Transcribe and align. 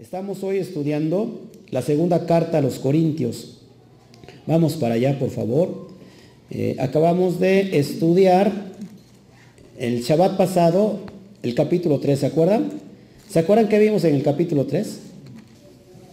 Estamos 0.00 0.44
hoy 0.44 0.58
estudiando 0.58 1.40
la 1.70 1.82
segunda 1.82 2.24
carta 2.24 2.58
a 2.58 2.60
los 2.60 2.78
Corintios. 2.78 3.56
Vamos 4.46 4.76
para 4.76 4.94
allá, 4.94 5.18
por 5.18 5.30
favor. 5.30 5.88
Eh, 6.52 6.76
acabamos 6.78 7.40
de 7.40 7.76
estudiar 7.76 8.52
el 9.76 10.02
Shabbat 10.02 10.36
pasado, 10.36 11.00
el 11.42 11.56
capítulo 11.56 11.98
3, 11.98 12.16
¿se 12.16 12.26
acuerdan? 12.26 12.70
¿Se 13.28 13.40
acuerdan 13.40 13.68
qué 13.68 13.80
vimos 13.80 14.04
en 14.04 14.14
el 14.14 14.22
capítulo 14.22 14.66
3? 14.66 15.00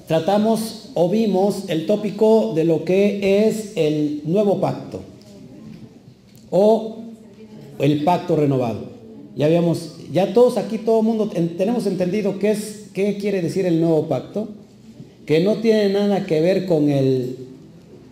Tratamos 0.08 0.90
o 0.96 1.08
vimos 1.08 1.66
el 1.68 1.86
tópico 1.86 2.54
de 2.56 2.64
lo 2.64 2.86
que 2.86 3.48
es 3.48 3.74
el 3.76 4.24
nuevo 4.26 4.60
pacto 4.60 5.02
o 6.50 7.04
el 7.78 8.04
pacto 8.04 8.36
renovado. 8.36 8.80
Ya 9.36 9.46
habíamos, 9.46 9.98
ya 10.12 10.34
todos 10.34 10.58
aquí, 10.58 10.80
todo 10.80 11.02
el 11.02 11.06
mundo 11.06 11.30
tenemos 11.30 11.86
entendido 11.86 12.40
qué 12.40 12.50
es, 12.50 12.85
qué 12.96 13.18
quiere 13.18 13.42
decir 13.42 13.66
el 13.66 13.82
nuevo 13.82 14.08
pacto, 14.08 14.48
que 15.26 15.42
no 15.42 15.58
tiene 15.58 15.90
nada 15.90 16.26
que 16.26 16.40
ver 16.40 16.66
con 16.66 16.90
el, 16.90 17.36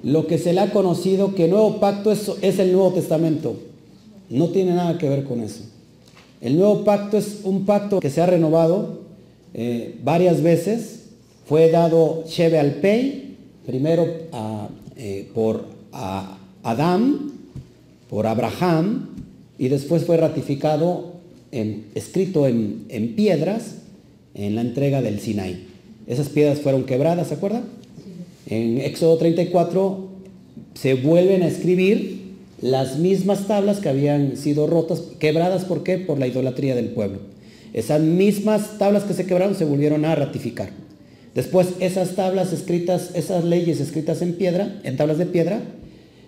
lo 0.04 0.28
que 0.28 0.38
se 0.38 0.52
le 0.52 0.60
ha 0.60 0.72
conocido, 0.72 1.34
que 1.34 1.46
el 1.46 1.52
nuevo 1.52 1.80
pacto 1.80 2.12
es, 2.12 2.60
el 2.60 2.74
Nuevo 2.74 2.92
Testamento. 2.92 3.56
No 4.30 4.50
tiene 4.50 4.74
nada 4.74 4.98
que 4.98 5.08
ver 5.08 5.24
con 5.24 5.40
eso. 5.40 5.62
El 6.42 6.58
nuevo 6.58 6.84
pacto 6.84 7.18
es 7.18 7.40
un 7.46 7.66
pacto 7.66 8.02
que 8.02 8.10
se 8.10 8.22
ha 8.22 8.26
renovado 8.26 9.00
eh, 9.54 9.96
varias 10.04 10.44
veces. 10.44 11.06
Fue 11.46 11.72
dado 11.72 12.26
Shebe 12.28 12.60
al 12.60 12.74
Pei, 12.76 13.38
primero 13.66 14.06
eh, 14.98 15.30
por 15.34 15.66
Adán, 16.64 17.32
por 18.10 18.28
Abraham, 18.28 19.10
y 19.58 19.70
después 19.70 20.04
fue 20.04 20.18
ratificado 20.18 21.14
escrito 21.52 22.48
en, 22.48 23.14
piedras 23.16 23.83
en 24.36 24.56
la 24.56 24.62
entrega 24.62 25.02
del 25.02 25.20
Sinaí. 25.20 25.68
Esas 26.08 26.30
piedras 26.30 26.60
fueron 26.60 26.84
quebradas, 26.84 27.28
¿se 27.28 27.36
acuerdan? 27.36 27.64
En 28.48 28.80
Éxodo 28.80 29.18
34 29.18 30.10
se 30.74 30.96
vuelven 30.96 31.44
a 31.44 31.48
escribir 31.48 32.24
las 32.62 32.98
mismas 32.98 33.48
tablas 33.48 33.80
que 33.80 33.90
habían 33.90 34.38
sido 34.38 34.68
rotas, 34.68 35.02
quebradas, 35.20 35.66
¿por 35.66 35.84
qué? 35.84 35.98
Por 35.98 36.20
la 36.20 36.28
idolatría 36.28 36.76
del 36.76 36.90
pueblo. 36.90 37.20
Esas 37.74 38.02
mismas 38.02 38.78
tablas 38.78 39.04
que 39.04 39.14
se 39.14 39.26
quebraron 39.26 39.56
se 39.56 39.66
volvieron 39.66 40.06
a 40.06 40.16
ratificar. 40.16 40.70
Después 41.36 41.70
esas 41.80 42.16
tablas 42.16 42.54
escritas, 42.54 43.12
esas 43.16 43.44
leyes 43.44 43.80
escritas 43.80 44.22
en 44.22 44.34
piedra, 44.34 44.80
en 44.84 44.98
tablas 44.98 45.18
de 45.18 45.26
piedra, 45.26 45.62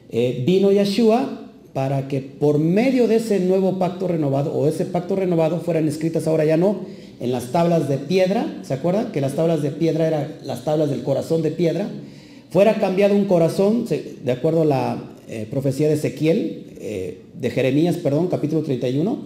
eh, 0.09 0.43
vino 0.45 0.71
Yeshua 0.71 1.44
para 1.75 2.07
que 2.07 2.21
por 2.21 2.57
medio 2.57 3.05
de 3.09 3.17
ese 3.17 3.41
nuevo 3.41 3.77
pacto 3.77 4.07
renovado 4.07 4.53
o 4.53 4.65
ese 4.65 4.85
pacto 4.85 5.17
renovado 5.17 5.59
fueran 5.59 5.89
escritas 5.89 6.25
ahora 6.25 6.45
ya 6.45 6.55
no 6.55 6.85
en 7.19 7.33
las 7.33 7.51
tablas 7.51 7.89
de 7.89 7.97
piedra, 7.97 8.47
¿se 8.61 8.73
acuerdan? 8.73 9.11
Que 9.11 9.19
las 9.19 9.33
tablas 9.33 9.61
de 9.61 9.71
piedra 9.71 10.07
eran 10.07 10.35
las 10.45 10.63
tablas 10.63 10.89
del 10.89 11.03
corazón 11.03 11.41
de 11.41 11.51
piedra. 11.51 11.89
Fuera 12.49 12.75
cambiado 12.75 13.13
un 13.13 13.25
corazón, 13.25 13.85
de 13.89 14.31
acuerdo 14.31 14.61
a 14.61 14.65
la 14.65 15.03
eh, 15.27 15.47
profecía 15.51 15.89
de 15.89 15.95
Ezequiel, 15.95 16.65
eh, 16.79 17.23
de 17.37 17.49
Jeremías, 17.49 17.97
perdón, 17.97 18.27
capítulo 18.27 18.63
31, 18.63 19.17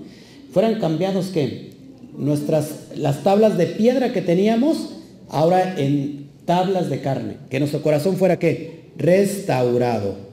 fueran 0.52 0.80
cambiados 0.80 1.27
que 1.27 1.70
nuestras, 2.17 2.88
las 2.95 3.22
tablas 3.22 3.59
de 3.59 3.67
piedra 3.67 4.11
que 4.11 4.23
teníamos, 4.23 4.95
ahora 5.30 5.80
en 5.80 6.25
tablas 6.45 6.89
de 6.89 7.00
carne, 7.02 7.36
que 7.52 7.59
nuestro 7.59 7.83
corazón 7.83 8.17
fuera 8.17 8.39
qué? 8.39 8.89
Restaurado. 8.97 10.28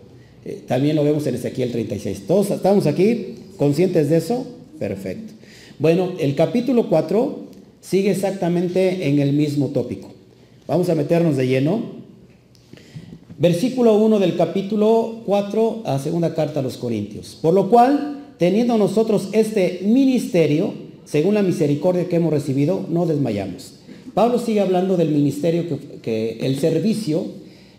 Eh, 0.47 0.62
también 0.64 0.94
lo 0.94 1.02
vemos 1.02 1.27
en 1.27 1.34
Ezequiel 1.34 1.72
36. 1.72 2.22
¿Todos 2.28 2.52
estamos 2.52 2.86
aquí 2.86 3.34
conscientes 3.56 4.08
de 4.08 4.19
eso? 4.19 4.47
Perfecto. 4.78 5.33
Bueno, 5.80 6.12
el 6.20 6.36
capítulo 6.36 6.88
4 6.88 7.47
sigue 7.80 8.12
exactamente 8.12 9.08
en 9.08 9.19
el 9.19 9.33
mismo 9.33 9.70
tópico. 9.70 10.08
Vamos 10.69 10.88
a 10.88 10.94
meternos 10.94 11.36
de 11.36 11.48
lleno. 11.48 11.97
Versículo 13.38 13.97
1 13.98 14.20
del 14.20 14.36
capítulo 14.36 15.22
4 15.27 15.83
a 15.84 15.98
segunda 15.98 16.33
carta 16.33 16.60
a 16.60 16.62
los 16.62 16.77
Corintios. 16.77 17.36
Por 17.42 17.53
lo 17.53 17.69
cual, 17.69 18.26
teniendo 18.38 18.78
nosotros 18.78 19.31
este 19.32 19.81
ministerio, 19.82 20.72
según 21.04 21.34
la 21.34 21.43
misericordia 21.43 22.09
que 22.09 22.16
hemos 22.16 22.32
recibido, 22.32 22.87
no 22.88 23.04
desmayamos. 23.04 23.81
Pablo 24.15 24.38
sigue 24.38 24.60
hablando 24.60 24.97
del 24.97 25.09
ministerio 25.09 25.69
que, 25.69 25.78
que 26.00 26.38
el 26.47 26.60
servicio 26.60 27.26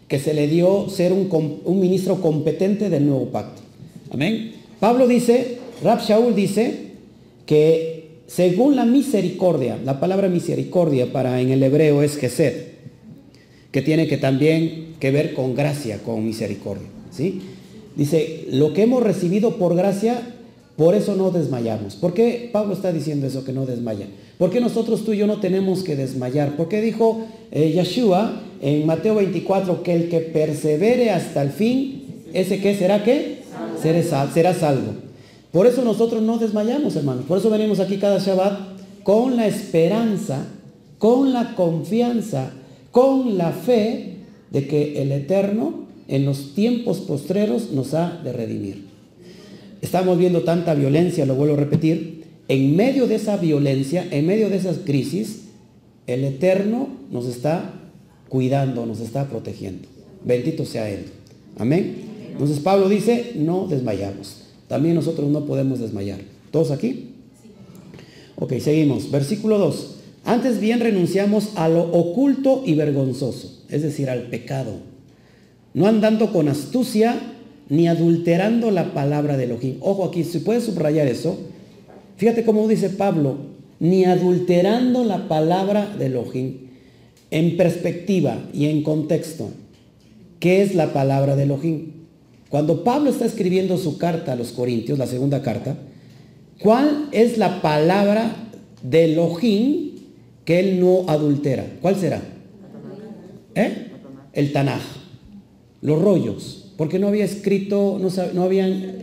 que 0.07 0.19
se 0.19 0.33
le 0.33 0.47
dio 0.47 0.89
ser 0.89 1.11
un, 1.11 1.79
ministro 1.79 2.21
competente 2.21 2.89
del 2.89 3.05
nuevo 3.05 3.25
pacto. 3.25 3.61
Amén. 4.11 4.53
Pablo 4.79 5.07
dice, 5.07 5.57
Rab 5.83 6.01
Shaul 6.01 6.33
dice 6.33 6.91
que 7.45 7.97
según 8.27 8.75
la 8.75 8.85
misericordia, 8.85 9.77
la 9.83 9.99
palabra 9.99 10.29
misericordia 10.29 11.11
para 11.11 11.41
en 11.41 11.49
el 11.51 11.63
hebreo 11.63 12.03
es 12.03 12.15
Gesed, 12.17 12.53
que 13.71 13.81
tiene 13.81 14.07
que 14.07 14.17
también 14.17 14.95
que 14.99 15.11
ver 15.11 15.33
con 15.33 15.55
gracia, 15.55 15.99
con 15.99 16.25
misericordia. 16.25 16.87
¿sí? 17.11 17.41
Dice, 17.95 18.45
lo 18.51 18.73
que 18.73 18.83
hemos 18.83 19.03
recibido 19.03 19.57
por 19.57 19.75
gracia, 19.75 20.21
por 20.77 20.95
eso 20.95 21.15
no 21.15 21.31
desmayamos. 21.31 21.95
¿Por 21.95 22.13
qué 22.13 22.49
Pablo 22.53 22.73
está 22.73 22.93
diciendo 22.93 23.27
eso, 23.27 23.43
que 23.43 23.51
no 23.51 23.65
desmaya? 23.65 24.07
¿Por 24.37 24.51
qué 24.51 24.61
nosotros 24.61 25.03
tú 25.03 25.13
y 25.13 25.17
yo 25.17 25.27
no 25.27 25.39
tenemos 25.39 25.83
que 25.83 25.95
desmayar? 25.95 26.55
¿Por 26.55 26.69
qué 26.69 26.81
dijo 26.81 27.25
eh, 27.51 27.71
Yeshua 27.71 28.43
en 28.61 28.85
Mateo 28.85 29.15
24 29.15 29.83
que 29.83 29.93
el 29.93 30.09
que 30.09 30.19
persevere 30.19 31.11
hasta 31.11 31.41
el 31.41 31.51
fin, 31.51 32.23
ese 32.33 32.59
que 32.59 32.75
será 32.75 33.03
qué? 33.03 33.43
Será, 33.81 34.31
será 34.31 34.53
salvo. 34.53 34.93
Por 35.51 35.67
eso 35.67 35.83
nosotros 35.83 36.21
no 36.21 36.37
desmayamos, 36.37 36.95
hermanos. 36.95 37.25
Por 37.27 37.37
eso 37.37 37.49
venimos 37.49 37.79
aquí 37.79 37.97
cada 37.97 38.19
Shabbat 38.19 38.77
con 39.03 39.35
la 39.37 39.47
esperanza, 39.47 40.45
con 40.97 41.33
la 41.33 41.55
confianza, 41.55 42.51
con 42.91 43.37
la 43.37 43.51
fe 43.51 44.17
de 44.51 44.67
que 44.67 45.01
el 45.01 45.11
Eterno 45.11 45.87
en 46.07 46.25
los 46.25 46.53
tiempos 46.53 46.99
postreros 46.99 47.71
nos 47.71 47.93
ha 47.93 48.21
de 48.23 48.33
redimir. 48.33 48.85
Estamos 49.81 50.17
viendo 50.17 50.41
tanta 50.41 50.73
violencia, 50.73 51.25
lo 51.25 51.35
vuelvo 51.35 51.53
a 51.55 51.57
repetir, 51.57 52.25
en 52.47 52.75
medio 52.75 53.07
de 53.07 53.15
esa 53.15 53.37
violencia, 53.37 54.07
en 54.09 54.25
medio 54.25 54.49
de 54.49 54.57
esas 54.57 54.77
crisis, 54.79 55.43
el 56.07 56.23
Eterno 56.23 56.87
nos 57.11 57.27
está 57.27 57.73
cuidando, 58.29 58.85
nos 58.85 58.99
está 58.99 59.27
protegiendo. 59.27 59.87
Bendito 60.23 60.65
sea 60.65 60.89
Él. 60.89 61.05
Amén. 61.57 61.95
Entonces 62.31 62.59
Pablo 62.59 62.89
dice, 62.89 63.33
no 63.35 63.67
desmayamos. 63.67 64.43
También 64.67 64.95
nosotros 64.95 65.29
no 65.29 65.45
podemos 65.45 65.79
desmayar. 65.79 66.19
¿Todos 66.51 66.71
aquí? 66.71 67.11
Ok, 68.35 68.53
seguimos. 68.59 69.09
Versículo 69.11 69.57
2. 69.57 69.95
Antes 70.25 70.59
bien 70.59 70.79
renunciamos 70.79 71.51
a 71.55 71.69
lo 71.69 71.83
oculto 71.83 72.63
y 72.65 72.75
vergonzoso, 72.75 73.63
es 73.69 73.81
decir, 73.81 74.09
al 74.09 74.23
pecado. 74.23 74.73
No 75.73 75.87
andando 75.87 76.33
con 76.33 76.49
astucia 76.49 77.17
ni 77.69 77.87
adulterando 77.87 78.71
la 78.71 78.93
palabra 78.93 79.37
de 79.37 79.45
Elohim. 79.45 79.77
Ojo 79.79 80.05
aquí, 80.05 80.23
si 80.23 80.39
puedes 80.39 80.63
subrayar 80.63 81.07
eso, 81.07 81.37
Fíjate 82.17 82.43
cómo 82.43 82.67
dice 82.67 82.89
Pablo, 82.89 83.37
ni 83.79 84.05
adulterando 84.05 85.03
la 85.03 85.27
palabra 85.27 85.95
de 85.97 86.07
Elohim. 86.07 86.57
En 87.29 87.57
perspectiva 87.57 88.39
y 88.53 88.67
en 88.67 88.83
contexto, 88.83 89.49
¿qué 90.39 90.61
es 90.61 90.75
la 90.75 90.93
palabra 90.93 91.35
de 91.35 91.43
Elohim? 91.43 91.91
Cuando 92.49 92.83
Pablo 92.83 93.09
está 93.09 93.25
escribiendo 93.25 93.77
su 93.77 93.97
carta 93.97 94.33
a 94.33 94.35
los 94.35 94.51
Corintios, 94.51 94.97
la 94.97 95.07
segunda 95.07 95.41
carta, 95.41 95.77
¿cuál 96.61 97.09
es 97.11 97.37
la 97.37 97.61
palabra 97.61 98.35
de 98.81 99.05
Elohim 99.05 99.91
que 100.45 100.59
él 100.59 100.79
no 100.79 101.03
adultera? 101.07 101.65
¿Cuál 101.81 101.97
será? 101.97 102.21
¿Eh? 103.55 103.87
El 104.31 104.53
Tanaj. 104.53 104.81
Los 105.81 106.01
rollos. 106.01 106.73
Porque 106.77 106.99
no 106.99 107.07
había 107.07 107.25
escrito, 107.25 107.99
no, 107.99 108.09
no, 108.33 108.49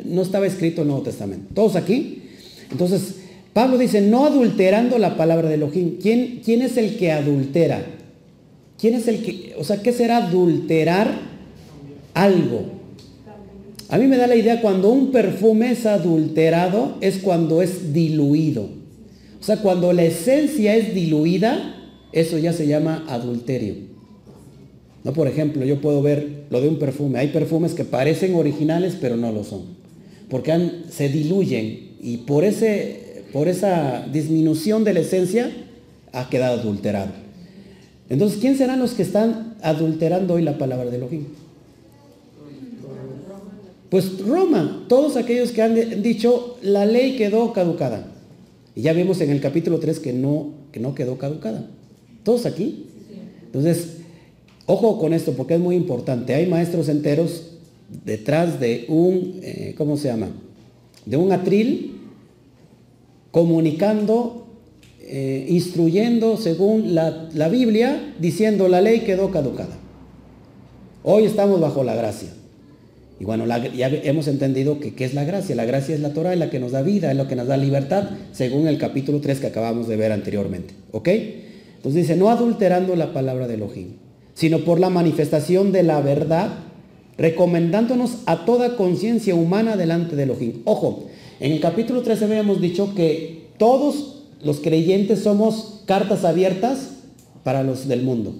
no 0.04 0.22
estaba 0.22 0.46
escrito 0.46 0.82
el 0.82 0.88
Nuevo 0.88 1.02
Testamento. 1.02 1.48
¿Todos 1.54 1.76
aquí? 1.76 2.22
Entonces, 2.70 3.16
Pablo 3.52 3.76
dice, 3.76 4.00
no 4.00 4.24
adulterando 4.26 4.96
la 4.98 5.16
palabra 5.16 5.48
de 5.48 5.56
Elohim. 5.56 5.98
¿Quién, 6.00 6.40
¿Quién 6.44 6.62
es 6.62 6.76
el 6.76 6.96
que 6.96 7.12
adultera? 7.12 7.84
¿Quién 8.78 8.94
es 8.94 9.08
el 9.08 9.22
que, 9.22 9.54
o 9.58 9.64
sea, 9.64 9.82
qué 9.82 9.92
será 9.92 10.26
adulterar 10.26 11.12
algo? 12.12 12.74
A 13.88 13.98
mí 13.98 14.06
me 14.06 14.16
da 14.16 14.26
la 14.26 14.36
idea 14.36 14.60
cuando 14.60 14.90
un 14.90 15.12
perfume 15.12 15.70
es 15.70 15.86
adulterado 15.86 16.96
es 17.00 17.18
cuando 17.18 17.62
es 17.62 17.92
diluido. 17.92 18.62
O 19.40 19.42
sea, 19.44 19.58
cuando 19.58 19.92
la 19.92 20.04
esencia 20.04 20.74
es 20.74 20.94
diluida, 20.94 21.76
eso 22.12 22.38
ya 22.38 22.52
se 22.52 22.66
llama 22.66 23.04
adulterio. 23.08 23.74
No, 25.04 25.12
por 25.12 25.28
ejemplo, 25.28 25.64
yo 25.66 25.80
puedo 25.82 26.00
ver 26.00 26.46
lo 26.48 26.62
de 26.62 26.68
un 26.68 26.78
perfume. 26.78 27.18
Hay 27.18 27.28
perfumes 27.28 27.74
que 27.74 27.84
parecen 27.84 28.34
originales, 28.34 28.96
pero 28.98 29.16
no 29.16 29.30
lo 29.32 29.44
son. 29.44 29.62
Porque 30.30 30.70
se 30.88 31.10
diluyen 31.10 31.90
y 32.00 32.18
por, 32.26 32.44
ese, 32.44 33.24
por 33.32 33.48
esa 33.48 34.06
disminución 34.10 34.82
de 34.82 34.94
la 34.94 35.00
esencia 35.00 35.50
ha 36.12 36.30
quedado 36.30 36.60
adulterado. 36.60 37.23
Entonces, 38.08 38.38
¿quién 38.40 38.56
serán 38.56 38.78
los 38.78 38.92
que 38.92 39.02
están 39.02 39.54
adulterando 39.62 40.34
hoy 40.34 40.42
la 40.42 40.58
palabra 40.58 40.90
de 40.90 40.96
Elohim? 40.96 41.24
Pues 43.88 44.18
Roma, 44.26 44.84
todos 44.88 45.16
aquellos 45.16 45.52
que 45.52 45.62
han 45.62 46.02
dicho 46.02 46.58
la 46.62 46.84
ley 46.84 47.16
quedó 47.16 47.52
caducada. 47.52 48.06
Y 48.74 48.82
ya 48.82 48.92
vimos 48.92 49.20
en 49.20 49.30
el 49.30 49.40
capítulo 49.40 49.78
3 49.78 50.00
que 50.00 50.12
no, 50.12 50.48
que 50.72 50.80
no 50.80 50.94
quedó 50.94 51.16
caducada. 51.16 51.66
Todos 52.24 52.44
aquí. 52.44 52.86
Entonces, 53.46 53.98
ojo 54.66 54.98
con 54.98 55.12
esto 55.12 55.32
porque 55.32 55.54
es 55.54 55.60
muy 55.60 55.76
importante. 55.76 56.34
Hay 56.34 56.46
maestros 56.46 56.88
enteros 56.88 57.52
detrás 58.04 58.58
de 58.58 58.84
un, 58.88 59.38
eh, 59.42 59.74
¿cómo 59.78 59.96
se 59.96 60.08
llama? 60.08 60.28
De 61.06 61.16
un 61.16 61.30
atril 61.30 62.00
comunicando, 63.30 64.43
eh, 65.16 65.46
instruyendo 65.48 66.36
según 66.36 66.96
la, 66.96 67.28
la 67.34 67.48
Biblia, 67.48 68.14
diciendo 68.18 68.66
la 68.66 68.80
ley 68.80 69.02
quedó 69.02 69.30
caducada. 69.30 69.76
Hoy 71.04 71.22
estamos 71.22 71.60
bajo 71.60 71.84
la 71.84 71.94
gracia. 71.94 72.30
Y 73.20 73.24
bueno, 73.24 73.46
ya 73.46 73.86
hemos 73.86 74.26
entendido 74.26 74.80
que 74.80 74.96
qué 74.96 75.04
es 75.04 75.14
la 75.14 75.22
gracia. 75.22 75.54
La 75.54 75.66
gracia 75.66 75.94
es 75.94 76.00
la 76.00 76.12
Torah, 76.12 76.32
es 76.32 76.40
la 76.40 76.50
que 76.50 76.58
nos 76.58 76.72
da 76.72 76.82
vida, 76.82 77.12
es 77.12 77.16
lo 77.16 77.28
que 77.28 77.36
nos 77.36 77.46
da 77.46 77.56
libertad, 77.56 78.10
según 78.32 78.66
el 78.66 78.76
capítulo 78.76 79.20
3 79.20 79.38
que 79.38 79.46
acabamos 79.46 79.86
de 79.86 79.94
ver 79.94 80.10
anteriormente. 80.10 80.74
¿Ok? 80.90 81.06
Entonces 81.76 82.02
dice, 82.02 82.16
no 82.16 82.28
adulterando 82.28 82.96
la 82.96 83.12
palabra 83.12 83.46
de 83.46 83.54
Elohim, 83.54 83.90
sino 84.34 84.64
por 84.64 84.80
la 84.80 84.90
manifestación 84.90 85.70
de 85.70 85.84
la 85.84 86.00
verdad, 86.00 86.48
recomendándonos 87.16 88.18
a 88.26 88.44
toda 88.44 88.74
conciencia 88.74 89.36
humana 89.36 89.76
delante 89.76 90.16
de 90.16 90.24
Elohim. 90.24 90.62
Ojo, 90.64 91.04
en 91.38 91.52
el 91.52 91.60
capítulo 91.60 92.02
3 92.02 92.20
habíamos 92.20 92.60
dicho 92.60 92.96
que 92.96 93.44
todos 93.58 94.13
los 94.44 94.60
creyentes 94.60 95.20
somos 95.20 95.82
cartas 95.86 96.24
abiertas 96.24 96.90
para 97.42 97.62
los 97.62 97.88
del 97.88 98.02
mundo. 98.02 98.34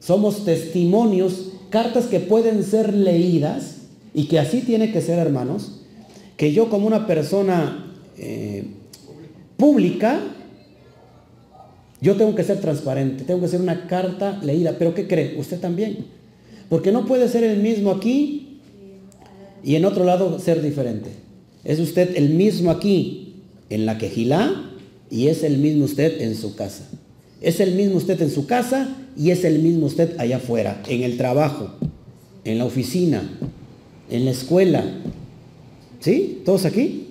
Somos 0.00 0.44
testimonios, 0.44 1.52
cartas 1.70 2.06
que 2.06 2.20
pueden 2.20 2.64
ser 2.64 2.94
leídas 2.94 3.76
y 4.14 4.24
que 4.24 4.38
así 4.38 4.60
tiene 4.60 4.92
que 4.92 5.00
ser, 5.00 5.18
hermanos, 5.18 5.82
que 6.36 6.52
yo 6.52 6.68
como 6.70 6.86
una 6.86 7.06
persona 7.06 7.94
eh, 8.16 8.64
pública, 9.56 10.20
yo 12.00 12.16
tengo 12.16 12.34
que 12.34 12.44
ser 12.44 12.60
transparente, 12.60 13.24
tengo 13.24 13.42
que 13.42 13.48
ser 13.48 13.60
una 13.60 13.86
carta 13.86 14.40
leída. 14.42 14.76
Pero 14.78 14.94
¿qué 14.94 15.06
cree? 15.06 15.38
Usted 15.38 15.60
también. 15.60 16.06
Porque 16.68 16.92
no 16.92 17.04
puede 17.04 17.28
ser 17.28 17.44
el 17.44 17.60
mismo 17.60 17.90
aquí 17.90 18.60
y 19.62 19.74
en 19.74 19.84
otro 19.84 20.04
lado 20.04 20.38
ser 20.38 20.62
diferente. 20.62 21.10
Es 21.62 21.78
usted 21.78 22.16
el 22.16 22.30
mismo 22.30 22.70
aquí 22.70 23.42
en 23.68 23.84
la 23.84 23.98
quejilá 23.98 24.70
y 25.10 25.26
es 25.26 25.42
el 25.42 25.58
mismo 25.58 25.84
usted 25.84 26.20
en 26.20 26.36
su 26.36 26.54
casa. 26.54 26.84
Es 27.40 27.60
el 27.60 27.74
mismo 27.74 27.96
usted 27.96 28.20
en 28.22 28.30
su 28.30 28.46
casa 28.46 28.88
y 29.16 29.30
es 29.30 29.44
el 29.44 29.58
mismo 29.58 29.86
usted 29.86 30.18
allá 30.18 30.36
afuera, 30.36 30.82
en 30.88 31.02
el 31.02 31.16
trabajo, 31.16 31.70
en 32.44 32.58
la 32.58 32.64
oficina, 32.64 33.22
en 34.10 34.24
la 34.24 34.30
escuela. 34.30 34.84
¿Sí? 36.00 36.42
¿Todos 36.44 36.64
aquí? 36.64 37.08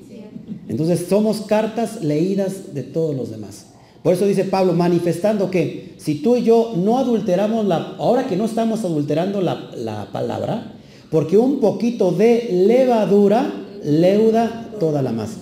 Entonces 0.67 1.07
somos 1.09 1.41
cartas 1.41 2.03
leídas 2.03 2.73
de 2.73 2.83
todos 2.83 3.15
los 3.15 3.31
demás. 3.31 3.65
Por 4.03 4.13
eso 4.13 4.25
dice 4.25 4.45
Pablo, 4.45 4.73
manifestando 4.73 5.51
que 5.51 5.95
si 5.97 6.15
tú 6.15 6.37
y 6.37 6.43
yo 6.43 6.73
no 6.77 6.99
adulteramos 6.99 7.65
la, 7.65 7.95
ahora 7.97 8.27
que 8.27 8.37
no 8.37 8.45
estamos 8.45 8.85
adulterando 8.85 9.41
la, 9.41 9.71
la 9.75 10.09
palabra, 10.11 10.73
porque 11.11 11.37
un 11.37 11.59
poquito 11.59 12.11
de 12.11 12.65
levadura 12.67 13.51
leuda 13.83 14.69
toda 14.79 15.01
la 15.01 15.11
masa. 15.11 15.37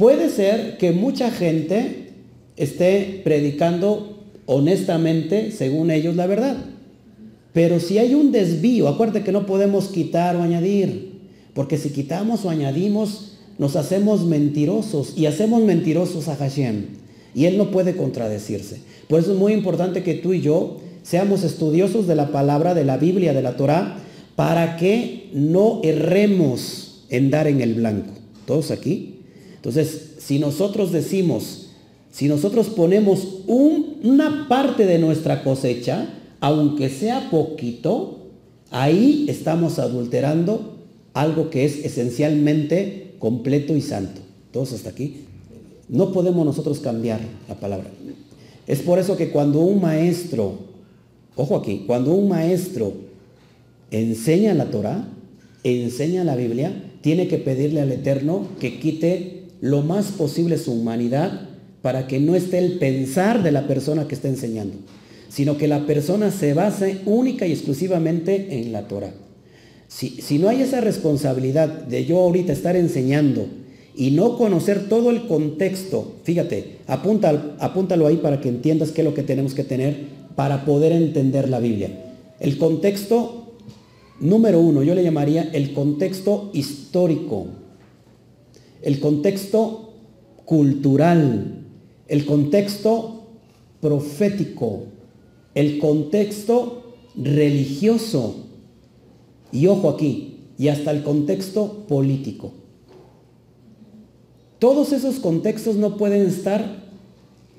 Puede 0.00 0.30
ser 0.30 0.78
que 0.78 0.92
mucha 0.92 1.30
gente 1.30 2.14
esté 2.56 3.20
predicando 3.22 4.24
honestamente, 4.46 5.52
según 5.52 5.90
ellos, 5.90 6.16
la 6.16 6.26
verdad. 6.26 6.56
Pero 7.52 7.80
si 7.80 7.98
hay 7.98 8.14
un 8.14 8.32
desvío, 8.32 8.88
acuérdate 8.88 9.22
que 9.22 9.30
no 9.30 9.44
podemos 9.44 9.88
quitar 9.88 10.36
o 10.36 10.42
añadir, 10.42 11.20
porque 11.52 11.76
si 11.76 11.90
quitamos 11.90 12.46
o 12.46 12.48
añadimos, 12.48 13.32
nos 13.58 13.76
hacemos 13.76 14.24
mentirosos 14.24 15.18
y 15.18 15.26
hacemos 15.26 15.62
mentirosos 15.64 16.28
a 16.28 16.36
Hashem. 16.36 16.86
Y 17.34 17.44
Él 17.44 17.58
no 17.58 17.70
puede 17.70 17.94
contradecirse. 17.94 18.80
Por 19.06 19.20
eso 19.20 19.32
es 19.32 19.38
muy 19.38 19.52
importante 19.52 20.02
que 20.02 20.14
tú 20.14 20.32
y 20.32 20.40
yo 20.40 20.78
seamos 21.02 21.44
estudiosos 21.44 22.06
de 22.06 22.14
la 22.14 22.32
palabra, 22.32 22.72
de 22.72 22.86
la 22.86 22.96
Biblia, 22.96 23.34
de 23.34 23.42
la 23.42 23.54
Torah, 23.58 23.98
para 24.34 24.78
que 24.78 25.28
no 25.34 25.82
erremos 25.84 27.04
en 27.10 27.30
dar 27.30 27.48
en 27.48 27.60
el 27.60 27.74
blanco. 27.74 28.14
¿Todos 28.46 28.70
aquí? 28.70 29.09
Entonces, 29.60 30.12
si 30.18 30.38
nosotros 30.38 30.90
decimos, 30.90 31.66
si 32.10 32.28
nosotros 32.28 32.68
ponemos 32.68 33.42
una 33.46 34.46
parte 34.48 34.86
de 34.86 34.98
nuestra 34.98 35.44
cosecha, 35.44 36.08
aunque 36.40 36.88
sea 36.88 37.28
poquito, 37.30 38.30
ahí 38.70 39.26
estamos 39.28 39.78
adulterando 39.78 40.76
algo 41.12 41.50
que 41.50 41.66
es 41.66 41.84
esencialmente 41.84 43.12
completo 43.18 43.76
y 43.76 43.82
santo. 43.82 44.22
Todos 44.50 44.72
hasta 44.72 44.88
aquí. 44.88 45.24
No 45.90 46.12
podemos 46.12 46.46
nosotros 46.46 46.78
cambiar 46.80 47.20
la 47.46 47.56
palabra. 47.56 47.90
Es 48.66 48.80
por 48.80 48.98
eso 48.98 49.18
que 49.18 49.28
cuando 49.28 49.60
un 49.60 49.82
maestro, 49.82 50.54
ojo 51.36 51.56
aquí, 51.56 51.84
cuando 51.86 52.14
un 52.14 52.28
maestro 52.28 52.94
enseña 53.90 54.54
la 54.54 54.70
Torah, 54.70 55.06
enseña 55.64 56.24
la 56.24 56.36
Biblia, 56.36 56.72
tiene 57.02 57.28
que 57.28 57.38
pedirle 57.38 57.80
al 57.80 57.92
Eterno 57.92 58.46
que 58.58 58.78
quite 58.78 59.39
lo 59.60 59.82
más 59.82 60.06
posible 60.06 60.58
su 60.58 60.72
humanidad 60.72 61.48
para 61.82 62.06
que 62.06 62.20
no 62.20 62.34
esté 62.34 62.58
el 62.58 62.78
pensar 62.78 63.42
de 63.42 63.52
la 63.52 63.66
persona 63.66 64.06
que 64.06 64.14
está 64.14 64.28
enseñando 64.28 64.74
sino 65.30 65.56
que 65.56 65.68
la 65.68 65.86
persona 65.86 66.30
se 66.30 66.54
base 66.54 67.00
única 67.06 67.46
y 67.46 67.52
exclusivamente 67.52 68.60
en 68.60 68.72
la 68.72 68.88
Torah. 68.88 69.12
Si, 69.86 70.10
si, 70.20 70.38
no 70.38 70.48
hay 70.48 70.60
esa 70.60 70.80
responsabilidad 70.80 71.68
de 71.68 72.04
yo 72.04 72.18
ahorita 72.18 72.52
estar 72.52 72.76
enseñando 72.76 73.46
y 73.94 74.10
no 74.10 74.36
conocer 74.36 74.88
todo 74.88 75.10
el 75.10 75.26
contexto, 75.26 76.16
fíjate, 76.24 76.78
apúntalo 76.86 78.06
ahí 78.06 78.16
para 78.16 78.40
que 78.40 78.48
entiendas 78.48 78.90
qué 78.90 79.00
es 79.00 79.04
lo 79.04 79.14
que 79.14 79.22
tenemos 79.22 79.54
que 79.54 79.64
tener 79.64 80.20
para 80.36 80.64
poder 80.64 80.92
entender 80.92 81.48
la 81.48 81.60
Biblia. 81.60 81.90
El 82.40 82.58
contexto 82.58 83.52
número 84.20 84.60
uno, 84.60 84.82
yo 84.82 84.94
le 84.94 85.02
llamaría 85.02 85.50
el 85.52 85.72
contexto 85.74 86.50
histórico, 86.52 87.46
el 88.82 89.00
contexto 89.00 89.92
cultural, 90.44 91.64
el 92.08 92.26
contexto 92.26 93.28
profético, 93.80 94.84
el 95.54 95.78
contexto 95.78 96.94
religioso, 97.16 98.46
y 99.52 99.66
ojo 99.66 99.88
aquí, 99.90 100.38
y 100.58 100.68
hasta 100.68 100.90
el 100.90 101.02
contexto 101.02 101.86
político. 101.88 102.52
Todos 104.58 104.92
esos 104.92 105.18
contextos 105.18 105.76
no 105.76 105.96
pueden 105.96 106.26
estar 106.26 106.82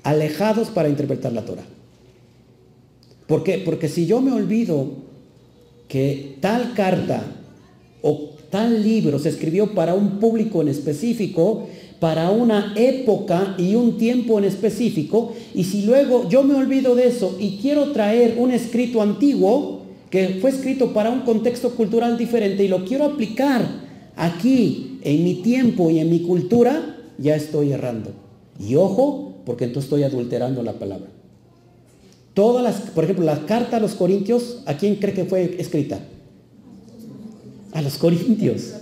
alejados 0.04 0.70
para 0.70 0.88
interpretar 0.88 1.32
la 1.32 1.44
Torah. 1.44 1.64
¿Por 3.26 3.42
qué? 3.42 3.58
Porque 3.58 3.88
si 3.88 4.06
yo 4.06 4.20
me 4.20 4.32
olvido 4.32 4.88
que 5.88 6.36
tal 6.40 6.74
carta 6.74 7.24
o 8.02 8.30
tal 8.52 8.82
libro 8.82 9.18
se 9.18 9.30
escribió 9.30 9.72
para 9.72 9.94
un 9.94 10.20
público 10.20 10.60
en 10.60 10.68
específico, 10.68 11.68
para 11.98 12.30
una 12.30 12.74
época 12.76 13.54
y 13.56 13.76
un 13.76 13.96
tiempo 13.96 14.38
en 14.38 14.44
específico, 14.44 15.32
y 15.54 15.64
si 15.64 15.86
luego 15.86 16.28
yo 16.28 16.42
me 16.42 16.54
olvido 16.54 16.94
de 16.94 17.06
eso 17.06 17.34
y 17.40 17.56
quiero 17.62 17.92
traer 17.92 18.34
un 18.36 18.50
escrito 18.50 19.00
antiguo 19.00 19.84
que 20.10 20.36
fue 20.42 20.50
escrito 20.50 20.92
para 20.92 21.08
un 21.08 21.20
contexto 21.20 21.70
cultural 21.70 22.18
diferente 22.18 22.62
y 22.62 22.68
lo 22.68 22.84
quiero 22.84 23.06
aplicar 23.06 23.66
aquí 24.16 24.98
en 25.02 25.24
mi 25.24 25.36
tiempo 25.36 25.88
y 25.88 26.00
en 26.00 26.10
mi 26.10 26.20
cultura, 26.20 26.98
ya 27.16 27.34
estoy 27.34 27.72
errando. 27.72 28.10
Y 28.60 28.74
ojo, 28.74 29.36
porque 29.46 29.64
entonces 29.64 29.84
estoy 29.84 30.02
adulterando 30.02 30.62
la 30.62 30.74
palabra. 30.74 31.08
Todas 32.34 32.62
las, 32.62 32.90
por 32.90 33.04
ejemplo, 33.04 33.24
la 33.24 33.46
carta 33.46 33.78
a 33.78 33.80
los 33.80 33.94
corintios, 33.94 34.62
¿a 34.66 34.76
quién 34.76 34.96
cree 34.96 35.14
que 35.14 35.24
fue 35.24 35.56
escrita? 35.58 36.00
A 37.72 37.82
los 37.82 37.98
corintios. 37.98 38.72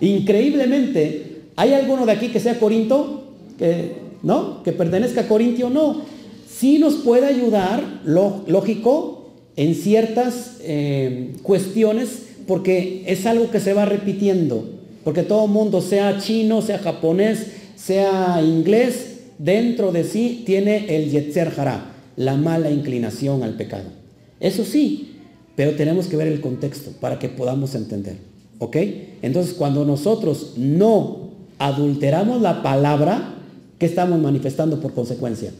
Increíblemente, 0.00 1.32
¿Hay 1.56 1.74
alguno 1.74 2.06
de 2.06 2.12
aquí 2.12 2.28
que 2.28 2.40
sea 2.40 2.58
Corinto? 2.58 3.24
Que, 3.58 3.92
¿No? 4.22 4.62
Que 4.62 4.72
pertenezca 4.72 5.22
a 5.22 5.28
Corintio, 5.28 5.68
no. 5.70 6.02
Sí 6.48 6.78
nos 6.78 6.94
puede 6.94 7.26
ayudar, 7.26 8.00
lógico, 8.04 9.30
en 9.56 9.74
ciertas 9.74 10.56
eh, 10.60 11.32
cuestiones, 11.42 12.22
porque 12.46 13.04
es 13.06 13.26
algo 13.26 13.50
que 13.50 13.60
se 13.60 13.74
va 13.74 13.84
repitiendo. 13.84 14.70
Porque 15.04 15.22
todo 15.22 15.46
mundo, 15.46 15.80
sea 15.80 16.18
chino, 16.18 16.62
sea 16.62 16.78
japonés, 16.78 17.48
sea 17.74 18.40
inglés, 18.42 19.20
dentro 19.38 19.90
de 19.90 20.04
sí 20.04 20.44
tiene 20.46 20.96
el 20.96 21.10
Yetzer 21.10 21.52
Hará, 21.56 21.92
la 22.16 22.36
mala 22.36 22.70
inclinación 22.70 23.42
al 23.42 23.54
pecado. 23.54 23.90
Eso 24.38 24.64
sí, 24.64 25.11
pero 25.56 25.74
tenemos 25.76 26.06
que 26.06 26.16
ver 26.16 26.28
el 26.28 26.40
contexto 26.40 26.90
para 27.00 27.18
que 27.18 27.28
podamos 27.28 27.74
entender. 27.74 28.16
¿Ok? 28.58 28.76
Entonces, 29.22 29.54
cuando 29.54 29.84
nosotros 29.84 30.54
no 30.56 31.30
adulteramos 31.58 32.40
la 32.40 32.62
palabra, 32.62 33.34
¿qué 33.78 33.86
estamos 33.86 34.20
manifestando 34.20 34.80
por 34.80 34.94
consecuencia? 34.94 35.50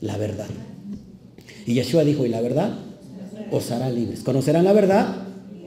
La 0.00 0.16
verdad. 0.16 0.48
Y 1.66 1.74
Yeshua 1.74 2.04
dijo, 2.04 2.26
y 2.26 2.28
la 2.28 2.40
verdad 2.40 2.70
os 3.50 3.70
hará 3.70 3.90
libres. 3.90 4.20
Conocerán 4.20 4.64
la 4.64 4.72
verdad 4.72 5.16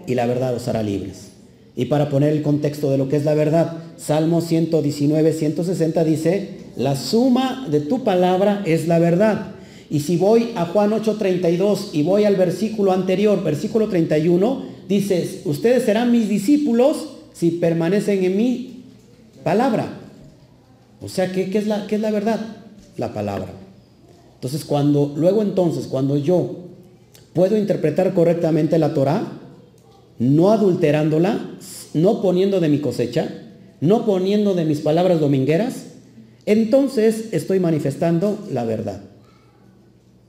y 0.08 0.15
la 0.15 0.25
verdad 0.25 0.53
os 0.53 0.68
hará 0.68 0.84
libres. 0.84 1.29
Y 1.75 1.86
para 1.86 2.10
poner 2.10 2.34
el 2.34 2.41
contexto 2.41 2.91
de 2.91 2.98
lo 2.98 3.10
que 3.10 3.15
es 3.15 3.25
la 3.25 3.34
verdad, 3.34 3.77
Salmo 3.98 4.41
119, 4.41 5.34
160 5.34 6.03
dice, 6.03 6.50
la 6.75 6.96
suma 6.96 7.68
de 7.70 7.79
tu 7.79 8.03
palabra 8.03 8.63
es 8.65 8.88
la 8.88 9.00
verdad. 9.00 9.51
Y 9.89 10.01
si 10.01 10.17
voy 10.17 10.51
a 10.55 10.65
Juan 10.65 10.91
8:32 10.91 11.89
y 11.93 12.03
voy 12.03 12.25
al 12.25 12.36
versículo 12.36 12.91
anterior, 12.91 13.43
versículo 13.43 13.88
31, 13.88 14.63
dice, 14.88 15.41
ustedes 15.46 15.84
serán 15.84 16.12
mis 16.12 16.29
discípulos 16.29 17.08
si 17.34 17.51
permanecen 17.51 18.24
en 18.24 18.38
mi 18.38 18.84
palabra. 19.43 20.00
O 21.01 21.10
sea, 21.10 21.31
¿qué, 21.31 21.50
es, 21.53 21.67
la, 21.67 21.88
qué 21.88 21.96
es 21.96 22.01
la 22.01 22.12
verdad? 22.12 22.39
La 22.98 23.13
palabra. 23.13 23.50
Entonces, 24.36 24.63
cuando, 24.65 25.13
luego 25.15 25.41
entonces, 25.41 25.88
cuando 25.88 26.17
yo 26.17 26.55
puedo 27.34 27.58
interpretar 27.58 28.13
correctamente 28.13 28.77
la 28.77 28.93
Torah, 28.93 29.24
no 30.19 30.51
adulterándola, 30.51 31.39
no 31.93 32.22
poniendo 32.22 32.60
de 32.60 32.69
mi 32.69 32.79
cosecha, 32.79 33.29
no 33.81 34.05
poniendo 34.05 34.53
de 34.53 34.65
mis 34.65 34.81
palabras 34.81 35.19
domingueras, 35.19 35.86
entonces 36.46 37.29
estoy 37.31 37.60
manifestando 37.60 38.38
la 38.51 38.65
verdad. 38.65 39.09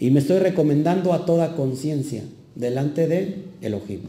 Y 0.00 0.10
me 0.10 0.20
estoy 0.20 0.38
recomendando 0.38 1.12
a 1.12 1.26
toda 1.26 1.54
conciencia 1.54 2.22
delante 2.54 3.06
de 3.06 3.36
Elohim. 3.60 4.00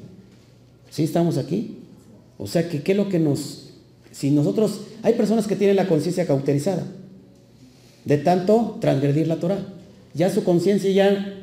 ¿Sí 0.89 1.03
estamos 1.03 1.37
aquí? 1.37 1.79
O 2.37 2.47
sea, 2.47 2.69
que 2.69 2.81
qué 2.81 2.93
es 2.93 2.97
lo 2.97 3.09
que 3.09 3.19
nos... 3.19 3.71
Si 4.09 4.31
nosotros... 4.31 4.79
Hay 5.03 5.15
personas 5.15 5.47
que 5.47 5.57
tienen 5.57 5.75
la 5.75 5.89
conciencia 5.89 6.25
cauterizada 6.25 6.85
de 8.05 8.17
tanto 8.17 8.77
transgredir 8.79 9.27
la 9.27 9.41
Torah. 9.41 9.59
Ya 10.13 10.29
su 10.29 10.45
conciencia 10.45 10.89
ya, 10.91 11.35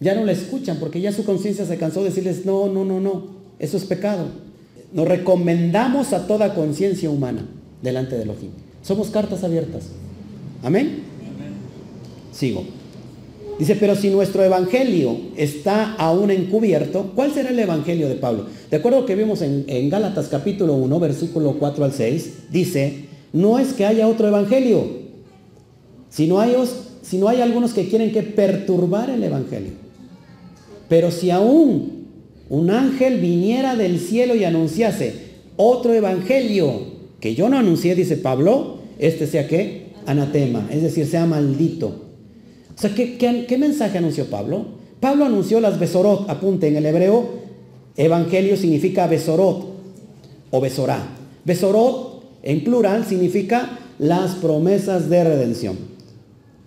ya 0.00 0.14
no 0.14 0.24
la 0.24 0.32
escuchan 0.32 0.78
porque 0.80 1.02
ya 1.02 1.12
su 1.12 1.26
conciencia 1.26 1.66
se 1.66 1.76
cansó 1.76 2.00
de 2.00 2.08
decirles, 2.08 2.46
no, 2.46 2.68
no, 2.68 2.82
no, 2.86 2.98
no, 2.98 3.26
eso 3.58 3.76
es 3.76 3.84
pecado. 3.84 4.24
Nos 4.94 5.06
recomendamos 5.06 6.14
a 6.14 6.26
toda 6.26 6.54
conciencia 6.54 7.10
humana 7.10 7.46
delante 7.82 8.16
de 8.16 8.22
Elohim. 8.22 8.52
Somos 8.82 9.10
cartas 9.10 9.44
abiertas. 9.44 9.88
Amén. 10.62 11.02
Sigo. 12.32 12.64
Dice, 13.58 13.74
pero 13.76 13.96
si 13.96 14.10
nuestro 14.10 14.44
evangelio 14.44 15.16
está 15.36 15.94
aún 15.94 16.30
encubierto, 16.30 17.12
¿cuál 17.14 17.32
será 17.32 17.48
el 17.48 17.58
evangelio 17.58 18.08
de 18.08 18.16
Pablo? 18.16 18.46
De 18.70 18.76
acuerdo 18.76 19.06
que 19.06 19.14
vimos 19.14 19.40
en, 19.40 19.64
en 19.66 19.88
Gálatas 19.88 20.28
capítulo 20.28 20.74
1, 20.74 21.00
versículo 21.00 21.56
4 21.58 21.84
al 21.84 21.92
6, 21.92 22.32
dice, 22.50 23.06
no 23.32 23.58
es 23.58 23.72
que 23.72 23.86
haya 23.86 24.08
otro 24.08 24.28
evangelio, 24.28 25.06
sino 26.10 26.38
hay, 26.38 26.54
sino 27.02 27.28
hay 27.28 27.40
algunos 27.40 27.72
que 27.72 27.88
quieren 27.88 28.12
que 28.12 28.22
perturbar 28.22 29.08
el 29.08 29.24
evangelio. 29.24 29.72
Pero 30.88 31.10
si 31.10 31.30
aún 31.30 32.06
un 32.48 32.70
ángel 32.70 33.20
viniera 33.20 33.74
del 33.74 33.98
cielo 33.98 34.34
y 34.34 34.44
anunciase 34.44 35.14
otro 35.56 35.94
evangelio 35.94 36.94
que 37.20 37.34
yo 37.34 37.48
no 37.48 37.58
anuncié, 37.58 37.94
dice 37.94 38.16
Pablo, 38.16 38.78
este 38.98 39.26
sea 39.26 39.48
que 39.48 39.86
anatema, 40.06 40.68
es 40.70 40.82
decir, 40.82 41.06
sea 41.06 41.26
maldito. 41.26 42.05
O 42.76 42.80
sea, 42.80 42.94
¿qué, 42.94 43.56
mensaje 43.58 43.98
anunció 43.98 44.26
Pablo? 44.26 44.66
Pablo 45.00 45.24
anunció 45.24 45.60
las 45.60 45.78
besorot, 45.78 46.28
apunte, 46.28 46.68
en 46.68 46.76
el 46.76 46.84
hebreo, 46.84 47.26
evangelio 47.96 48.56
significa 48.56 49.06
besorot 49.06 49.66
o 50.50 50.60
besorá. 50.60 50.98
Besorot, 51.44 52.22
en 52.42 52.64
plural, 52.64 53.06
significa 53.06 53.78
las 53.98 54.34
promesas 54.34 55.08
de 55.08 55.24
redención, 55.24 55.78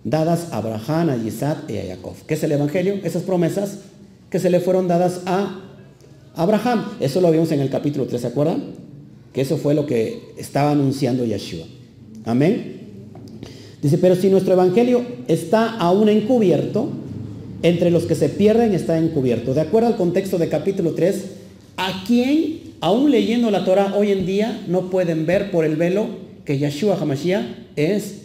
dadas 0.02 0.48
a 0.50 0.56
Abraham, 0.56 1.10
a 1.10 1.16
Isaac 1.16 1.58
y 1.68 1.78
a 1.78 1.94
Jacob. 1.94 2.14
¿Qué 2.26 2.34
es 2.34 2.42
el 2.42 2.52
evangelio? 2.52 2.94
Esas 3.04 3.22
promesas 3.22 3.78
que 4.30 4.40
se 4.40 4.50
le 4.50 4.58
fueron 4.58 4.88
dadas 4.88 5.20
a 5.26 5.60
Abraham. 6.34 6.86
Eso 6.98 7.20
lo 7.20 7.30
vimos 7.30 7.52
en 7.52 7.60
el 7.60 7.70
capítulo 7.70 8.06
3, 8.06 8.20
¿se 8.20 8.26
acuerdan? 8.26 8.74
Que 9.32 9.42
eso 9.42 9.58
fue 9.58 9.74
lo 9.74 9.86
que 9.86 10.32
estaba 10.36 10.72
anunciando 10.72 11.24
Yeshua. 11.24 11.66
Amén. 12.24 12.79
Dice, 13.82 13.98
pero 13.98 14.14
si 14.14 14.28
nuestro 14.28 14.52
evangelio 14.52 15.02
está 15.26 15.76
aún 15.78 16.08
encubierto, 16.08 16.90
entre 17.62 17.90
los 17.90 18.04
que 18.04 18.14
se 18.14 18.28
pierden 18.28 18.74
está 18.74 18.98
encubierto. 18.98 19.54
De 19.54 19.60
acuerdo 19.60 19.88
al 19.88 19.96
contexto 19.96 20.38
de 20.38 20.48
capítulo 20.48 20.92
3, 20.92 21.24
¿a 21.76 22.04
quién, 22.06 22.60
aún 22.80 23.10
leyendo 23.10 23.50
la 23.50 23.64
Torah 23.64 23.94
hoy 23.96 24.12
en 24.12 24.26
día, 24.26 24.64
no 24.68 24.90
pueden 24.90 25.26
ver 25.26 25.50
por 25.50 25.64
el 25.64 25.76
velo 25.76 26.06
que 26.44 26.58
Yeshua 26.58 26.96
HaMashiach 26.96 27.44
es 27.76 28.22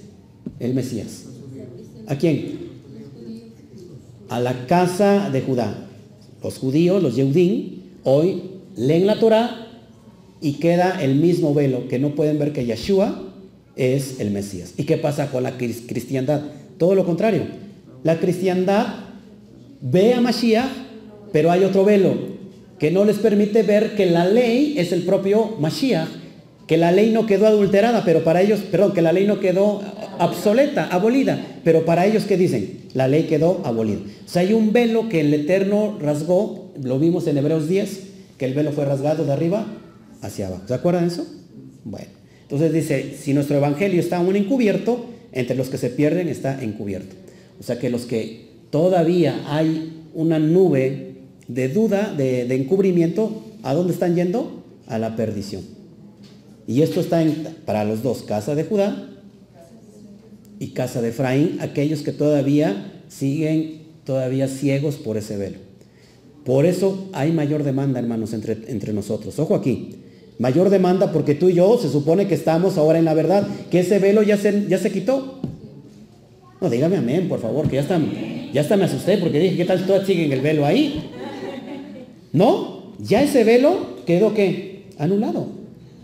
el 0.60 0.74
Mesías? 0.74 1.26
¿A 2.08 2.18
quién? 2.18 2.66
A 4.30 4.40
la 4.40 4.68
casa 4.68 5.30
de 5.30 5.42
Judá. 5.42 5.88
Los 6.44 6.58
judíos, 6.58 7.02
los 7.02 7.16
Yehudim, 7.16 7.82
hoy 8.04 8.44
leen 8.78 9.08
la 9.08 9.20
Torah 9.20 9.68
y 10.42 10.54
queda 10.54 11.02
el 11.02 11.16
mismo 11.16 11.54
velo 11.54 11.88
que 11.88 11.98
no 11.98 12.14
pueden 12.14 12.40
ver 12.40 12.54
que 12.54 12.66
Yeshua 12.66 13.34
es 13.76 14.20
el 14.20 14.32
Mesías. 14.32 14.74
¿Y 14.78 14.84
qué 14.84 14.98
pasa 14.98 15.30
con 15.32 15.44
la 15.44 15.58
cristiandad? 15.58 16.42
Todo 16.78 16.96
lo 16.96 17.06
contrario. 17.06 17.44
La 18.04 18.20
cristiandad 18.20 18.88
ve 19.82 20.14
a 20.14 20.22
Mashiach, 20.22 20.70
pero 21.32 21.52
hay 21.52 21.64
otro 21.64 21.86
velo 21.86 22.36
que 22.80 22.92
no 22.92 23.06
les 23.06 23.18
permite 23.18 23.64
ver 23.64 23.96
que 23.96 24.06
la 24.06 24.26
ley 24.26 24.76
es 24.78 24.92
el 24.92 25.04
propio 25.04 25.56
Mashiach, 25.60 26.10
que 26.68 26.78
la 26.78 26.92
ley 26.92 27.12
no 27.12 27.26
quedó 27.26 27.48
adulterada, 27.48 28.04
pero 28.04 28.24
para 28.24 28.42
ellos, 28.42 28.60
perdón, 28.72 28.94
que 28.94 29.02
la 29.02 29.14
ley 29.14 29.26
no 29.28 29.40
quedó 29.40 29.82
obsoleta, 30.20 30.88
abolida, 30.88 31.60
pero 31.64 31.86
para 31.86 32.06
ellos, 32.06 32.26
¿qué 32.26 32.38
dicen? 32.38 32.86
La 32.94 33.08
ley 33.08 33.24
quedó 33.24 33.62
abolida. 33.64 34.00
O 34.26 34.30
sea, 34.30 34.42
hay 34.42 34.54
un 34.54 34.74
velo 34.74 35.10
que 35.10 35.22
el 35.22 35.34
Eterno 35.34 35.98
rasgó, 36.02 36.74
lo 36.82 37.00
vimos 37.00 37.28
en 37.28 37.38
Hebreos 37.38 37.68
10, 37.68 38.00
que 38.38 38.46
el 38.46 38.54
velo 38.54 38.72
fue 38.72 38.86
rasgado 38.86 39.26
de 39.26 39.34
arriba 39.34 39.66
hacia 40.22 40.48
abajo. 40.48 40.64
¿Se 40.68 40.74
acuerdan 40.74 41.08
de 41.08 41.14
eso? 41.14 41.26
Bueno. 41.84 42.25
Entonces 42.46 42.72
dice, 42.72 43.16
si 43.20 43.34
nuestro 43.34 43.58
evangelio 43.58 44.00
está 44.00 44.18
aún 44.18 44.36
encubierto, 44.36 45.06
entre 45.32 45.56
los 45.56 45.70
que 45.70 45.78
se 45.78 45.90
pierden 45.90 46.30
está 46.30 46.64
encubierto. 46.64 47.16
O 47.60 47.64
sea 47.64 47.80
que 47.80 47.90
los 47.90 48.06
que 48.06 48.50
todavía 48.70 49.44
hay 49.48 50.04
una 50.14 50.40
nube 50.40 51.16
de 51.48 51.70
duda, 51.70 52.14
de, 52.16 52.42
encubrimiento, 52.56 53.44
¿a 53.64 53.74
dónde 53.74 53.94
están 53.94 54.16
yendo? 54.16 54.64
A 54.88 55.00
la 55.00 55.16
perdición. 55.16 55.64
Y 56.68 56.82
esto 56.82 57.00
está 57.00 57.24
para 57.66 57.84
los 57.84 58.02
dos, 58.04 58.24
casa 58.24 58.56
de 58.56 58.64
Judá 58.64 59.10
y 60.60 60.70
casa 60.70 61.02
de 61.02 61.10
Efraín, 61.10 61.58
aquellos 61.62 62.02
que 62.02 62.12
todavía 62.12 63.02
siguen 63.08 63.84
todavía 64.04 64.48
ciegos 64.48 64.96
por 64.96 65.18
ese 65.18 65.38
velo. 65.38 65.58
Por 66.44 66.66
eso 66.66 67.10
hay 67.14 67.32
mayor 67.32 67.64
demanda, 67.64 68.00
hermanos, 68.00 68.34
entre, 68.34 68.58
entre 68.68 68.94
nosotros. 68.94 69.38
Ojo 69.40 69.56
aquí, 69.56 69.96
Mayor 70.38 70.70
demanda 70.70 71.12
porque 71.12 71.36
tú 71.36 71.50
y 71.50 71.54
yo 71.54 71.78
se 71.78 71.90
supone 71.90 72.28
que 72.28 72.36
estamos 72.36 72.78
ahora 72.78 73.00
en 73.00 73.06
la 73.06 73.14
verdad, 73.14 73.48
que 73.72 73.80
ese 73.80 74.00
velo 74.00 74.22
ya 74.22 74.38
se, 74.38 74.68
ya 74.68 74.78
se 74.78 74.92
quitó. 74.92 75.40
No, 76.60 76.70
dígame 76.70 76.98
amén, 76.98 77.30
por 77.30 77.40
favor, 77.40 77.70
que 77.70 77.76
ya 77.76 77.82
está, 77.82 78.00
ya 78.54 78.62
está 78.62 78.76
me 78.76 78.86
asusté 78.86 79.18
porque 79.18 79.40
dije, 79.40 79.58
¿qué 79.58 79.66
tal 79.66 79.86
todas 79.86 80.06
siguen 80.06 80.32
el 80.32 80.42
velo 80.42 80.66
ahí? 80.66 81.12
No, 82.34 82.94
ya 83.00 83.24
ese 83.24 83.44
velo 83.44 83.96
quedó 84.06 84.34
que 84.34 84.88
anulado. 84.98 85.48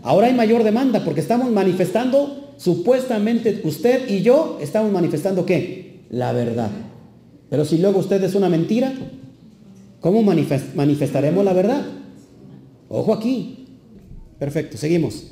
Ahora 0.02 0.26
hay 0.28 0.34
mayor 0.34 0.64
demanda 0.64 1.04
porque 1.04 1.20
estamos 1.20 1.50
manifestando, 1.50 2.54
supuestamente 2.56 3.60
usted 3.64 4.08
y 4.08 4.22
yo 4.22 4.58
estamos 4.60 4.92
manifestando 4.92 5.44
qué? 5.44 6.00
La 6.10 6.32
verdad. 6.32 6.70
Pero 7.50 7.64
si 7.64 7.78
luego 7.78 7.98
usted 7.98 8.22
es 8.24 8.34
una 8.34 8.48
mentira, 8.48 8.92
¿cómo 10.00 10.22
manifestaremos 10.22 11.44
la 11.44 11.52
verdad? 11.52 11.82
Ojo 12.88 13.12
aquí, 13.14 13.61
Perfecto, 14.42 14.76
seguimos. 14.76 15.22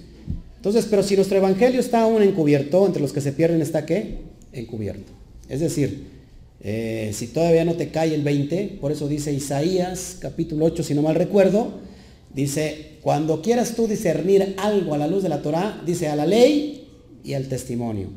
Entonces, 0.58 0.86
pero 0.88 1.02
si 1.02 1.16
nuestro 1.16 1.36
evangelio 1.36 1.80
está 1.80 2.02
aún 2.02 2.22
encubierto, 2.22 2.86
entre 2.86 3.02
los 3.02 3.12
que 3.12 3.20
se 3.20 3.32
pierden 3.32 3.60
está 3.60 3.84
qué? 3.84 4.18
Encubierto. 4.52 5.10
Es 5.48 5.58
decir, 5.58 6.06
eh, 6.60 7.10
si 7.12 7.26
todavía 7.26 7.64
no 7.64 7.74
te 7.74 7.88
cae 7.88 8.14
el 8.14 8.22
20, 8.22 8.78
por 8.80 8.92
eso 8.92 9.08
dice 9.08 9.32
Isaías 9.32 10.16
capítulo 10.20 10.64
8, 10.66 10.84
si 10.84 10.94
no 10.94 11.02
mal 11.02 11.16
recuerdo, 11.16 11.72
dice, 12.32 12.98
cuando 13.02 13.42
quieras 13.42 13.74
tú 13.74 13.88
discernir 13.88 14.54
algo 14.58 14.94
a 14.94 14.98
la 14.98 15.08
luz 15.08 15.24
de 15.24 15.28
la 15.28 15.42
Torah, 15.42 15.82
dice 15.84 16.06
a 16.06 16.14
la 16.14 16.24
ley 16.24 16.86
y 17.24 17.34
al 17.34 17.48
testimonio. 17.48 18.10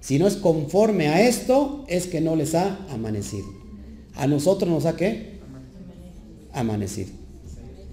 Si 0.00 0.18
no 0.18 0.26
es 0.26 0.34
conforme 0.34 1.06
a 1.06 1.24
esto, 1.28 1.84
es 1.86 2.08
que 2.08 2.20
no 2.20 2.34
les 2.34 2.56
ha 2.56 2.76
amanecido. 2.90 3.46
A 4.16 4.26
nosotros 4.26 4.68
nos 4.68 4.84
ha 4.84 4.96
qué? 4.96 5.38
Amanecido. 6.52 7.10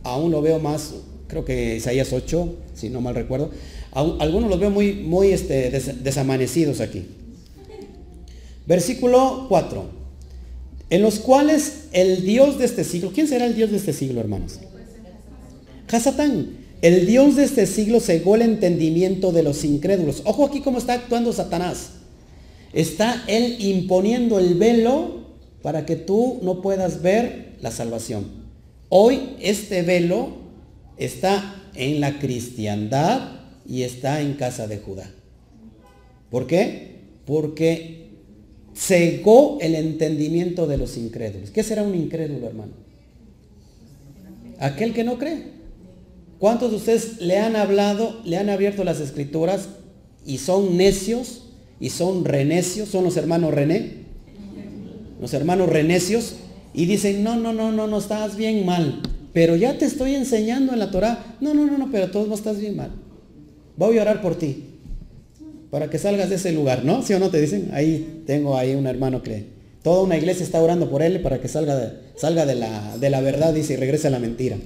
Aún 0.01 0.31
lo 0.31 0.41
veo 0.41 0.57
más 0.57 0.95
creo 1.27 1.45
que 1.45 1.75
Isaías 1.75 2.13
8, 2.13 2.55
si 2.73 2.89
no 2.89 3.01
mal 3.01 3.15
recuerdo. 3.15 3.51
Algunos 3.91 4.49
los 4.49 4.59
veo 4.59 4.69
muy, 4.69 4.93
muy 4.93 5.29
este, 5.29 5.71
desamanecidos 6.01 6.81
aquí. 6.81 7.05
Versículo 8.65 9.45
4. 9.49 9.97
En 10.89 11.01
los 11.01 11.19
cuales 11.19 11.85
el 11.91 12.25
Dios 12.25 12.57
de 12.57 12.65
este 12.65 12.83
siglo, 12.83 13.11
¿quién 13.13 13.27
será 13.27 13.45
el 13.45 13.55
Dios 13.55 13.71
de 13.71 13.77
este 13.77 13.93
siglo, 13.93 14.19
hermanos? 14.19 14.59
Hasatán. 15.91 16.65
El 16.81 17.07
Dios 17.07 17.35
de 17.35 17.43
este 17.43 17.65
siglo 17.65 17.99
cegó 17.99 18.35
el 18.35 18.43
entendimiento 18.43 19.31
de 19.31 19.43
los 19.43 19.63
incrédulos. 19.63 20.21
Ojo 20.25 20.45
aquí 20.45 20.61
cómo 20.61 20.77
está 20.77 20.93
actuando 20.93 21.33
Satanás. 21.33 21.89
Está 22.73 23.23
él 23.27 23.55
imponiendo 23.59 24.37
el 24.37 24.53
velo 24.55 25.27
para 25.63 25.85
que 25.85 25.95
tú 25.95 26.39
no 26.43 26.61
puedas 26.61 27.01
ver 27.01 27.55
la 27.61 27.71
salvación. 27.71 28.25
Hoy 28.89 29.35
este 29.39 29.81
velo 29.81 30.46
está 30.97 31.63
en 31.75 31.99
la 31.99 32.19
cristiandad 32.19 33.39
y 33.67 33.83
está 33.83 34.21
en 34.21 34.33
casa 34.33 34.67
de 34.67 34.77
Judá. 34.77 35.09
¿Por 36.29 36.47
qué? 36.47 36.97
Porque 37.25 38.09
cegó 38.75 39.57
el 39.61 39.75
entendimiento 39.75 40.67
de 40.67 40.77
los 40.77 40.97
incrédulos. 40.97 41.51
¿Qué 41.51 41.63
será 41.63 41.83
un 41.83 41.95
incrédulo, 41.95 42.47
hermano? 42.47 42.73
Aquel 44.59 44.93
que 44.93 45.03
no 45.03 45.17
cree. 45.17 45.57
¿Cuántos 46.39 46.71
de 46.71 46.77
ustedes 46.77 47.19
le 47.19 47.37
han 47.37 47.55
hablado, 47.55 48.21
le 48.23 48.37
han 48.37 48.49
abierto 48.49 48.83
las 48.83 48.99
escrituras 48.99 49.69
y 50.25 50.37
son 50.37 50.77
necios 50.77 51.45
y 51.79 51.89
son 51.89 52.25
renecios? 52.25 52.89
¿Son 52.89 53.03
los 53.03 53.17
hermanos 53.17 53.53
René? 53.53 54.05
Los 55.19 55.33
hermanos 55.33 55.69
renecios 55.69 56.35
y 56.73 56.85
dicen, 56.85 57.23
no, 57.23 57.35
no, 57.35 57.53
no, 57.53 57.71
no, 57.71 57.87
no, 57.87 57.97
estás 57.97 58.35
bien 58.37 58.65
mal. 58.65 59.01
Pero 59.33 59.55
ya 59.55 59.77
te 59.77 59.85
estoy 59.85 60.15
enseñando 60.15 60.73
en 60.73 60.79
la 60.79 60.91
Torah. 60.91 61.37
No, 61.41 61.53
no, 61.53 61.65
no, 61.65 61.77
no, 61.77 61.91
pero 61.91 62.09
todos 62.09 62.27
no 62.27 62.35
estás 62.35 62.59
bien 62.59 62.75
mal. 62.75 62.91
Voy 63.75 63.97
a 63.97 64.01
orar 64.01 64.21
por 64.21 64.37
ti. 64.37 64.63
Para 65.69 65.89
que 65.89 65.99
salgas 65.99 66.29
de 66.29 66.35
ese 66.35 66.51
lugar, 66.51 66.85
¿no? 66.85 67.03
¿Sí 67.03 67.13
o 67.13 67.19
no 67.19 67.29
te 67.29 67.41
dicen? 67.41 67.69
Ahí 67.73 68.23
tengo 68.25 68.57
ahí 68.57 68.73
un 68.73 68.87
hermano 68.87 69.21
que 69.21 69.45
toda 69.83 70.03
una 70.03 70.17
iglesia 70.17 70.43
está 70.43 70.61
orando 70.61 70.89
por 70.89 71.01
él 71.01 71.21
para 71.21 71.39
que 71.39 71.47
salga 71.47 71.75
de, 71.75 71.91
salga 72.15 72.45
de, 72.45 72.55
la, 72.55 72.97
de 72.97 73.09
la 73.09 73.21
verdad, 73.21 73.53
dice, 73.53 73.73
y 73.73 73.75
regrese 73.75 74.07
a 74.07 74.11
la 74.11 74.19
mentira. 74.19 74.57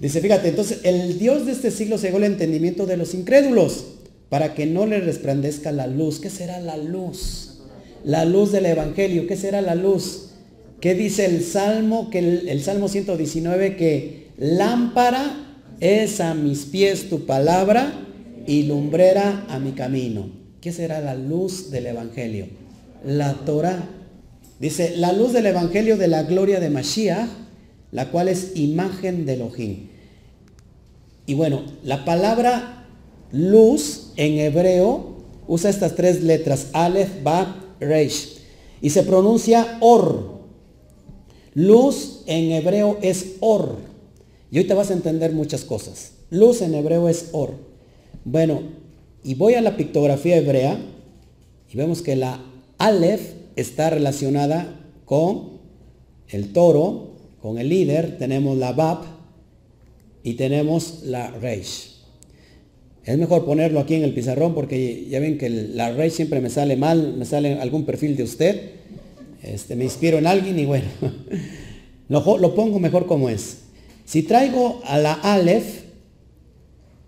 Dice, 0.00 0.20
fíjate, 0.20 0.48
entonces 0.48 0.80
el 0.84 1.18
Dios 1.18 1.44
de 1.44 1.52
este 1.52 1.70
siglo 1.70 1.98
cegó 1.98 2.16
el 2.18 2.24
entendimiento 2.24 2.86
de 2.86 2.96
los 2.96 3.14
incrédulos 3.14 3.84
para 4.30 4.54
que 4.54 4.64
no 4.64 4.86
le 4.86 5.00
resplandezca 5.00 5.72
la 5.72 5.86
luz. 5.86 6.20
¿Qué 6.20 6.30
será 6.30 6.58
la 6.60 6.78
luz? 6.78 7.58
La 8.02 8.24
luz 8.24 8.52
del 8.52 8.64
Evangelio. 8.64 9.26
¿Qué 9.26 9.36
será 9.36 9.60
la 9.60 9.74
luz? 9.74 10.29
¿Qué 10.80 10.94
dice 10.94 11.26
el 11.26 11.44
Salmo? 11.44 12.08
Que 12.08 12.18
el, 12.18 12.62
Salmo 12.62 12.88
119 12.88 13.76
que 13.76 14.28
lámpara 14.38 15.36
es 15.78 16.20
a 16.20 16.34
mis 16.34 16.64
pies 16.64 17.10
tu 17.10 17.26
palabra 17.26 18.06
y 18.46 18.62
lumbrera 18.62 19.44
a 19.48 19.58
mi 19.58 19.72
camino. 19.72 20.30
¿Qué 20.62 20.72
será 20.72 21.00
la 21.00 21.14
luz 21.14 21.70
del 21.70 21.86
Evangelio? 21.86 22.46
La 23.04 23.34
Torah. 23.34 23.88
Dice, 24.58 24.94
la 24.96 25.12
luz 25.12 25.34
del 25.34 25.46
Evangelio 25.46 25.98
de 25.98 26.08
la 26.08 26.22
gloria 26.22 26.60
de 26.60 26.70
Mashiach, 26.70 27.28
la 27.92 28.10
cual 28.10 28.28
es 28.28 28.52
imagen 28.54 29.26
de 29.26 29.34
Elohim. 29.34 29.88
Y 31.26 31.34
bueno, 31.34 31.62
la 31.84 32.06
palabra 32.06 32.86
luz 33.32 34.12
en 34.16 34.38
hebreo 34.38 35.18
usa 35.46 35.68
estas 35.68 35.94
tres 35.94 36.22
letras, 36.22 36.68
Aleph, 36.72 37.22
Bab, 37.22 37.48
Reish. 37.80 38.38
Y 38.80 38.90
se 38.90 39.02
pronuncia 39.02 39.76
Or. 39.80 40.39
Luz 41.54 42.22
en 42.26 42.52
hebreo 42.52 42.98
es 43.02 43.36
or. 43.40 43.76
Y 44.50 44.58
hoy 44.58 44.64
te 44.64 44.74
vas 44.74 44.90
a 44.90 44.94
entender 44.94 45.32
muchas 45.32 45.64
cosas. 45.64 46.12
Luz 46.30 46.62
en 46.62 46.74
hebreo 46.74 47.08
es 47.08 47.30
or. 47.32 47.54
Bueno, 48.24 48.62
y 49.24 49.34
voy 49.34 49.54
a 49.54 49.60
la 49.60 49.76
pictografía 49.76 50.36
hebrea 50.36 50.78
y 51.72 51.76
vemos 51.76 52.02
que 52.02 52.16
la 52.16 52.40
Aleph 52.78 53.34
está 53.56 53.90
relacionada 53.90 54.80
con 55.04 55.60
el 56.28 56.52
toro, 56.52 57.10
con 57.40 57.58
el 57.58 57.68
líder, 57.68 58.18
tenemos 58.18 58.56
la 58.56 58.72
Bab 58.72 59.02
y 60.22 60.34
tenemos 60.34 61.02
la 61.04 61.30
Reish. 61.30 61.90
Es 63.04 63.18
mejor 63.18 63.44
ponerlo 63.44 63.80
aquí 63.80 63.94
en 63.94 64.04
el 64.04 64.14
pizarrón 64.14 64.54
porque 64.54 65.06
ya 65.08 65.20
ven 65.20 65.38
que 65.38 65.48
la 65.48 65.92
Reish 65.92 66.12
siempre 66.12 66.40
me 66.40 66.50
sale 66.50 66.76
mal, 66.76 67.14
me 67.16 67.24
sale 67.24 67.54
algún 67.54 67.84
perfil 67.84 68.16
de 68.16 68.22
usted. 68.22 68.60
Este, 69.42 69.76
me 69.76 69.84
inspiro 69.84 70.18
en 70.18 70.26
alguien 70.26 70.58
y 70.58 70.66
bueno, 70.66 70.86
lo, 72.08 72.38
lo 72.38 72.54
pongo 72.54 72.78
mejor 72.78 73.06
como 73.06 73.28
es. 73.28 73.58
Si 74.04 74.22
traigo 74.22 74.80
a 74.84 74.98
la 74.98 75.12
Aleph, 75.12 75.82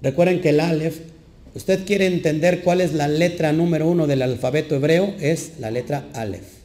recuerden 0.01 0.41
que 0.41 0.51
el 0.51 0.61
Aleph, 0.61 1.01
usted 1.55 1.85
quiere 1.85 2.07
entender 2.07 2.63
cuál 2.63 2.81
es 2.81 2.95
la 2.95 3.09
letra 3.09 3.53
número 3.53 3.89
uno 3.89 4.07
del 4.07 4.23
alfabeto 4.23 4.77
hebreo, 4.77 5.15
es 5.21 5.55
la 5.59 5.71
letra 5.71 6.09
Aleph. 6.15 6.63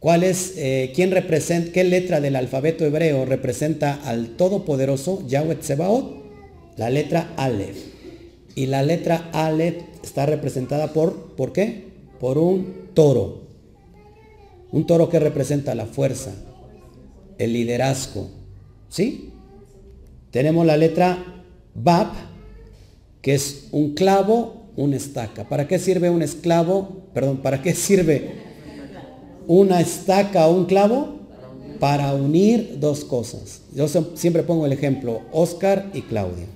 ¿Cuál 0.00 0.22
es, 0.22 0.54
eh, 0.56 0.92
quién 0.94 1.10
representa, 1.10 1.72
qué 1.72 1.82
letra 1.82 2.20
del 2.20 2.36
alfabeto 2.36 2.84
hebreo 2.84 3.24
representa 3.24 3.94
al 4.04 4.36
Todopoderoso 4.36 5.26
Yahweh 5.26 5.56
Tsebaot? 5.56 6.24
La 6.76 6.88
letra 6.88 7.34
Aleph. 7.36 7.76
Y 8.54 8.66
la 8.66 8.82
letra 8.82 9.28
Aleph 9.32 9.82
está 10.02 10.24
representada 10.24 10.92
por, 10.92 11.34
¿por 11.34 11.52
qué? 11.52 11.84
Por 12.20 12.38
un 12.38 12.90
toro. 12.94 13.47
Un 14.70 14.86
toro 14.86 15.08
que 15.08 15.18
representa 15.18 15.74
la 15.74 15.86
fuerza, 15.86 16.32
el 17.38 17.52
liderazgo. 17.52 18.28
¿Sí? 18.88 19.32
Tenemos 20.30 20.66
la 20.66 20.76
letra 20.76 21.44
Bab, 21.74 22.08
que 23.22 23.34
es 23.34 23.68
un 23.72 23.94
clavo, 23.94 24.66
una 24.76 24.96
estaca. 24.96 25.48
¿Para 25.48 25.66
qué 25.66 25.78
sirve 25.78 26.10
un 26.10 26.22
esclavo? 26.22 27.02
Perdón, 27.14 27.38
¿para 27.38 27.62
qué 27.62 27.74
sirve 27.74 28.30
una 29.46 29.80
estaca 29.80 30.46
o 30.46 30.54
un 30.54 30.66
clavo? 30.66 31.16
Para 31.80 32.12
unir 32.14 32.78
dos 32.80 33.04
cosas. 33.04 33.62
Yo 33.74 33.86
siempre 34.14 34.42
pongo 34.42 34.66
el 34.66 34.72
ejemplo, 34.72 35.22
Oscar 35.32 35.90
y 35.94 36.02
Claudia. 36.02 36.46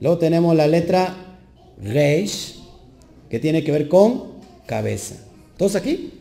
Luego 0.00 0.18
tenemos 0.18 0.54
la 0.56 0.68
letra 0.68 1.38
Reish, 1.82 2.60
que 3.28 3.38
tiene 3.38 3.64
que 3.64 3.72
ver 3.72 3.88
con 3.88 4.34
cabeza. 4.66 5.16
¿Todos 5.56 5.74
aquí? 5.74 6.19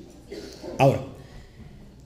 Ahora, 0.80 1.02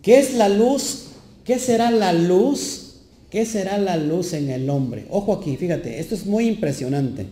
¿qué 0.01 0.17
es 0.19 0.33
la 0.33 0.49
luz? 0.49 1.11
¿Qué 1.45 1.59
será 1.59 1.91
la 1.91 2.11
luz? 2.11 2.95
¿Qué 3.29 3.45
será 3.45 3.77
la 3.77 3.97
luz 3.97 4.33
en 4.33 4.49
el 4.49 4.67
hombre? 4.69 5.05
Ojo 5.11 5.31
aquí, 5.33 5.55
fíjate, 5.57 5.99
esto 5.99 6.15
es 6.15 6.25
muy 6.25 6.47
impresionante. 6.47 7.27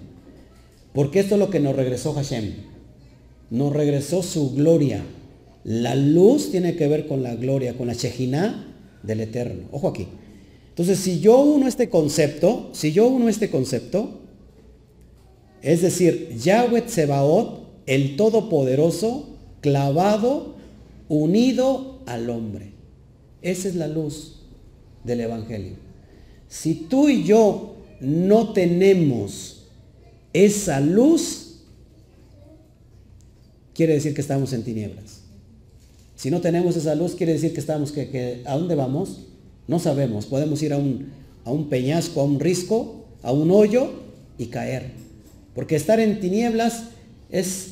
Porque 0.93 1.19
esto 1.19 1.35
es 1.35 1.39
lo 1.39 1.49
que 1.49 1.59
nos 1.59 1.75
regresó 1.75 2.13
Hashem. 2.13 2.53
Nos 3.49 3.73
regresó 3.73 4.21
su 4.21 4.53
gloria. 4.53 5.03
La 5.63 5.95
luz 5.95 6.51
tiene 6.51 6.75
que 6.75 6.87
ver 6.87 7.07
con 7.07 7.23
la 7.23 7.33
gloria, 7.35 7.75
con 7.75 7.87
la 7.87 7.93
Shejinah 7.93 8.67
del 9.01 9.21
Eterno. 9.21 9.63
Ojo 9.71 9.87
aquí. 9.87 10.07
Entonces, 10.69 10.99
si 10.99 11.21
yo 11.21 11.39
uno 11.39 11.67
este 11.67 11.89
concepto, 11.89 12.69
si 12.73 12.91
yo 12.91 13.07
uno 13.07 13.29
este 13.29 13.49
concepto, 13.49 14.21
es 15.63 15.81
decir, 15.81 16.35
Yahweh 16.37 16.83
Tsebaot, 16.83 17.61
el 17.87 18.15
Todopoderoso, 18.15 19.27
clavado 19.59 20.60
unido 21.11 21.99
al 22.05 22.29
hombre. 22.29 22.71
Esa 23.41 23.67
es 23.67 23.75
la 23.75 23.87
luz 23.87 24.37
del 25.03 25.19
Evangelio. 25.19 25.73
Si 26.47 26.73
tú 26.73 27.09
y 27.09 27.25
yo 27.25 27.75
no 27.99 28.53
tenemos 28.53 29.65
esa 30.31 30.79
luz, 30.79 31.63
quiere 33.73 33.95
decir 33.95 34.13
que 34.13 34.21
estamos 34.21 34.53
en 34.53 34.63
tinieblas. 34.63 35.19
Si 36.15 36.31
no 36.31 36.39
tenemos 36.39 36.77
esa 36.77 36.95
luz, 36.95 37.15
quiere 37.15 37.33
decir 37.33 37.53
que 37.53 37.59
estamos, 37.59 37.91
que, 37.91 38.41
¿a 38.45 38.55
dónde 38.55 38.75
vamos? 38.75 39.23
No 39.67 39.79
sabemos. 39.79 40.27
Podemos 40.27 40.63
ir 40.63 40.71
a 40.71 40.77
un, 40.77 41.09
a 41.43 41.51
un 41.51 41.67
peñasco, 41.67 42.21
a 42.21 42.23
un 42.23 42.39
risco, 42.39 43.03
a 43.21 43.33
un 43.33 43.51
hoyo 43.51 43.91
y 44.37 44.45
caer. 44.45 44.91
Porque 45.53 45.75
estar 45.75 45.99
en 45.99 46.21
tinieblas 46.21 46.85
es 47.29 47.71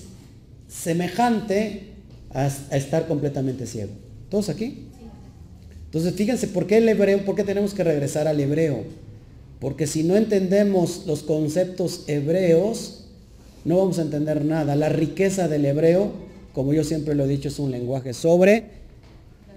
semejante 0.68 1.89
a, 2.32 2.48
estar 2.72 3.08
completamente 3.08 3.66
ciego. 3.66 3.92
¿Todos 4.30 4.50
aquí? 4.50 4.86
Entonces 5.86 6.14
fíjense, 6.14 6.48
¿por 6.48 6.68
qué 6.68 6.78
el 6.78 6.90
hebreo? 6.90 7.26
¿Por 7.26 7.36
qué 7.36 7.44
tenemos 7.44 7.74
que 7.74 7.84
regresar 7.84 8.28
al 8.28 8.40
hebreo? 8.40 8.84
Porque 9.60 9.88
si 9.88 10.04
no 10.04 10.16
entendemos 10.16 11.04
los 11.06 11.24
conceptos 11.24 12.04
hebreos, 12.08 13.06
no 13.66 13.78
vamos 13.78 14.00
a 14.00 14.04
entender 14.04 14.46
nada. 14.46 14.76
La 14.76 14.90
riqueza 14.90 15.48
del 15.48 15.66
hebreo, 15.66 16.12
como 16.54 16.74
yo 16.74 16.84
siempre 16.84 17.16
lo 17.16 17.26
he 17.26 17.28
dicho, 17.28 17.50
es 17.50 17.60
un 17.60 17.72
lenguaje 17.72 18.14
sobre, 18.14 18.66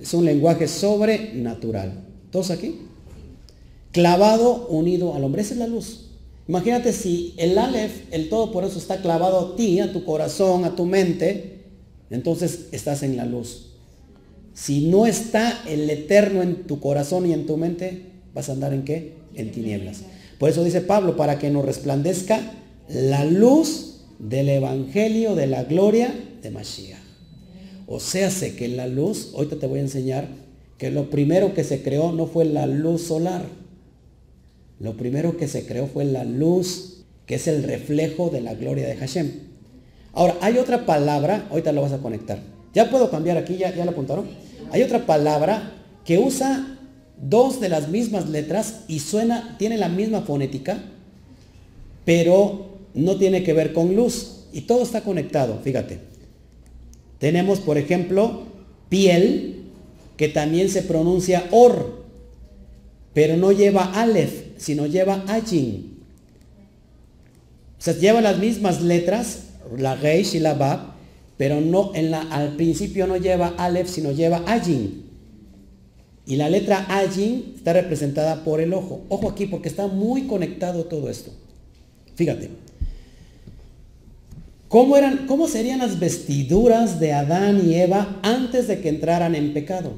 es 0.00 0.12
un 0.14 0.24
lenguaje 0.24 0.66
sobrenatural. 0.66 1.92
¿Todos 2.30 2.50
aquí? 2.50 2.80
Clavado, 3.92 4.66
unido 4.68 5.14
al 5.14 5.22
hombre. 5.22 5.42
Esa 5.42 5.52
es 5.52 5.60
la 5.60 5.66
luz. 5.66 6.06
Imagínate 6.48 6.92
si 6.92 7.34
el 7.36 7.56
Aleph, 7.56 7.92
el 8.10 8.28
todo 8.28 8.50
por 8.50 8.64
eso 8.64 8.78
está 8.78 9.00
clavado 9.00 9.38
a 9.38 9.56
ti, 9.56 9.78
a 9.80 9.92
tu 9.92 10.04
corazón, 10.04 10.64
a 10.64 10.74
tu 10.74 10.86
mente, 10.86 11.61
entonces 12.16 12.66
estás 12.72 13.02
en 13.02 13.16
la 13.16 13.26
luz. 13.26 13.72
Si 14.54 14.88
no 14.88 15.06
está 15.06 15.62
el 15.66 15.88
eterno 15.88 16.42
en 16.42 16.64
tu 16.64 16.78
corazón 16.78 17.26
y 17.26 17.32
en 17.32 17.46
tu 17.46 17.56
mente, 17.56 18.02
vas 18.34 18.48
a 18.48 18.52
andar 18.52 18.74
en 18.74 18.84
qué? 18.84 19.14
En 19.34 19.50
tinieblas. 19.50 20.02
Por 20.38 20.50
eso 20.50 20.62
dice 20.62 20.80
Pablo, 20.80 21.16
para 21.16 21.38
que 21.38 21.50
nos 21.50 21.64
resplandezca 21.64 22.40
la 22.88 23.24
luz 23.24 24.04
del 24.18 24.48
Evangelio 24.48 25.34
de 25.34 25.46
la 25.46 25.64
gloria 25.64 26.14
de 26.42 26.50
Mashiach. 26.50 26.98
O 27.86 28.00
sea, 28.00 28.30
sé 28.30 28.56
que 28.56 28.68
la 28.68 28.86
luz, 28.86 29.32
ahorita 29.34 29.56
te 29.56 29.66
voy 29.66 29.78
a 29.78 29.82
enseñar 29.82 30.28
que 30.78 30.90
lo 30.90 31.10
primero 31.10 31.54
que 31.54 31.64
se 31.64 31.82
creó 31.82 32.12
no 32.12 32.26
fue 32.26 32.44
la 32.44 32.66
luz 32.66 33.02
solar. 33.02 33.44
Lo 34.80 34.96
primero 34.96 35.36
que 35.36 35.48
se 35.48 35.64
creó 35.64 35.86
fue 35.86 36.04
la 36.04 36.24
luz, 36.24 37.04
que 37.26 37.36
es 37.36 37.46
el 37.46 37.62
reflejo 37.62 38.30
de 38.30 38.40
la 38.40 38.54
gloria 38.54 38.86
de 38.86 38.96
Hashem. 38.96 39.51
Ahora, 40.12 40.36
hay 40.40 40.58
otra 40.58 40.84
palabra, 40.84 41.46
ahorita 41.50 41.72
lo 41.72 41.82
vas 41.82 41.92
a 41.92 41.98
conectar. 41.98 42.38
Ya 42.74 42.90
puedo 42.90 43.10
cambiar 43.10 43.36
aquí, 43.36 43.56
ya, 43.56 43.74
ya 43.74 43.84
lo 43.84 43.92
apuntaron. 43.92 44.26
Hay 44.70 44.82
otra 44.82 45.06
palabra 45.06 45.72
que 46.04 46.18
usa 46.18 46.78
dos 47.20 47.60
de 47.60 47.68
las 47.68 47.88
mismas 47.88 48.28
letras 48.28 48.80
y 48.88 48.98
suena, 48.98 49.56
tiene 49.58 49.78
la 49.78 49.88
misma 49.88 50.22
fonética, 50.22 50.82
pero 52.04 52.66
no 52.94 53.16
tiene 53.16 53.42
que 53.42 53.52
ver 53.52 53.72
con 53.72 53.94
luz. 53.94 54.46
Y 54.52 54.62
todo 54.62 54.82
está 54.82 55.02
conectado, 55.02 55.60
fíjate. 55.62 56.00
Tenemos, 57.18 57.60
por 57.60 57.78
ejemplo, 57.78 58.42
piel, 58.88 59.62
que 60.16 60.28
también 60.28 60.68
se 60.68 60.82
pronuncia 60.82 61.44
or, 61.50 62.04
pero 63.14 63.36
no 63.36 63.52
lleva 63.52 63.84
alef, 63.92 64.44
sino 64.56 64.86
lleva 64.86 65.24
ajin. 65.26 65.98
O 67.78 67.82
sea, 67.82 67.94
lleva 67.94 68.20
las 68.20 68.38
mismas 68.38 68.82
letras, 68.82 69.44
la 69.76 69.94
reish 69.94 70.34
y 70.34 70.40
la 70.40 70.54
bab, 70.54 70.92
pero 71.36 71.60
no 71.60 71.92
en 71.94 72.10
la, 72.10 72.22
al 72.22 72.56
principio 72.56 73.06
no 73.06 73.16
lleva 73.16 73.54
alef, 73.58 73.88
sino 73.88 74.12
lleva 74.12 74.42
ajin. 74.46 75.02
Y 76.26 76.36
la 76.36 76.48
letra 76.48 76.86
ajin 76.88 77.54
está 77.56 77.72
representada 77.72 78.44
por 78.44 78.60
el 78.60 78.72
ojo. 78.74 79.00
Ojo 79.08 79.28
aquí 79.28 79.46
porque 79.46 79.68
está 79.68 79.86
muy 79.88 80.26
conectado 80.26 80.84
todo 80.84 81.10
esto. 81.10 81.32
Fíjate. 82.14 82.50
¿Cómo, 84.68 84.96
eran, 84.96 85.26
¿Cómo 85.26 85.48
serían 85.48 85.80
las 85.80 85.98
vestiduras 85.98 86.98
de 86.98 87.12
Adán 87.12 87.68
y 87.68 87.74
Eva 87.74 88.20
antes 88.22 88.68
de 88.68 88.80
que 88.80 88.88
entraran 88.88 89.34
en 89.34 89.52
pecado? 89.52 89.92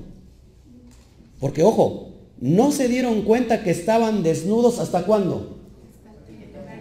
Porque 1.38 1.62
ojo, 1.62 2.08
no 2.40 2.72
se 2.72 2.88
dieron 2.88 3.22
cuenta 3.22 3.62
que 3.62 3.70
estaban 3.70 4.22
desnudos 4.22 4.80
hasta 4.80 5.04
cuándo? 5.04 5.58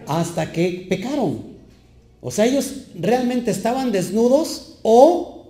Hasta 0.06 0.50
que 0.50 0.86
pecaron. 0.88 1.53
O 2.26 2.30
sea, 2.30 2.46
ellos 2.46 2.86
realmente 2.98 3.50
estaban 3.50 3.92
desnudos 3.92 4.78
o, 4.82 5.44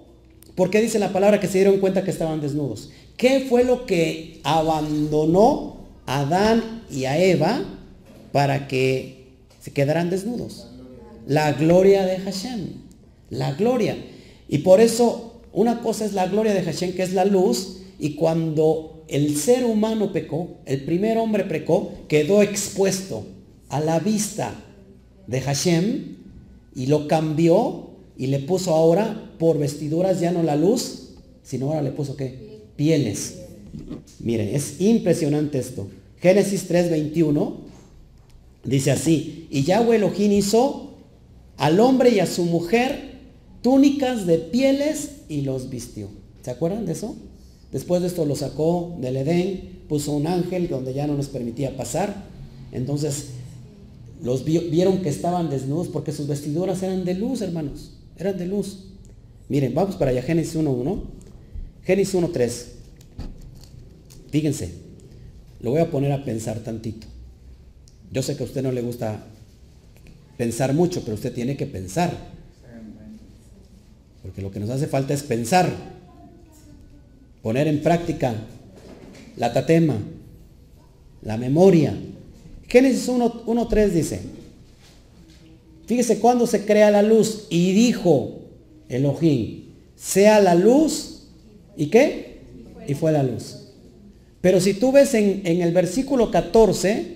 ¿por 0.56 0.70
qué 0.70 0.82
dice 0.82 0.98
la 0.98 1.12
palabra 1.12 1.38
que 1.38 1.46
se 1.46 1.58
dieron 1.58 1.78
cuenta 1.78 2.02
que 2.02 2.10
estaban 2.10 2.40
desnudos? 2.40 2.90
¿Qué 3.16 3.46
fue 3.48 3.62
lo 3.62 3.86
que 3.86 4.40
abandonó 4.42 5.76
a 6.04 6.22
Adán 6.22 6.82
y 6.90 7.04
a 7.04 7.16
Eva 7.16 7.62
para 8.32 8.66
que 8.66 9.28
se 9.60 9.70
quedaran 9.72 10.10
desnudos? 10.10 10.66
La 11.28 11.52
gloria 11.52 12.04
de 12.06 12.18
Hashem. 12.18 12.70
La 13.30 13.52
gloria. 13.52 13.96
Y 14.48 14.58
por 14.58 14.80
eso 14.80 15.42
una 15.52 15.80
cosa 15.80 16.04
es 16.04 16.12
la 16.12 16.26
gloria 16.26 16.54
de 16.54 16.62
Hashem, 16.64 16.94
que 16.94 17.04
es 17.04 17.12
la 17.12 17.24
luz, 17.24 17.82
y 18.00 18.16
cuando 18.16 19.04
el 19.06 19.36
ser 19.36 19.64
humano 19.64 20.12
pecó, 20.12 20.56
el 20.66 20.84
primer 20.84 21.18
hombre 21.18 21.44
pecó, 21.44 21.92
quedó 22.08 22.42
expuesto 22.42 23.24
a 23.68 23.78
la 23.78 24.00
vista 24.00 24.52
de 25.28 25.40
Hashem 25.40 26.23
y 26.74 26.86
lo 26.86 27.08
cambió 27.08 27.90
y 28.16 28.28
le 28.28 28.40
puso 28.40 28.74
ahora 28.74 29.32
por 29.38 29.58
vestiduras 29.58 30.20
ya 30.20 30.32
no 30.32 30.42
la 30.42 30.56
luz, 30.56 31.10
sino 31.42 31.68
ahora 31.68 31.82
le 31.82 31.90
puso 31.90 32.16
qué? 32.16 32.60
Pieles. 32.76 33.38
Miren, 34.20 34.54
es 34.54 34.80
impresionante 34.80 35.58
esto. 35.58 35.88
Génesis 36.20 36.68
3:21 36.68 37.54
dice 38.64 38.90
así, 38.90 39.46
y 39.50 39.62
Yahweh 39.62 39.96
Elohim 39.96 40.32
hizo 40.32 40.94
al 41.56 41.80
hombre 41.80 42.10
y 42.10 42.20
a 42.20 42.26
su 42.26 42.44
mujer 42.44 43.14
túnicas 43.62 44.26
de 44.26 44.38
pieles 44.38 45.22
y 45.28 45.42
los 45.42 45.70
vistió. 45.70 46.08
¿Se 46.42 46.50
acuerdan 46.50 46.86
de 46.86 46.92
eso? 46.92 47.16
Después 47.72 48.02
de 48.02 48.08
esto 48.08 48.24
lo 48.24 48.36
sacó 48.36 48.96
del 49.00 49.16
Edén, 49.16 49.80
puso 49.88 50.12
un 50.12 50.26
ángel 50.26 50.68
donde 50.68 50.94
ya 50.94 51.06
no 51.06 51.16
nos 51.16 51.28
permitía 51.28 51.76
pasar. 51.76 52.24
Entonces 52.72 53.28
los 54.24 54.42
vieron 54.44 55.02
que 55.02 55.10
estaban 55.10 55.50
desnudos 55.50 55.88
porque 55.88 56.10
sus 56.10 56.26
vestiduras 56.26 56.82
eran 56.82 57.04
de 57.04 57.12
luz, 57.12 57.42
hermanos. 57.42 57.92
Eran 58.16 58.38
de 58.38 58.46
luz. 58.46 58.86
Miren, 59.50 59.74
vamos 59.74 59.96
para 59.96 60.12
allá, 60.12 60.22
Génesis 60.22 60.56
1.1. 60.56 61.02
Génesis 61.84 62.14
1.3. 62.14 62.64
Fíjense, 64.30 64.72
lo 65.60 65.72
voy 65.72 65.80
a 65.80 65.90
poner 65.90 66.10
a 66.10 66.24
pensar 66.24 66.58
tantito. 66.60 67.06
Yo 68.10 68.22
sé 68.22 68.34
que 68.34 68.44
a 68.44 68.46
usted 68.46 68.62
no 68.62 68.72
le 68.72 68.80
gusta 68.80 69.26
pensar 70.38 70.72
mucho, 70.72 71.02
pero 71.02 71.16
usted 71.16 71.34
tiene 71.34 71.58
que 71.58 71.66
pensar. 71.66 72.32
Porque 74.22 74.40
lo 74.40 74.50
que 74.50 74.58
nos 74.58 74.70
hace 74.70 74.86
falta 74.86 75.12
es 75.12 75.22
pensar, 75.22 75.70
poner 77.42 77.68
en 77.68 77.82
práctica 77.82 78.34
la 79.36 79.52
tatema, 79.52 79.98
la 81.20 81.36
memoria. 81.36 81.94
Génesis 82.68 83.08
1.3 83.08 83.88
dice, 83.88 84.20
fíjese 85.86 86.18
cuando 86.18 86.46
se 86.46 86.64
crea 86.64 86.90
la 86.90 87.02
luz 87.02 87.46
y 87.50 87.72
dijo 87.72 88.40
Elohim, 88.88 89.64
sea 89.96 90.40
la 90.40 90.54
luz 90.54 91.26
y 91.76 91.86
qué? 91.86 92.40
Y 92.86 92.94
fue 92.94 93.12
la 93.12 93.22
luz. 93.22 93.60
Pero 94.40 94.60
si 94.60 94.74
tú 94.74 94.92
ves 94.92 95.14
en, 95.14 95.42
en 95.44 95.62
el 95.62 95.72
versículo 95.72 96.30
14, 96.30 97.14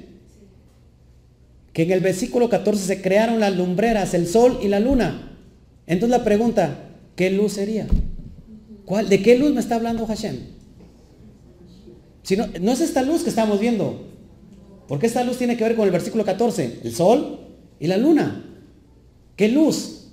que 1.72 1.82
en 1.82 1.92
el 1.92 2.00
versículo 2.00 2.48
14 2.48 2.84
se 2.84 3.02
crearon 3.02 3.40
las 3.40 3.54
lumbreras, 3.54 4.14
el 4.14 4.26
sol 4.26 4.58
y 4.62 4.68
la 4.68 4.80
luna. 4.80 5.37
Entonces 5.87 6.18
la 6.18 6.24
pregunta, 6.24 6.90
¿qué 7.16 7.30
luz 7.30 7.52
sería? 7.52 7.87
¿Cuál, 8.84 9.08
¿De 9.08 9.22
qué 9.22 9.38
luz 9.38 9.52
me 9.52 9.61
está 9.61 9.76
hablando 9.76 10.06
Hashem? 10.06 10.37
Si 12.22 12.37
no, 12.37 12.46
no 12.61 12.72
es 12.72 12.80
esta 12.80 13.02
luz 13.02 13.22
que 13.22 13.30
estamos 13.30 13.61
viendo. 13.61 14.08
Porque 14.88 15.07
esta 15.07 15.22
luz 15.22 15.37
tiene 15.37 15.57
que 15.57 15.64
ver 15.64 15.77
con 15.77 15.85
el 15.85 15.92
versículo 15.92 16.24
14, 16.24 16.81
el 16.83 16.94
sol 16.94 17.40
y 17.79 17.87
la 17.87 17.98
luna. 17.98 18.44
¿Qué 19.37 19.48
luz? 19.48 20.07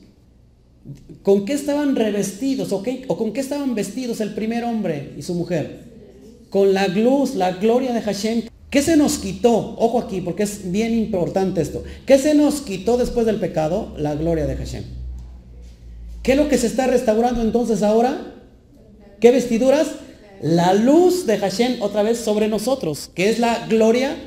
¿Con 1.24 1.46
qué 1.46 1.54
estaban 1.54 1.96
revestidos 1.96 2.72
o, 2.72 2.84
con 3.16 3.34
qué 3.34 3.40
estaban 3.40 3.74
vestidos 3.74 4.22
el 4.22 4.36
primer 4.36 4.66
hombre 4.66 5.14
y 5.18 5.24
su 5.24 5.34
mujer? 5.34 5.86
Con 6.50 6.74
la 6.74 6.88
luz, 6.88 7.36
la 7.36 7.54
gloria 7.54 7.94
de 7.94 8.02
Hashem 8.02 8.44
¿Qué 8.76 8.82
se 8.82 8.98
nos 8.98 9.20
quitó? 9.20 9.78
Ojo 9.78 10.00
aquí, 10.00 10.20
porque 10.20 10.44
es 10.44 10.70
bien 10.70 10.94
importante 10.94 11.62
esto. 11.62 11.82
¿Qué 12.06 12.18
se 12.18 12.34
nos 12.34 12.60
quitó 12.60 12.98
después 12.98 13.26
del 13.26 13.38
pecado? 13.38 13.94
La 13.98 14.16
gloria 14.16 14.48
de 14.48 14.58
Hashem. 14.58 14.84
¿Qué 16.22 16.34
es 16.34 16.38
lo 16.38 16.50
que 16.50 16.58
se 16.58 16.68
está 16.68 16.86
restaurando 16.86 17.42
entonces 17.42 17.84
ahora? 17.84 18.34
¿Qué 19.22 19.32
vestiduras? 19.32 19.88
La 20.42 20.74
luz 20.74 21.26
de 21.26 21.38
Hashem 21.38 21.82
otra 21.82 22.04
vez 22.04 22.18
sobre 22.18 22.50
nosotros, 22.50 23.10
que 23.16 23.30
es 23.30 23.40
la 23.40 23.66
gloria 23.68 24.18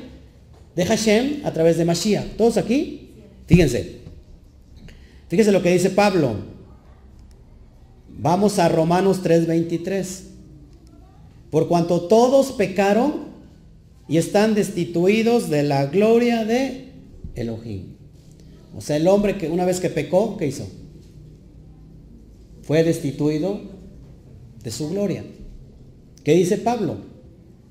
de 0.79 0.85
Hashem 0.85 1.41
a 1.43 1.51
través 1.51 1.77
de 1.77 1.83
Mashiach. 1.83 2.37
¿Todos 2.37 2.55
aquí? 2.55 3.09
Fíjense. 3.47 3.97
Fíjense 5.27 5.51
lo 5.51 5.61
que 5.61 5.73
dice 5.73 5.89
Pablo. 5.89 6.35
Vamos 8.07 8.59
a 8.59 8.69
Romanos 8.69 9.21
3:23. 9.21 10.23
Por 11.51 11.67
cuanto 11.67 12.03
todos 12.07 12.53
pecaron 12.53 13.25
y 14.07 14.19
están 14.19 14.55
destituidos 14.55 15.49
de 15.49 15.63
la 15.63 15.87
gloria 15.87 16.45
de 16.45 16.93
Elohim. 17.35 17.97
O 18.73 18.79
sea, 18.79 18.95
el 18.95 19.09
hombre 19.09 19.37
que 19.37 19.49
una 19.49 19.65
vez 19.65 19.81
que 19.81 19.89
pecó, 19.89 20.37
¿qué 20.37 20.47
hizo? 20.47 20.65
Fue 22.61 22.85
destituido 22.85 23.59
de 24.63 24.71
su 24.71 24.91
gloria. 24.91 25.25
¿Qué 26.23 26.35
dice 26.35 26.55
Pablo? 26.57 26.99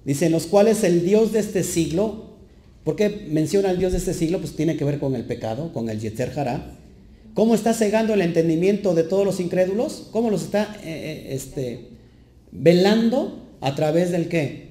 Dice, 0.04 0.26
en 0.26 0.32
los 0.32 0.44
cuales 0.44 0.84
el 0.84 1.06
Dios 1.06 1.32
de 1.32 1.38
este 1.38 1.64
siglo, 1.64 2.27
¿por 2.84 2.96
qué 2.96 3.26
menciona 3.30 3.70
el 3.70 3.78
Dios 3.78 3.92
de 3.92 3.98
este 3.98 4.14
siglo? 4.14 4.38
Pues 4.38 4.56
tiene 4.56 4.76
que 4.76 4.84
ver 4.84 4.98
con 4.98 5.14
el 5.14 5.24
pecado, 5.24 5.72
con 5.72 5.88
el 5.88 6.00
Yetzer 6.00 6.38
Hará. 6.38 6.74
¿Cómo 7.34 7.54
está 7.54 7.72
cegando 7.72 8.14
el 8.14 8.22
entendimiento 8.22 8.94
de 8.94 9.04
todos 9.04 9.24
los 9.24 9.40
incrédulos? 9.40 10.08
¿Cómo 10.10 10.30
los 10.30 10.42
está 10.42 10.76
eh, 10.82 10.86
eh, 10.86 11.26
este, 11.30 11.88
velando 12.50 13.46
a 13.60 13.74
través 13.74 14.10
del 14.10 14.28
qué? 14.28 14.68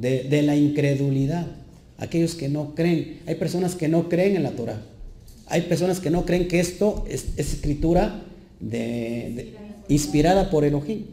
de, 0.00 0.42
la 0.42 0.56
incredulidad. 0.56 1.46
Aquellos 1.98 2.34
que 2.34 2.48
no 2.48 2.74
creen. 2.74 3.20
Hay 3.26 3.34
personas 3.34 3.74
que 3.74 3.88
no 3.88 4.08
creen 4.08 4.36
en 4.36 4.42
la 4.42 4.52
Torah. 4.52 4.82
Hay 5.46 5.62
personas 5.62 6.00
que 6.00 6.10
no 6.10 6.24
creen 6.24 6.48
que 6.48 6.60
esto 6.60 7.04
es, 7.08 7.26
escritura 7.36 8.22
inspirada 9.88 10.50
por 10.50 10.64
Elohim. 10.64 11.04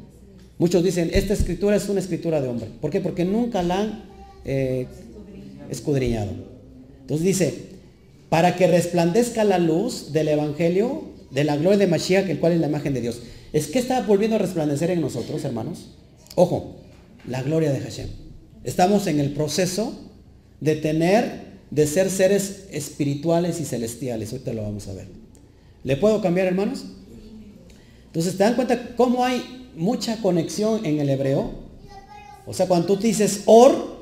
Muchos 0.58 0.84
dicen, 0.84 1.12
esta 1.14 1.34
escritura 1.34 1.76
es 1.76 1.88
una 1.90 2.00
escritura 2.00 2.42
de 2.42 2.48
hombre. 2.48 2.70
¿Por 2.82 2.90
qué? 2.90 3.02
Porque 3.02 3.26
nunca 3.26 3.62
la 3.64 3.80
han 3.80 4.04
eh, 4.46 4.88
escudriñado. 5.70 6.32
Entonces 7.02 7.26
dice, 7.26 7.68
para 8.30 8.56
que 8.56 8.68
resplandezca 8.68 9.44
la 9.44 9.60
luz 9.60 10.12
del 10.12 10.28
Evangelio, 10.28 11.04
de 11.32 11.44
la 11.44 11.58
gloria 11.58 11.78
de 11.78 11.88
Mashiach, 11.88 12.30
el 12.30 12.40
cual 12.40 12.54
es 12.54 12.60
la 12.60 12.68
imagen 12.68 12.94
de 12.94 13.02
Dios. 13.02 13.22
¿Es 13.54 13.68
que 13.68 13.80
está 13.80 14.02
volviendo 14.02 14.36
a 14.36 14.40
resplandecer 14.40 14.92
en 14.92 15.02
nosotros, 15.02 15.44
hermanos? 15.44 15.90
Ojo, 16.36 16.76
la 17.28 17.42
gloria 17.44 17.72
de 17.72 17.80
Hashem. 17.80 18.10
Estamos 18.64 19.08
en 19.08 19.20
el 19.20 19.32
proceso 19.32 19.94
de 20.60 20.76
tener, 20.76 21.48
de 21.72 21.88
ser 21.88 22.10
seres 22.10 22.66
espirituales 22.72 23.60
y 23.62 23.66
celestiales. 23.66 24.32
Ahorita 24.32 24.54
lo 24.54 24.64
vamos 24.64 24.88
a 24.88 24.94
ver. 24.94 25.08
¿Le 25.84 25.96
puedo 25.96 26.22
cambiar, 26.22 26.48
hermanos? 26.48 26.86
Entonces, 28.08 28.38
¿te 28.38 28.44
dan 28.44 28.56
cuenta 28.56 28.96
cómo 28.96 29.24
hay 29.24 29.70
mucha 29.76 30.18
conexión 30.22 30.86
en 30.86 31.00
el 31.00 31.10
hebreo? 31.10 31.52
O 32.46 32.54
sea, 32.54 32.68
cuando 32.68 32.88
tú 32.88 32.98
dices 32.98 33.44
or, 33.46 33.97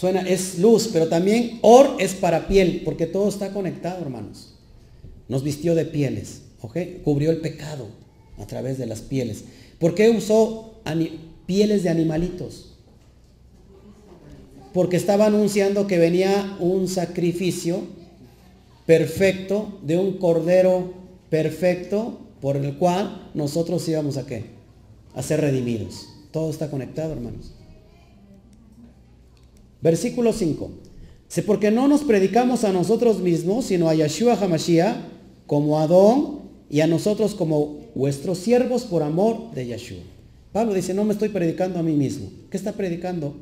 suena, 0.00 0.22
es 0.22 0.58
luz, 0.58 0.88
pero 0.92 1.08
también 1.08 1.58
or 1.62 1.96
es 1.98 2.14
para 2.14 2.48
piel, 2.48 2.82
porque 2.84 3.06
todo 3.06 3.28
está 3.28 3.52
conectado, 3.52 4.02
hermanos. 4.02 4.54
Nos 5.28 5.42
vistió 5.42 5.74
de 5.74 5.84
pieles, 5.84 6.42
¿ok? 6.62 6.76
Cubrió 7.04 7.30
el 7.30 7.40
pecado 7.40 7.88
a 8.38 8.46
través 8.46 8.78
de 8.78 8.86
las 8.86 9.02
pieles. 9.02 9.44
¿Por 9.78 9.94
qué 9.94 10.10
usó 10.10 10.70
pieles 11.46 11.82
de 11.82 11.88
animalitos. 11.88 12.76
Porque 14.72 14.96
estaba 14.96 15.26
anunciando 15.26 15.86
que 15.86 15.98
venía 15.98 16.56
un 16.60 16.86
sacrificio 16.86 17.80
perfecto 18.86 19.80
de 19.82 19.96
un 19.96 20.18
cordero 20.18 20.94
perfecto 21.28 22.20
por 22.40 22.56
el 22.56 22.76
cual 22.78 23.30
nosotros 23.34 23.88
íbamos 23.88 24.16
a 24.16 24.26
qué? 24.26 24.44
A 25.14 25.22
ser 25.22 25.40
redimidos. 25.40 26.08
Todo 26.30 26.50
está 26.50 26.70
conectado, 26.70 27.12
hermanos. 27.12 27.52
Versículo 29.82 30.32
5. 30.32 30.70
Sé 31.28 31.42
porque 31.42 31.70
no 31.70 31.88
nos 31.88 32.02
predicamos 32.02 32.64
a 32.64 32.72
nosotros 32.72 33.20
mismos, 33.20 33.66
sino 33.66 33.88
a 33.88 33.94
Yeshua 33.94 34.34
Hamashiach 34.34 34.96
como 35.46 35.78
Adón 35.78 36.40
y 36.68 36.80
a 36.80 36.86
nosotros 36.86 37.34
como 37.34 37.78
vuestros 37.94 38.38
siervos 38.38 38.82
por 38.84 39.02
amor 39.02 39.52
de 39.52 39.66
Yeshua. 39.66 40.00
Pablo 40.52 40.74
dice, 40.74 40.92
no 40.92 41.04
me 41.04 41.12
estoy 41.12 41.28
predicando 41.28 41.78
a 41.78 41.82
mí 41.82 41.92
mismo. 41.92 42.28
¿Qué 42.50 42.56
está 42.56 42.72
predicando? 42.72 43.34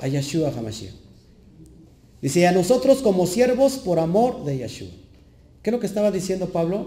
A 0.00 0.08
Yeshua 0.08 0.52
Hamashiach. 0.56 0.94
Dice, 2.20 2.46
a 2.46 2.52
nosotros 2.52 2.98
como 2.98 3.26
siervos 3.26 3.78
por 3.78 3.98
amor 3.98 4.44
de 4.44 4.58
Yeshua. 4.58 4.88
¿Qué 5.62 5.70
es 5.70 5.72
lo 5.72 5.80
que 5.80 5.86
estaba 5.86 6.10
diciendo 6.10 6.48
Pablo? 6.50 6.86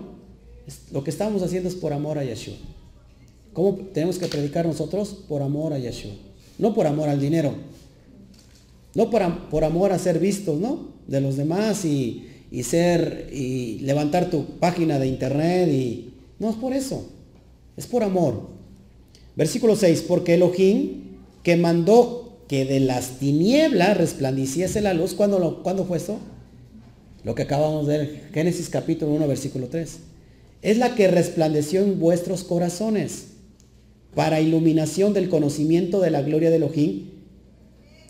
Lo 0.91 1.03
que 1.03 1.09
estamos 1.09 1.41
haciendo 1.41 1.69
es 1.69 1.75
por 1.75 1.93
amor 1.93 2.17
a 2.17 2.23
Yeshua. 2.23 2.55
¿Cómo 3.53 3.75
tenemos 3.93 4.17
que 4.17 4.27
predicar 4.27 4.65
nosotros? 4.65 5.09
Por 5.27 5.41
amor 5.41 5.73
a 5.73 5.79
Yeshua. 5.79 6.11
No 6.57 6.73
por 6.73 6.87
amor 6.87 7.09
al 7.09 7.19
dinero. 7.19 7.53
No 8.95 9.09
por, 9.09 9.49
por 9.49 9.63
amor 9.63 9.91
a 9.91 9.99
ser 9.99 10.19
vistos, 10.19 10.59
¿no? 10.59 10.93
De 11.07 11.19
los 11.19 11.37
demás 11.37 11.85
y, 11.85 12.27
y 12.51 12.63
ser, 12.63 13.29
y 13.33 13.79
levantar 13.79 14.29
tu 14.29 14.45
página 14.59 14.99
de 14.99 15.07
internet 15.07 15.69
y... 15.69 16.09
No 16.39 16.49
es 16.49 16.55
por 16.55 16.73
eso. 16.73 17.07
Es 17.77 17.87
por 17.87 18.03
amor. 18.03 18.49
Versículo 19.35 19.75
6. 19.75 20.03
Porque 20.07 20.33
Elohim 20.33 21.03
que 21.43 21.57
mandó 21.57 22.39
que 22.47 22.65
de 22.65 22.79
las 22.79 23.19
tinieblas 23.19 23.97
resplandeciese 23.97 24.81
la 24.81 24.93
luz. 24.93 25.13
¿Cuándo, 25.13 25.61
¿Cuándo 25.63 25.85
fue 25.85 25.97
eso? 25.97 26.19
Lo 27.23 27.35
que 27.35 27.43
acabamos 27.43 27.87
de 27.87 27.97
ver. 27.97 28.21
Génesis 28.33 28.69
capítulo 28.69 29.13
1, 29.13 29.27
versículo 29.27 29.67
3. 29.67 29.99
Es 30.61 30.77
la 30.77 30.95
que 30.95 31.07
resplandeció 31.07 31.81
en 31.81 31.99
vuestros 31.99 32.43
corazones 32.43 33.27
para 34.15 34.41
iluminación 34.41 35.13
del 35.13 35.29
conocimiento 35.29 35.99
de 35.99 36.11
la 36.11 36.21
gloria 36.21 36.49
de 36.49 36.57
Elohim 36.57 37.12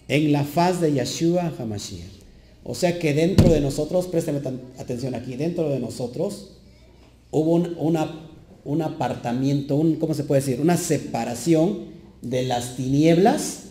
en 0.08 0.32
la 0.32 0.44
faz 0.44 0.82
de 0.82 0.94
Yeshua 0.94 1.54
Hamashiach. 1.58 2.24
O 2.64 2.76
sea 2.76 2.98
que 2.98 3.14
dentro 3.14 3.50
de 3.50 3.60
nosotros, 3.60 4.08
préstame 4.08 4.40
atención 4.80 5.16
aquí, 5.16 5.36
dentro 5.36 5.70
de 5.70 5.80
nosotros 5.80 6.52
hubo 7.32 7.54
un, 7.56 8.82
apartamiento, 8.82 9.76
un, 9.76 9.96
¿cómo 9.96 10.14
se 10.14 10.24
puede 10.24 10.42
decir? 10.42 10.62
Una 10.62 10.78
separación 10.78 11.94
de 12.22 12.44
las 12.44 12.78
tinieblas 12.78 13.64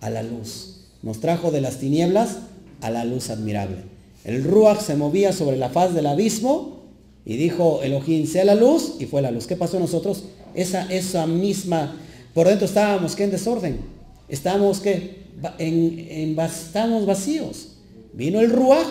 a 0.00 0.10
la 0.10 0.22
luz. 0.22 0.88
Nos 1.02 1.20
trajo 1.20 1.50
de 1.50 1.62
las 1.62 1.78
tinieblas 1.78 2.38
a 2.82 2.90
la 2.90 3.04
luz 3.04 3.30
admirable. 3.30 3.78
El 4.24 4.44
Ruach 4.44 4.80
se 4.80 4.96
movía 4.96 5.32
sobre 5.32 5.56
la 5.56 5.70
faz 5.70 5.94
del 5.94 6.06
abismo 6.06 6.82
y 7.24 7.36
dijo 7.36 7.80
Elohim, 7.82 8.26
sea 8.26 8.44
la 8.44 8.54
luz, 8.54 8.96
y 8.98 9.06
fue 9.06 9.22
la 9.22 9.30
luz. 9.30 9.46
¿Qué 9.46 9.56
pasó 9.56 9.78
nosotros? 9.80 10.24
Esa, 10.54 10.92
esa 10.92 11.26
misma, 11.26 11.96
por 12.34 12.46
dentro 12.46 12.66
estábamos 12.66 13.16
que 13.16 13.24
en 13.24 13.30
desorden. 13.30 13.93
Estábamos 14.28 14.80
que 14.80 15.24
en, 15.58 16.38
estábamos 16.38 17.06
vacíos. 17.06 17.68
Vino 18.12 18.40
el 18.40 18.50
Ruach 18.50 18.86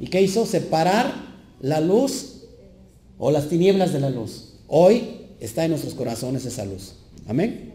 y 0.00 0.06
¿qué 0.06 0.22
hizo? 0.22 0.46
Separar 0.46 1.12
la 1.60 1.80
luz 1.80 2.44
o 3.18 3.30
las 3.30 3.48
tinieblas 3.48 3.92
de 3.92 4.00
la 4.00 4.10
luz. 4.10 4.54
Hoy 4.68 5.26
está 5.40 5.64
en 5.64 5.70
nuestros 5.70 5.94
corazones 5.94 6.44
esa 6.44 6.64
luz. 6.64 6.94
Amén. 7.26 7.72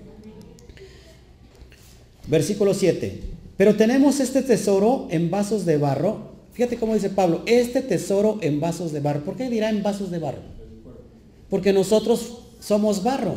Versículo 2.27 2.73
7. 2.73 3.21
Pero 3.57 3.75
tenemos 3.75 4.19
este 4.19 4.41
tesoro 4.41 5.07
en 5.11 5.29
vasos 5.29 5.65
de 5.65 5.77
barro. 5.77 6.31
Fíjate 6.53 6.77
cómo 6.77 6.93
dice 6.93 7.09
Pablo, 7.09 7.43
este 7.45 7.81
tesoro 7.81 8.39
en 8.41 8.59
vasos 8.59 8.91
de 8.91 8.99
barro. 8.99 9.23
¿Por 9.23 9.35
qué 9.35 9.49
dirá 9.49 9.69
en 9.69 9.83
vasos 9.83 10.11
de 10.11 10.19
barro? 10.19 10.41
Porque 11.49 11.73
nosotros 11.73 12.39
somos 12.59 13.03
barro. 13.03 13.35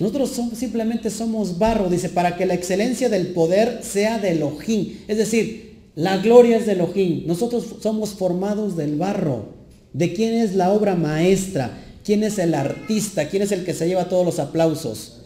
Nosotros 0.00 0.32
simplemente 0.54 1.10
somos 1.10 1.58
barro, 1.58 1.90
dice, 1.90 2.08
para 2.08 2.36
que 2.38 2.46
la 2.46 2.54
excelencia 2.54 3.10
del 3.10 3.28
poder 3.28 3.80
sea 3.82 4.18
de 4.18 4.30
Elohim. 4.30 4.94
Es 5.06 5.18
decir, 5.18 5.90
la 5.94 6.16
gloria 6.16 6.56
es 6.56 6.64
de 6.64 6.72
Elohim. 6.72 7.24
Nosotros 7.26 7.66
somos 7.82 8.14
formados 8.14 8.78
del 8.78 8.96
barro. 8.96 9.50
¿De 9.92 10.14
quién 10.14 10.32
es 10.32 10.54
la 10.54 10.72
obra 10.72 10.94
maestra? 10.94 11.78
¿Quién 12.02 12.24
es 12.24 12.38
el 12.38 12.54
artista? 12.54 13.28
¿Quién 13.28 13.42
es 13.42 13.52
el 13.52 13.62
que 13.62 13.74
se 13.74 13.88
lleva 13.88 14.08
todos 14.08 14.24
los 14.24 14.38
aplausos? 14.38 15.20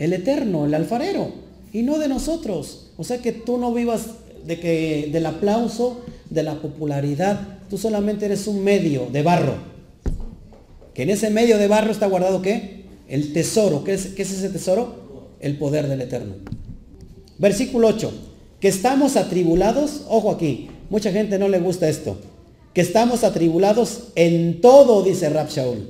El 0.00 0.12
eterno, 0.12 0.66
el 0.66 0.74
alfarero. 0.74 1.30
Y 1.72 1.82
no 1.82 1.98
de 1.98 2.08
nosotros. 2.08 2.90
O 2.96 3.04
sea 3.04 3.18
que 3.18 3.30
tú 3.30 3.58
no 3.58 3.72
vivas 3.72 4.06
de 4.44 4.58
que, 4.58 5.08
del 5.12 5.26
aplauso, 5.26 6.00
de 6.30 6.42
la 6.42 6.60
popularidad. 6.60 7.58
Tú 7.70 7.78
solamente 7.78 8.24
eres 8.24 8.48
un 8.48 8.64
medio 8.64 9.06
de 9.12 9.22
barro. 9.22 9.54
Que 10.94 11.04
en 11.04 11.10
ese 11.10 11.30
medio 11.30 11.58
de 11.58 11.68
barro 11.68 11.92
está 11.92 12.08
guardado 12.08 12.42
qué? 12.42 12.77
El 13.08 13.32
tesoro. 13.32 13.82
¿Qué 13.84 13.94
es, 13.94 14.06
es 14.16 14.30
ese 14.30 14.50
tesoro? 14.50 14.94
El 15.40 15.56
poder 15.58 15.88
del 15.88 16.02
Eterno. 16.02 16.34
Versículo 17.38 17.88
8. 17.88 18.12
Que 18.60 18.68
estamos 18.68 19.16
atribulados. 19.16 20.02
Ojo 20.08 20.30
aquí. 20.30 20.68
Mucha 20.90 21.10
gente 21.10 21.38
no 21.38 21.48
le 21.48 21.58
gusta 21.58 21.88
esto. 21.88 22.18
Que 22.74 22.80
estamos 22.82 23.24
atribulados 23.24 24.08
en 24.14 24.60
todo, 24.60 25.02
dice 25.02 25.28
Rab 25.30 25.48
Shaul. 25.48 25.88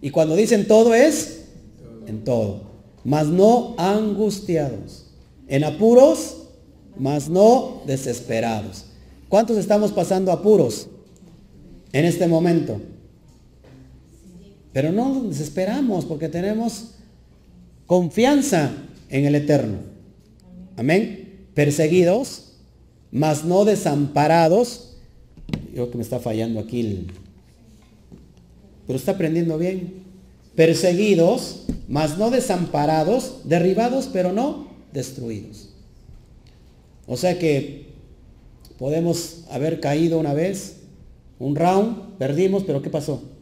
Y 0.00 0.10
cuando 0.10 0.36
dicen 0.36 0.68
todo 0.68 0.94
es 0.94 1.46
en 2.06 2.22
todo. 2.22 2.60
Mas 3.04 3.26
no 3.26 3.74
angustiados. 3.78 5.06
En 5.48 5.64
apuros, 5.64 6.36
mas 6.98 7.28
no 7.28 7.82
desesperados. 7.86 8.84
¿Cuántos 9.28 9.56
estamos 9.56 9.92
pasando 9.92 10.32
apuros 10.32 10.88
en 11.92 12.04
este 12.04 12.26
momento? 12.26 12.80
Pero 14.76 14.92
no 14.92 15.22
desesperamos 15.22 16.04
porque 16.04 16.28
tenemos 16.28 16.88
confianza 17.86 18.72
en 19.08 19.24
el 19.24 19.34
Eterno. 19.34 19.78
Amén. 20.76 21.46
Perseguidos, 21.54 22.58
mas 23.10 23.42
no 23.42 23.64
desamparados. 23.64 24.98
Yo 25.74 25.90
que 25.90 25.96
me 25.96 26.02
está 26.02 26.20
fallando 26.20 26.60
aquí. 26.60 27.06
Pero 28.86 28.98
está 28.98 29.12
aprendiendo 29.12 29.56
bien. 29.56 29.94
Perseguidos, 30.54 31.64
mas 31.88 32.18
no 32.18 32.30
desamparados, 32.30 33.38
derribados, 33.44 34.10
pero 34.12 34.34
no 34.34 34.68
destruidos. 34.92 35.70
O 37.06 37.16
sea 37.16 37.38
que 37.38 37.86
podemos 38.78 39.44
haber 39.50 39.80
caído 39.80 40.18
una 40.18 40.34
vez, 40.34 40.80
un 41.38 41.56
round, 41.56 42.18
perdimos, 42.18 42.64
pero 42.64 42.82
¿qué 42.82 42.90
pasó? 42.90 43.35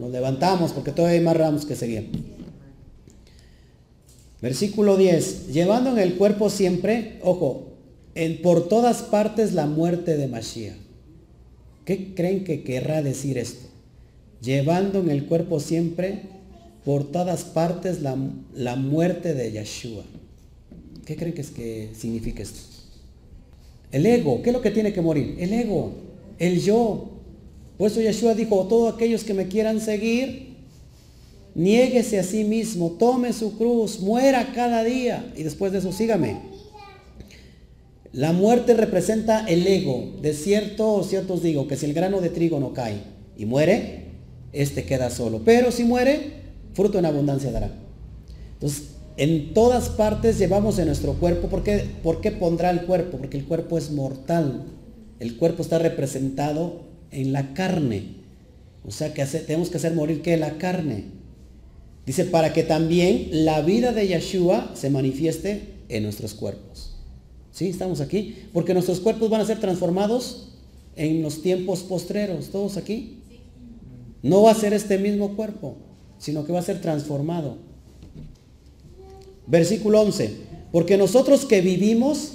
Nos 0.00 0.10
levantamos 0.10 0.72
porque 0.72 0.92
todavía 0.92 1.18
hay 1.18 1.24
más 1.24 1.36
ramos 1.36 1.66
que 1.66 1.76
seguir. 1.76 2.08
Versículo 4.40 4.96
10. 4.96 5.52
Llevando 5.52 5.90
en 5.90 5.98
el 5.98 6.14
cuerpo 6.14 6.48
siempre, 6.48 7.18
ojo, 7.22 7.74
en, 8.14 8.40
por 8.40 8.66
todas 8.66 9.02
partes 9.02 9.52
la 9.52 9.66
muerte 9.66 10.16
de 10.16 10.26
Mashiach. 10.26 10.74
¿Qué 11.84 12.14
creen 12.14 12.44
que 12.44 12.62
querrá 12.62 13.02
decir 13.02 13.36
esto? 13.36 13.68
Llevando 14.40 15.00
en 15.00 15.10
el 15.10 15.26
cuerpo 15.26 15.60
siempre, 15.60 16.22
por 16.84 17.12
todas 17.12 17.44
partes 17.44 18.00
la, 18.00 18.16
la 18.54 18.76
muerte 18.76 19.34
de 19.34 19.52
Yeshua. 19.52 20.04
¿Qué 21.04 21.16
creen 21.16 21.34
que, 21.34 21.42
es 21.42 21.50
que 21.50 21.90
significa 21.94 22.42
esto? 22.42 22.60
El 23.92 24.06
ego. 24.06 24.40
¿Qué 24.40 24.48
es 24.48 24.54
lo 24.54 24.62
que 24.62 24.70
tiene 24.70 24.94
que 24.94 25.02
morir? 25.02 25.36
El 25.38 25.52
ego. 25.52 25.92
El 26.38 26.62
yo. 26.62 27.19
Por 27.80 27.90
eso 27.90 28.02
Yeshua 28.02 28.34
dijo, 28.34 28.66
todos 28.66 28.92
aquellos 28.92 29.24
que 29.24 29.32
me 29.32 29.48
quieran 29.48 29.80
seguir, 29.80 30.54
niéguese 31.54 32.18
a 32.18 32.24
sí 32.24 32.44
mismo, 32.44 32.90
tome 32.98 33.32
su 33.32 33.56
cruz, 33.56 34.00
muera 34.00 34.52
cada 34.54 34.84
día 34.84 35.32
y 35.34 35.44
después 35.44 35.72
de 35.72 35.78
eso 35.78 35.90
sígame. 35.90 36.42
La 38.12 38.32
muerte 38.32 38.74
representa 38.74 39.46
el 39.46 39.66
ego. 39.66 40.12
De 40.20 40.34
cierto 40.34 40.92
o 40.92 41.02
ciertos 41.04 41.42
digo 41.42 41.68
que 41.68 41.78
si 41.78 41.86
el 41.86 41.94
grano 41.94 42.20
de 42.20 42.28
trigo 42.28 42.60
no 42.60 42.74
cae 42.74 43.00
y 43.38 43.46
muere, 43.46 44.08
este 44.52 44.84
queda 44.84 45.08
solo. 45.08 45.40
Pero 45.42 45.72
si 45.72 45.84
muere, 45.84 46.32
fruto 46.74 46.98
en 46.98 47.06
abundancia 47.06 47.50
dará. 47.50 47.72
Entonces, 48.52 48.88
en 49.16 49.54
todas 49.54 49.88
partes 49.88 50.38
llevamos 50.38 50.78
en 50.78 50.84
nuestro 50.84 51.14
cuerpo. 51.14 51.48
¿Por 51.48 51.62
qué, 51.62 51.86
¿Por 52.02 52.20
qué 52.20 52.30
pondrá 52.30 52.68
el 52.68 52.82
cuerpo? 52.82 53.16
Porque 53.16 53.38
el 53.38 53.46
cuerpo 53.46 53.78
es 53.78 53.90
mortal. 53.90 54.66
El 55.18 55.38
cuerpo 55.38 55.62
está 55.62 55.78
representado 55.78 56.89
en 57.10 57.32
la 57.32 57.54
carne. 57.54 58.20
O 58.86 58.90
sea 58.90 59.12
que 59.12 59.24
tenemos 59.24 59.68
que 59.68 59.76
hacer 59.76 59.94
morir 59.94 60.22
que 60.22 60.36
la 60.36 60.58
carne. 60.58 61.04
Dice, 62.06 62.24
para 62.24 62.52
que 62.52 62.62
también 62.62 63.28
la 63.30 63.60
vida 63.60 63.92
de 63.92 64.08
Yeshua 64.08 64.72
se 64.74 64.90
manifieste 64.90 65.74
en 65.88 66.02
nuestros 66.02 66.34
cuerpos. 66.34 66.96
¿Sí? 67.52 67.68
Estamos 67.68 68.00
aquí. 68.00 68.36
Porque 68.52 68.74
nuestros 68.74 69.00
cuerpos 69.00 69.28
van 69.30 69.40
a 69.40 69.46
ser 69.46 69.60
transformados 69.60 70.48
en 70.96 71.22
los 71.22 71.42
tiempos 71.42 71.80
postreros. 71.80 72.48
¿Todos 72.48 72.76
aquí? 72.76 73.18
No 74.22 74.42
va 74.42 74.52
a 74.52 74.54
ser 74.54 74.72
este 74.72 74.98
mismo 74.98 75.36
cuerpo, 75.36 75.76
sino 76.18 76.44
que 76.44 76.52
va 76.52 76.60
a 76.60 76.62
ser 76.62 76.80
transformado. 76.80 77.58
Versículo 79.46 80.00
11. 80.00 80.34
Porque 80.72 80.96
nosotros 80.96 81.44
que 81.44 81.60
vivimos 81.60 82.32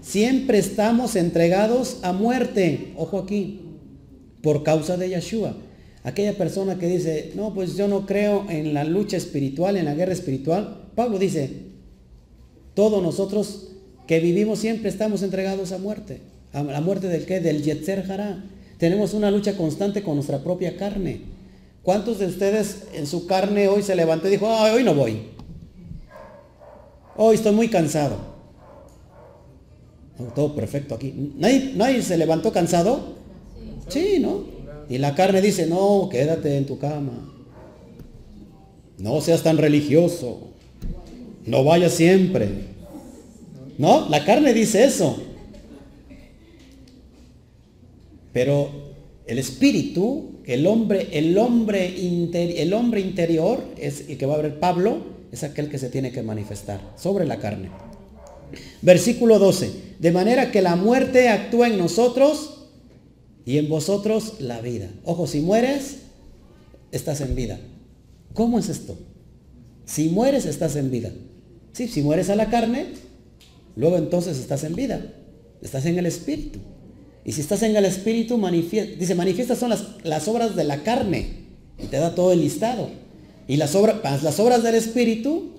siempre 0.00 0.58
estamos 0.58 1.16
entregados 1.16 1.98
a 2.02 2.12
muerte. 2.12 2.92
Ojo 2.96 3.18
aquí 3.18 3.71
por 4.42 4.62
causa 4.62 4.96
de 4.96 5.08
Yeshua. 5.08 5.56
Aquella 6.04 6.36
persona 6.36 6.78
que 6.78 6.88
dice, 6.88 7.32
no, 7.36 7.54
pues 7.54 7.76
yo 7.76 7.86
no 7.86 8.06
creo 8.06 8.46
en 8.50 8.74
la 8.74 8.84
lucha 8.84 9.16
espiritual, 9.16 9.76
en 9.76 9.84
la 9.84 9.94
guerra 9.94 10.12
espiritual. 10.12 10.88
Pablo 10.96 11.18
dice, 11.18 11.50
todos 12.74 13.02
nosotros 13.02 13.68
que 14.06 14.18
vivimos 14.18 14.58
siempre 14.58 14.88
estamos 14.88 15.22
entregados 15.22 15.70
a 15.70 15.78
muerte. 15.78 16.20
¿A 16.52 16.62
la 16.62 16.80
muerte 16.80 17.06
del 17.06 17.24
qué? 17.24 17.40
Del 17.40 17.62
Yetzer 17.62 18.10
Hará. 18.10 18.44
Tenemos 18.78 19.14
una 19.14 19.30
lucha 19.30 19.56
constante 19.56 20.02
con 20.02 20.16
nuestra 20.16 20.42
propia 20.42 20.76
carne. 20.76 21.20
¿Cuántos 21.84 22.18
de 22.18 22.26
ustedes 22.26 22.88
en 22.94 23.06
su 23.06 23.26
carne 23.26 23.68
hoy 23.68 23.82
se 23.82 23.94
levantó 23.94 24.26
y 24.26 24.32
dijo, 24.32 24.48
hoy 24.48 24.82
no 24.82 24.94
voy? 24.94 25.30
Hoy 27.16 27.36
estoy 27.36 27.52
muy 27.52 27.68
cansado. 27.68 28.16
todo 30.34 30.54
perfecto 30.56 30.96
aquí. 30.96 31.32
¿Nadie, 31.36 31.72
¿Nadie 31.76 32.02
se 32.02 32.16
levantó 32.16 32.52
cansado? 32.52 33.21
Sí, 33.88 34.18
¿no? 34.20 34.44
Y 34.88 34.98
la 34.98 35.14
carne 35.14 35.40
dice, 35.40 35.66
no, 35.66 36.08
quédate 36.10 36.56
en 36.56 36.66
tu 36.66 36.78
cama. 36.78 37.32
No 38.98 39.20
seas 39.20 39.42
tan 39.42 39.58
religioso. 39.58 40.48
No 41.46 41.64
vayas 41.64 41.92
siempre. 41.92 42.48
¿No? 43.78 44.08
La 44.08 44.24
carne 44.24 44.52
dice 44.52 44.84
eso. 44.84 45.16
Pero 48.32 48.70
el 49.26 49.38
espíritu, 49.38 50.32
el 50.44 50.66
hombre, 50.66 51.08
el 51.12 51.36
hombre, 51.38 51.94
el 52.62 52.72
hombre 52.74 53.00
interior, 53.00 53.64
es 53.78 54.08
el 54.08 54.18
que 54.18 54.26
va 54.26 54.34
a 54.34 54.42
ver 54.42 54.58
Pablo, 54.58 54.98
es 55.32 55.42
aquel 55.42 55.68
que 55.68 55.78
se 55.78 55.88
tiene 55.88 56.12
que 56.12 56.22
manifestar 56.22 56.80
sobre 56.96 57.26
la 57.26 57.38
carne. 57.38 57.70
Versículo 58.82 59.38
12. 59.38 59.70
De 59.98 60.12
manera 60.12 60.50
que 60.50 60.62
la 60.62 60.76
muerte 60.76 61.28
actúa 61.28 61.68
en 61.68 61.78
nosotros 61.78 62.61
y 63.44 63.58
en 63.58 63.68
vosotros 63.68 64.40
la 64.40 64.60
vida. 64.60 64.88
Ojo, 65.04 65.26
si 65.26 65.40
mueres, 65.40 65.96
estás 66.92 67.20
en 67.20 67.34
vida. 67.34 67.58
¿Cómo 68.34 68.58
es 68.58 68.68
esto? 68.68 68.96
Si 69.84 70.08
mueres, 70.08 70.46
estás 70.46 70.76
en 70.76 70.90
vida. 70.90 71.10
Sí, 71.72 71.88
si 71.88 72.02
mueres 72.02 72.30
a 72.30 72.36
la 72.36 72.50
carne, 72.50 72.86
luego 73.76 73.96
entonces 73.96 74.38
estás 74.38 74.64
en 74.64 74.74
vida. 74.74 75.12
Estás 75.60 75.86
en 75.86 75.98
el 75.98 76.06
espíritu. 76.06 76.60
Y 77.24 77.32
si 77.32 77.40
estás 77.40 77.62
en 77.62 77.76
el 77.76 77.84
espíritu, 77.84 78.40
dice, 78.98 79.14
manifiestas 79.14 79.58
son 79.58 79.70
las, 79.70 80.28
obras 80.28 80.56
de 80.56 80.64
la 80.64 80.82
carne. 80.82 81.42
Y 81.82 81.86
te 81.86 81.98
da 81.98 82.14
todo 82.14 82.32
el 82.32 82.40
listado. 82.40 82.90
Y 83.48 83.56
las, 83.56 83.74
obras, 83.74 84.22
las 84.22 84.38
obras 84.40 84.62
del 84.62 84.76
espíritu, 84.76 85.52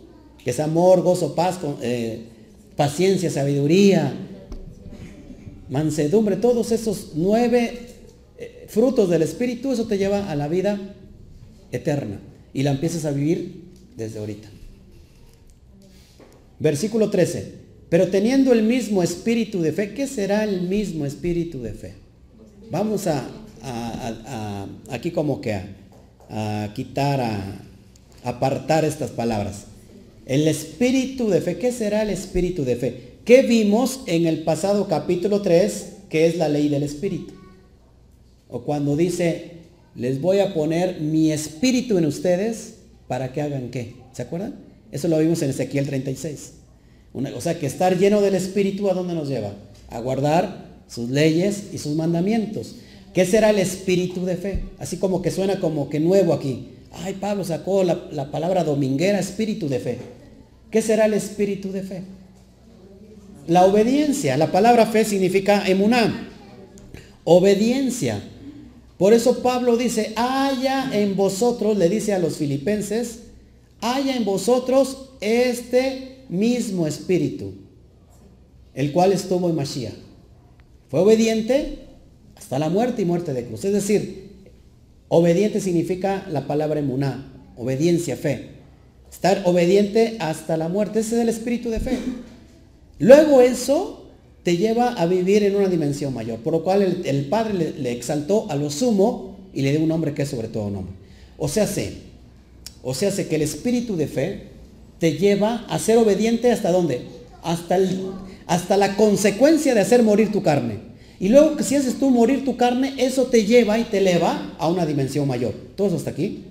que 0.43 0.51
es 0.51 0.59
amor, 0.59 1.01
gozo, 1.01 1.35
paz, 1.35 1.59
eh, 1.81 2.23
paciencia, 2.75 3.29
sabiduría, 3.29 4.13
mansedumbre, 5.69 6.35
todos 6.35 6.71
esos 6.71 7.11
nueve 7.15 7.79
eh, 8.37 8.65
frutos 8.67 9.09
del 9.09 9.21
espíritu, 9.21 9.71
eso 9.71 9.85
te 9.85 9.97
lleva 9.97 10.29
a 10.29 10.35
la 10.35 10.47
vida 10.47 10.95
eterna. 11.71 12.19
Y 12.53 12.63
la 12.63 12.71
empiezas 12.71 13.05
a 13.05 13.11
vivir 13.11 13.63
desde 13.97 14.19
ahorita. 14.19 14.47
Versículo 16.59 17.09
13. 17.09 17.63
Pero 17.89 18.07
teniendo 18.07 18.53
el 18.53 18.63
mismo 18.63 19.03
espíritu 19.03 19.61
de 19.61 19.71
fe, 19.71 19.93
¿qué 19.93 20.07
será 20.07 20.43
el 20.43 20.61
mismo 20.61 21.05
espíritu 21.05 21.61
de 21.61 21.73
fe? 21.73 21.93
Vamos 22.71 23.05
a, 23.07 23.23
aquí 24.89 25.11
como 25.11 25.41
que 25.41 25.53
a, 26.29 26.71
quitar, 26.73 27.21
a 27.21 27.59
apartar 28.23 28.83
estas 28.83 29.11
palabras. 29.11 29.65
El 30.25 30.47
espíritu 30.47 31.29
de 31.29 31.41
fe, 31.41 31.57
¿qué 31.57 31.71
será 31.71 32.01
el 32.01 32.09
espíritu 32.09 32.63
de 32.63 32.75
fe? 32.77 33.12
¿Qué 33.25 33.41
vimos 33.43 34.01
en 34.07 34.25
el 34.25 34.43
pasado 34.43 34.87
capítulo 34.87 35.41
3, 35.41 35.93
que 36.09 36.27
es 36.27 36.37
la 36.37 36.49
ley 36.49 36.69
del 36.69 36.83
espíritu? 36.83 37.33
O 38.49 38.63
cuando 38.63 38.95
dice, 38.97 39.51
les 39.95 40.19
voy 40.19 40.39
a 40.39 40.53
poner 40.53 40.99
mi 40.99 41.31
espíritu 41.31 41.97
en 41.97 42.05
ustedes 42.05 42.75
para 43.07 43.31
que 43.31 43.41
hagan 43.41 43.69
qué. 43.69 43.95
¿Se 44.11 44.23
acuerdan? 44.23 44.55
Eso 44.91 45.07
lo 45.07 45.17
vimos 45.19 45.41
en 45.41 45.51
Ezequiel 45.51 45.85
36 45.85 46.53
o 47.13 47.41
sea, 47.41 47.59
que 47.59 47.67
estar 47.67 47.97
lleno 47.97 48.21
del 48.21 48.35
Espíritu, 48.35 48.89
¿a 48.89 48.93
dónde 48.93 49.13
nos 49.13 49.29
lleva? 49.29 49.53
A 49.89 49.99
guardar 49.99 50.65
sus 50.87 51.09
leyes 51.09 51.65
y 51.71 51.77
sus 51.77 51.95
mandamientos. 51.95 52.75
¿Qué 53.13 53.25
será 53.25 53.51
el 53.51 53.59
espíritu 53.59 54.25
de 54.25 54.35
fe? 54.35 54.63
Así 54.79 54.97
como 54.97 55.21
que 55.21 55.29
suena 55.29 55.59
como 55.59 55.89
que 55.89 55.99
nuevo 55.99 56.33
aquí. 56.33 56.69
Ay, 56.91 57.13
Pablo 57.19 57.43
sacó 57.43 57.83
la 57.83 58.31
palabra 58.31 58.63
dominguera, 58.63 59.19
espíritu 59.19 59.69
de 59.69 59.79
fe. 59.79 59.97
¿Qué 60.71 60.81
será 60.81 61.05
el 61.05 61.13
espíritu 61.13 61.71
de 61.71 61.83
fe? 61.83 62.01
La 63.47 63.65
obediencia. 63.65 64.37
La 64.37 64.51
palabra 64.51 64.85
fe 64.85 65.05
significa 65.05 65.67
emuná. 65.67 66.29
Obediencia. 67.23 68.21
Por 68.97 69.13
eso 69.13 69.41
Pablo 69.41 69.75
dice, 69.75 70.13
haya 70.15 70.89
en 70.93 71.15
vosotros, 71.15 71.77
le 71.77 71.89
dice 71.89 72.13
a 72.13 72.19
los 72.19 72.37
filipenses, 72.37 73.19
haya 73.81 74.15
en 74.15 74.23
vosotros 74.23 75.09
este 75.19 76.19
mismo 76.29 76.87
espíritu, 76.87 77.53
el 78.73 78.91
cual 78.93 79.11
estuvo 79.11 79.49
en 79.49 79.55
Mashiach. 79.55 79.93
Fue 80.89 81.01
obediente 81.01 81.79
hasta 82.35 82.59
la 82.59 82.69
muerte 82.69 83.01
y 83.01 83.05
muerte 83.05 83.33
de 83.33 83.45
cruz. 83.45 83.65
Es 83.65 83.73
decir, 83.73 84.29
obediente 85.09 85.59
significa 85.59 86.25
la 86.29 86.47
palabra 86.47 86.79
emuná, 86.79 87.31
obediencia, 87.57 88.15
fe. 88.15 88.51
Estar 89.11 89.41
obediente 89.45 90.17
hasta 90.19 90.55
la 90.55 90.69
muerte, 90.69 90.99
ese 90.99 91.15
es 91.15 91.21
el 91.21 91.29
espíritu 91.29 91.69
de 91.69 91.79
fe. 91.79 91.97
Luego 92.99 93.41
eso 93.41 94.03
te 94.43 94.57
lleva 94.57 94.89
a 94.93 95.05
vivir 95.05 95.43
en 95.43 95.55
una 95.55 95.69
dimensión 95.69 96.13
mayor, 96.13 96.39
por 96.39 96.53
lo 96.53 96.63
cual 96.63 97.01
el, 97.03 97.25
Padre 97.25 97.73
le, 97.77 97.91
exaltó 97.91 98.45
a 98.49 98.55
lo 98.55 98.69
sumo 98.69 99.37
y 99.53 99.61
le 99.61 99.71
dio 99.71 99.81
un 99.81 99.87
nombre 99.87 100.13
que 100.13 100.23
es 100.23 100.29
sobre 100.29 100.49
todo 100.49 100.69
nombre. 100.69 100.93
O 101.37 101.47
sea, 101.47 101.65
sé, 101.65 101.93
o 102.83 102.93
sea, 102.93 103.11
sé 103.11 103.27
que 103.27 103.35
el 103.35 103.41
espíritu 103.41 103.95
de 103.95 104.07
fe 104.07 104.43
te 104.99 105.13
lleva 105.13 105.65
a 105.69 105.79
ser 105.79 105.97
obediente 105.97 106.51
hasta 106.51 106.71
dónde? 106.71 107.01
Hasta, 107.41 107.77
hasta 108.45 108.77
la 108.77 108.95
consecuencia 108.95 109.73
de 109.73 109.81
hacer 109.81 110.03
morir 110.03 110.31
tu 110.31 110.43
carne. 110.43 110.93
Y 111.19 111.29
luego 111.29 111.55
que 111.55 111.63
si 111.63 111.75
haces 111.75 111.99
tú 111.99 112.09
morir 112.09 112.43
tu 112.43 112.57
carne, 112.57 112.93
eso 112.97 113.23
te 113.23 113.45
lleva 113.45 113.79
y 113.79 113.85
te 113.85 113.99
eleva 113.99 114.55
a 114.59 114.67
una 114.67 114.85
dimensión 114.85 115.27
mayor. 115.27 115.53
¿Todos 115.75 115.93
hasta 115.93 116.09
aquí? 116.09 116.43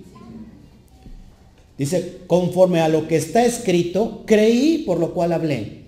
Dice, 1.77 2.19
conforme 2.27 2.79
a 2.79 2.89
lo 2.89 3.07
que 3.07 3.15
está 3.15 3.45
escrito, 3.45 4.23
creí 4.25 4.79
por 4.79 4.99
lo 4.99 5.13
cual 5.13 5.33
hablé. 5.33 5.82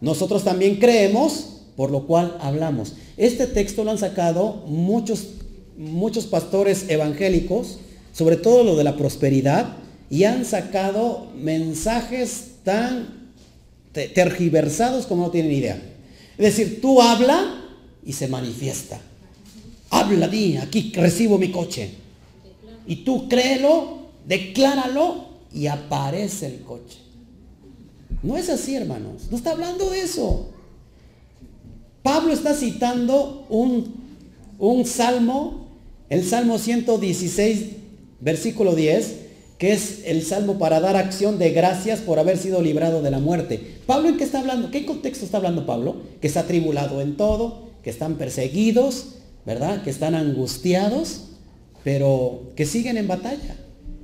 Nosotros 0.00 0.44
también 0.44 0.76
creemos 0.76 1.56
por 1.76 1.90
lo 1.90 2.06
cual 2.06 2.36
hablamos. 2.40 2.94
Este 3.16 3.46
texto 3.46 3.84
lo 3.84 3.90
han 3.90 3.98
sacado 3.98 4.64
muchos, 4.66 5.28
muchos 5.76 6.26
pastores 6.26 6.86
evangélicos, 6.88 7.78
sobre 8.12 8.36
todo 8.36 8.64
lo 8.64 8.76
de 8.76 8.84
la 8.84 8.96
prosperidad, 8.96 9.76
y 10.08 10.24
han 10.24 10.44
sacado 10.44 11.26
mensajes 11.36 12.52
tan 12.64 13.26
tergiversados 13.92 15.06
como 15.06 15.24
no 15.24 15.30
tienen 15.30 15.52
idea. 15.52 15.82
Es 16.38 16.56
decir, 16.56 16.80
tú 16.80 17.00
habla 17.00 17.62
y 18.04 18.12
se 18.12 18.28
manifiesta. 18.28 19.00
Habla, 19.90 20.28
di, 20.28 20.56
aquí 20.56 20.92
recibo 20.94 21.38
mi 21.38 21.50
coche. 21.50 21.90
Y 22.86 22.96
tú 22.96 23.28
créelo, 23.28 24.08
decláralo 24.26 25.26
y 25.52 25.66
aparece 25.66 26.46
el 26.46 26.60
coche. 26.62 26.98
No 28.26 28.36
es 28.36 28.50
así, 28.50 28.74
hermanos. 28.74 29.28
No 29.30 29.36
está 29.36 29.52
hablando 29.52 29.88
de 29.88 30.00
eso. 30.00 30.48
Pablo 32.02 32.32
está 32.32 32.54
citando 32.54 33.46
un, 33.48 33.94
un 34.58 34.84
salmo, 34.84 35.68
el 36.08 36.24
Salmo 36.24 36.58
116, 36.58 37.66
versículo 38.20 38.74
10, 38.74 39.14
que 39.58 39.72
es 39.72 40.00
el 40.06 40.24
salmo 40.24 40.58
para 40.58 40.80
dar 40.80 40.96
acción 40.96 41.38
de 41.38 41.50
gracias 41.50 42.00
por 42.00 42.18
haber 42.18 42.36
sido 42.36 42.62
librado 42.62 43.00
de 43.00 43.12
la 43.12 43.20
muerte. 43.20 43.78
Pablo, 43.86 44.08
¿en 44.08 44.16
qué 44.16 44.24
está 44.24 44.40
hablando? 44.40 44.72
¿Qué 44.72 44.84
contexto 44.84 45.24
está 45.24 45.36
hablando 45.36 45.64
Pablo? 45.64 45.96
Que 46.20 46.26
está 46.26 46.40
atribulado 46.40 47.00
en 47.00 47.16
todo, 47.16 47.68
que 47.84 47.90
están 47.90 48.16
perseguidos, 48.16 49.14
¿verdad? 49.44 49.84
Que 49.84 49.90
están 49.90 50.16
angustiados, 50.16 51.26
pero 51.84 52.42
que 52.56 52.66
siguen 52.66 52.96
en 52.96 53.06
batalla. 53.06 53.56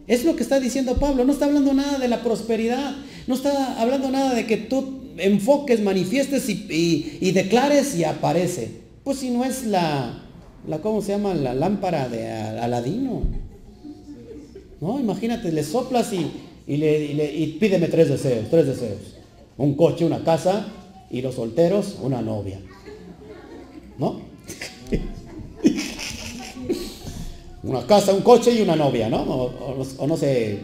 Es 0.06 0.24
lo 0.24 0.36
que 0.36 0.44
está 0.44 0.60
diciendo 0.60 0.94
Pablo. 0.98 1.24
No 1.24 1.32
está 1.32 1.46
hablando 1.46 1.72
nada 1.74 1.98
de 1.98 2.06
la 2.06 2.22
prosperidad. 2.22 2.94
No 3.26 3.34
está 3.34 3.80
hablando 3.80 4.10
nada 4.10 4.34
de 4.34 4.46
que 4.46 4.56
tú 4.56 5.02
enfoques, 5.18 5.80
manifiestes 5.80 6.48
y, 6.48 7.30
declares 7.32 7.96
y 7.96 8.04
aparece. 8.04 8.82
Pues 9.04 9.18
si 9.18 9.30
no 9.30 9.44
es 9.44 9.66
la, 9.66 10.22
la, 10.66 10.78
¿cómo 10.78 11.02
se 11.02 11.12
llama? 11.12 11.34
La 11.34 11.54
lámpara 11.54 12.08
de 12.08 12.30
Aladino. 12.30 13.22
¿No? 14.80 14.98
Imagínate, 14.98 15.52
le 15.52 15.64
soplas 15.64 16.12
y, 16.12 16.76
le, 16.76 17.56
pídeme 17.60 17.88
tres 17.88 18.08
deseos, 18.08 18.46
tres 18.50 18.66
deseos. 18.66 18.98
Un 19.56 19.74
coche, 19.74 20.04
una 20.04 20.24
casa 20.24 20.66
y 21.10 21.22
los 21.22 21.34
solteros, 21.34 21.98
una 22.02 22.22
novia. 22.22 22.58
¿No? 23.98 24.20
una 27.62 27.86
casa, 27.86 28.12
un 28.12 28.22
coche 28.22 28.52
y 28.52 28.62
una 28.62 28.74
novia, 28.74 29.08
¿no? 29.08 29.22
O, 29.22 30.06
no 30.06 30.16
sé, 30.16 30.60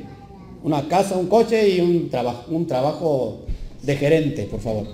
una 0.63 0.89
casa, 0.89 1.17
un 1.17 1.29
coche 1.29 1.69
y 1.77 1.81
un, 1.81 2.11
trabajo, 2.11 2.45
un 2.51 2.67
trabajo 2.67 3.41
de 3.83 3.97
gerente, 3.97 4.45
por 4.45 4.61
favor. 4.61 4.87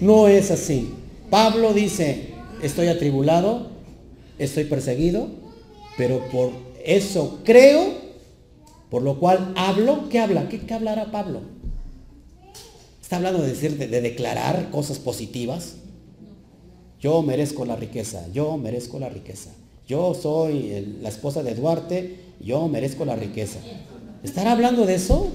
No 0.00 0.28
es 0.28 0.50
así. 0.50 0.92
Pablo 1.30 1.72
dice, 1.72 2.34
estoy 2.62 2.88
atribulado, 2.88 3.68
estoy 4.38 4.64
perseguido, 4.64 5.28
pero 5.96 6.28
por 6.30 6.50
eso 6.84 7.38
creo, 7.44 7.94
por 8.90 9.02
lo 9.02 9.18
cual 9.18 9.52
hablo. 9.56 10.08
¿Qué 10.08 10.18
habla? 10.18 10.48
¿Qué, 10.48 10.72
hablará 10.72 11.10
Pablo? 11.10 11.40
¿Está 13.00 13.16
hablando 13.16 13.42
de 13.42 13.48
decir, 13.48 13.76
de 13.76 14.00
declarar 14.00 14.70
cosas 14.70 14.98
positivas? 14.98 15.76
Yo 17.00 17.20
merezco 17.22 17.66
la 17.66 17.76
riqueza, 17.76 18.26
yo 18.32 18.56
merezco 18.56 18.98
la 18.98 19.10
riqueza. 19.10 19.50
Yo 19.86 20.14
soy 20.14 20.96
la 21.02 21.10
esposa 21.10 21.42
de 21.42 21.54
Duarte, 21.54 22.16
yo 22.40 22.66
merezco 22.68 23.04
la 23.04 23.14
riqueza. 23.14 23.58
¿Estará 24.24 24.52
hablando 24.52 24.86
de 24.86 24.94
eso? 24.94 25.30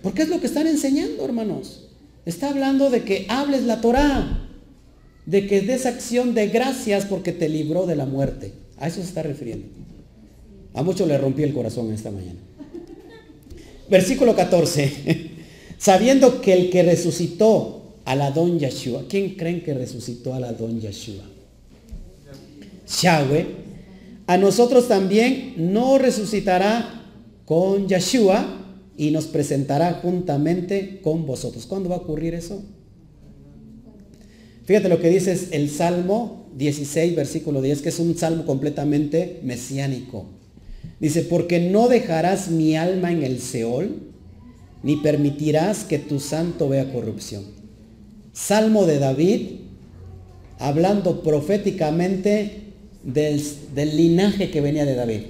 Porque 0.00 0.22
es 0.22 0.28
lo 0.28 0.40
que 0.40 0.46
están 0.46 0.66
enseñando, 0.66 1.24
hermanos. 1.24 1.88
Está 2.24 2.50
hablando 2.50 2.88
de 2.88 3.02
que 3.02 3.26
hables 3.28 3.64
la 3.64 3.80
Torah, 3.80 4.48
de 5.26 5.46
que 5.48 5.60
des 5.60 5.86
acción 5.86 6.32
de 6.34 6.48
gracias 6.48 7.04
porque 7.04 7.32
te 7.32 7.48
libró 7.48 7.84
de 7.84 7.96
la 7.96 8.06
muerte. 8.06 8.52
A 8.78 8.86
eso 8.86 9.00
se 9.00 9.08
está 9.08 9.22
refiriendo. 9.22 9.66
A 10.74 10.82
muchos 10.82 11.06
le 11.06 11.18
rompí 11.18 11.42
el 11.42 11.52
corazón 11.52 11.92
esta 11.92 12.10
mañana. 12.10 12.38
Versículo 13.90 14.34
14. 14.34 15.30
Sabiendo 15.78 16.40
que 16.40 16.52
el 16.52 16.70
que 16.70 16.84
resucitó 16.84 17.96
a 18.04 18.14
la 18.14 18.30
don 18.30 18.58
Yeshua, 18.58 19.02
¿quién 19.08 19.34
creen 19.34 19.62
que 19.64 19.74
resucitó 19.74 20.32
a 20.32 20.40
la 20.40 20.52
don 20.52 20.80
Yeshua? 20.80 21.24
Yahweh, 23.00 23.46
a 24.28 24.36
nosotros 24.36 24.86
también 24.86 25.54
no 25.56 25.98
resucitará 25.98 27.01
con 27.52 27.86
Yeshua 27.86 28.46
y 28.96 29.10
nos 29.10 29.26
presentará 29.26 30.00
juntamente 30.00 31.00
con 31.02 31.26
vosotros. 31.26 31.66
¿Cuándo 31.66 31.90
va 31.90 31.96
a 31.96 31.98
ocurrir 31.98 32.32
eso? 32.32 32.62
Fíjate 34.64 34.88
lo 34.88 34.98
que 34.98 35.10
dice 35.10 35.38
el 35.50 35.68
Salmo 35.68 36.46
16, 36.56 37.14
versículo 37.14 37.60
10, 37.60 37.82
que 37.82 37.90
es 37.90 37.98
un 37.98 38.16
salmo 38.16 38.46
completamente 38.46 39.40
mesiánico. 39.42 40.24
Dice, 40.98 41.24
porque 41.24 41.60
no 41.60 41.88
dejarás 41.88 42.48
mi 42.48 42.74
alma 42.74 43.12
en 43.12 43.22
el 43.22 43.38
Seol, 43.38 43.98
ni 44.82 44.96
permitirás 44.96 45.84
que 45.84 45.98
tu 45.98 46.20
santo 46.20 46.70
vea 46.70 46.90
corrupción. 46.90 47.44
Salmo 48.32 48.86
de 48.86 48.98
David, 48.98 49.40
hablando 50.58 51.22
proféticamente 51.22 52.62
del, 53.02 53.44
del 53.74 53.94
linaje 53.94 54.50
que 54.50 54.62
venía 54.62 54.86
de 54.86 54.94
David. 54.94 55.20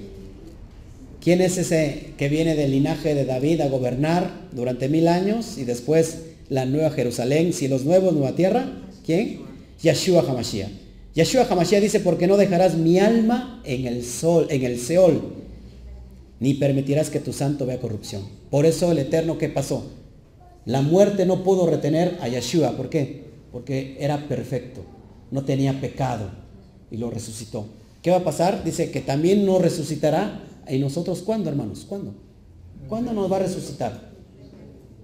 ¿Quién 1.23 1.39
es 1.39 1.57
ese 1.57 2.15
que 2.17 2.27
viene 2.27 2.53
del 2.53 2.71
linaje 2.71 3.15
de 3.15 3.23
David 3.23 3.61
a 3.61 3.69
gobernar 3.69 4.29
durante 4.51 4.89
mil 4.89 5.07
años 5.07 5.57
y 5.57 5.63
después 5.63 6.17
la 6.49 6.65
nueva 6.65 6.89
Jerusalén, 6.89 7.53
si 7.53 7.69
los 7.69 7.85
nuevos, 7.85 8.11
nueva 8.11 8.35
tierra? 8.35 8.69
¿Quién? 9.05 9.39
Yeshua 9.81 10.25
Hamashiach. 10.27 10.69
Yeshua 11.15 11.47
Hamashiach 11.49 11.81
dice, 11.81 12.01
porque 12.01 12.27
no 12.27 12.35
dejarás 12.35 12.75
mi 12.75 12.99
alma 12.99 13.61
en 13.63 13.87
el 13.87 14.03
sol, 14.03 14.47
en 14.49 14.65
el 14.65 14.77
Seol, 14.77 15.21
ni 16.41 16.55
permitirás 16.55 17.09
que 17.09 17.21
tu 17.21 17.31
santo 17.31 17.65
vea 17.65 17.79
corrupción. 17.79 18.23
Por 18.49 18.65
eso 18.65 18.91
el 18.91 18.99
Eterno, 18.99 19.37
¿qué 19.37 19.47
pasó? 19.47 19.91
La 20.65 20.81
muerte 20.81 21.25
no 21.25 21.41
pudo 21.45 21.67
retener 21.67 22.17
a 22.19 22.27
Yeshua. 22.27 22.75
¿Por 22.75 22.89
qué? 22.89 23.23
Porque 23.53 23.95
era 23.97 24.27
perfecto, 24.27 24.81
no 25.31 25.45
tenía 25.45 25.79
pecado 25.79 26.31
y 26.91 26.97
lo 26.97 27.09
resucitó. 27.09 27.65
¿Qué 28.01 28.11
va 28.11 28.17
a 28.17 28.23
pasar? 28.25 28.65
Dice 28.65 28.91
que 28.91 28.99
también 28.99 29.45
no 29.45 29.57
resucitará 29.59 30.49
¿Y 30.69 30.79
nosotros 30.79 31.21
cuándo, 31.21 31.49
hermanos? 31.49 31.85
¿Cuándo? 31.87 32.13
¿Cuándo 32.87 33.13
nos 33.13 33.31
va 33.31 33.37
a 33.37 33.39
resucitar? 33.39 34.11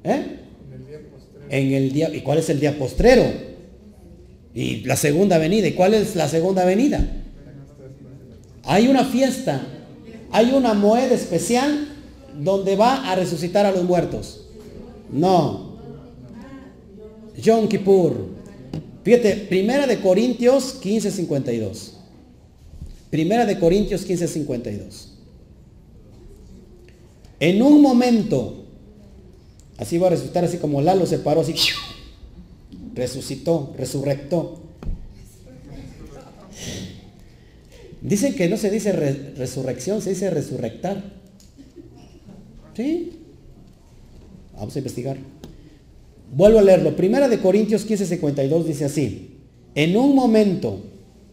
¿Eh? 0.04 0.40
En 1.50 1.74
el 1.74 1.92
día. 1.92 2.14
¿Y 2.14 2.22
cuál 2.22 2.38
es 2.38 2.50
el 2.50 2.60
día 2.60 2.78
postrero? 2.78 3.24
Y 4.54 4.82
la 4.82 4.96
segunda 4.96 5.38
venida. 5.38 5.68
¿Y 5.68 5.74
cuál 5.74 5.94
es 5.94 6.16
la 6.16 6.28
segunda 6.28 6.66
venida? 6.66 7.24
Hay 8.64 8.88
una 8.88 9.06
fiesta. 9.06 9.62
Hay 10.32 10.52
una 10.52 10.74
moed 10.74 11.12
especial 11.12 11.88
donde 12.40 12.76
va 12.76 13.12
a 13.12 13.16
resucitar 13.16 13.66
a 13.66 13.72
los 13.72 13.84
muertos. 13.84 14.46
No. 15.12 15.70
Yom 17.42 17.68
Kippur. 17.68 18.28
Fíjate, 19.04 19.36
Primera 19.50 19.88
de 19.88 20.00
Corintios 20.00 20.80
15:52. 20.82 21.94
Primera 23.10 23.46
de 23.46 23.58
Corintios 23.58 24.06
15:52. 24.06 25.19
En 27.40 27.62
un 27.62 27.82
momento, 27.82 28.66
así 29.78 29.98
va 29.98 30.08
a 30.08 30.10
resucitar, 30.12 30.44
así 30.44 30.58
como 30.58 30.82
Lalo 30.82 31.06
se 31.06 31.20
paró, 31.20 31.42
así, 31.42 31.56
resucitó, 32.94 33.74
resurrectó. 33.78 34.60
Dicen 38.02 38.36
que 38.36 38.48
no 38.48 38.58
se 38.58 38.70
dice 38.70 38.92
resurrección, 38.92 40.02
se 40.02 40.12
dice 40.12 40.30
resurrectar. 40.30 41.04
¿Sí? 42.76 43.12
Vamos 44.56 44.76
a 44.76 44.80
investigar. 44.80 45.18
Vuelvo 46.34 46.60
a 46.60 46.62
leerlo. 46.62 46.96
Primera 46.96 47.28
de 47.28 47.40
Corintios 47.40 47.84
15, 47.84 48.06
52 48.06 48.68
dice 48.68 48.86
así. 48.86 49.38
En 49.76 49.98
un 49.98 50.16
momento, 50.16 50.80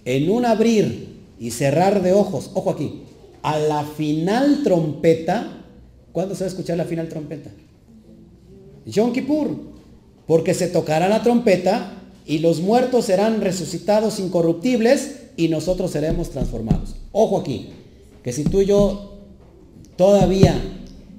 en 0.04 0.30
un 0.30 0.44
abrir 0.44 1.16
y 1.38 1.50
cerrar 1.50 2.02
de 2.02 2.12
ojos, 2.12 2.50
ojo 2.54 2.70
aquí, 2.70 3.02
a 3.42 3.58
la 3.58 3.84
final 3.84 4.62
trompeta, 4.64 5.55
¿Cuándo 6.16 6.34
se 6.34 6.44
va 6.44 6.46
a 6.46 6.48
escuchar 6.48 6.78
la 6.78 6.86
final 6.86 7.10
trompeta? 7.10 7.50
Yom 8.86 9.12
Kippur. 9.12 9.50
Porque 10.26 10.54
se 10.54 10.68
tocará 10.68 11.10
la 11.10 11.22
trompeta 11.22 11.92
y 12.24 12.38
los 12.38 12.62
muertos 12.62 13.04
serán 13.04 13.42
resucitados 13.42 14.18
incorruptibles 14.18 15.24
y 15.36 15.48
nosotros 15.48 15.90
seremos 15.90 16.30
transformados. 16.30 16.96
Ojo 17.12 17.38
aquí, 17.38 17.68
que 18.22 18.32
si 18.32 18.44
tú 18.44 18.62
y 18.62 18.64
yo 18.64 19.18
todavía 19.96 20.58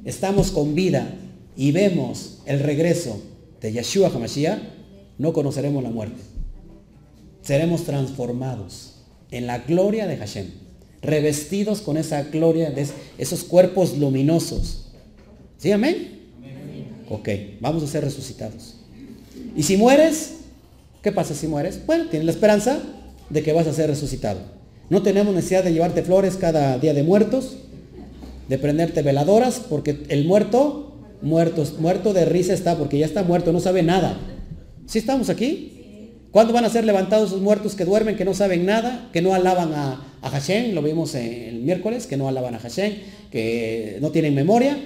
estamos 0.03 0.49
con 0.49 0.73
vida 0.73 1.13
y 1.55 1.71
vemos 1.71 2.39
el 2.47 2.59
regreso 2.59 3.21
de 3.61 3.73
Yeshua 3.73 4.09
HaMashiach, 4.09 4.57
no 5.19 5.31
conoceremos 5.31 5.83
la 5.83 5.91
muerte. 5.91 6.19
Seremos 7.43 7.83
transformados 7.83 8.95
en 9.29 9.45
la 9.45 9.59
gloria 9.59 10.07
de 10.07 10.17
Hashem, 10.17 10.47
revestidos 11.03 11.81
con 11.81 11.97
esa 11.97 12.23
gloria 12.23 12.71
de 12.71 12.87
esos 13.19 13.43
cuerpos 13.43 13.95
luminosos 13.95 14.85
¿Sí, 15.57 15.71
amén? 15.71 16.19
Ok, 17.09 17.29
vamos 17.59 17.83
a 17.83 17.87
ser 17.87 18.03
resucitados. 18.03 18.75
Y 19.55 19.63
si 19.63 19.75
mueres, 19.75 20.35
¿qué 21.01 21.11
pasa 21.11 21.33
si 21.33 21.47
mueres? 21.47 21.81
Bueno, 21.85 22.05
tienes 22.09 22.25
la 22.25 22.31
esperanza 22.31 22.79
de 23.29 23.41
que 23.41 23.53
vas 23.53 23.65
a 23.65 23.73
ser 23.73 23.89
resucitado. 23.89 24.39
No 24.89 25.01
tenemos 25.01 25.33
necesidad 25.33 25.63
de 25.63 25.73
llevarte 25.73 26.03
flores 26.03 26.35
cada 26.35 26.77
día 26.77 26.93
de 26.93 27.03
muertos, 27.03 27.57
de 28.47 28.57
prenderte 28.59 29.01
veladoras, 29.01 29.59
porque 29.67 30.03
el 30.09 30.25
muerto, 30.25 30.93
muerto, 31.21 31.65
muerto 31.79 32.13
de 32.13 32.25
risa 32.25 32.53
está, 32.53 32.77
porque 32.77 32.99
ya 32.99 33.05
está 33.05 33.23
muerto, 33.23 33.51
no 33.51 33.59
sabe 33.59 33.81
nada. 33.81 34.17
¿Sí 34.85 34.99
estamos 34.99 35.29
aquí? 35.29 35.73
¿Cuándo 36.31 36.53
van 36.53 36.65
a 36.65 36.69
ser 36.69 36.85
levantados 36.85 37.29
esos 37.29 37.41
muertos 37.41 37.73
que 37.73 37.83
duermen, 37.83 38.15
que 38.15 38.25
no 38.25 38.35
saben 38.35 38.65
nada, 38.65 39.09
que 39.11 39.21
no 39.23 39.33
alaban 39.33 39.73
a, 39.73 40.05
a 40.21 40.29
Hashem? 40.29 40.75
Lo 40.75 40.83
vimos 40.83 41.15
el 41.15 41.61
miércoles, 41.61 42.05
que 42.05 42.15
no 42.15 42.27
alaban 42.27 42.53
a 42.53 42.59
Hashem, 42.59 42.93
que 43.31 43.97
no 44.01 44.11
tienen 44.11 44.35
memoria 44.35 44.77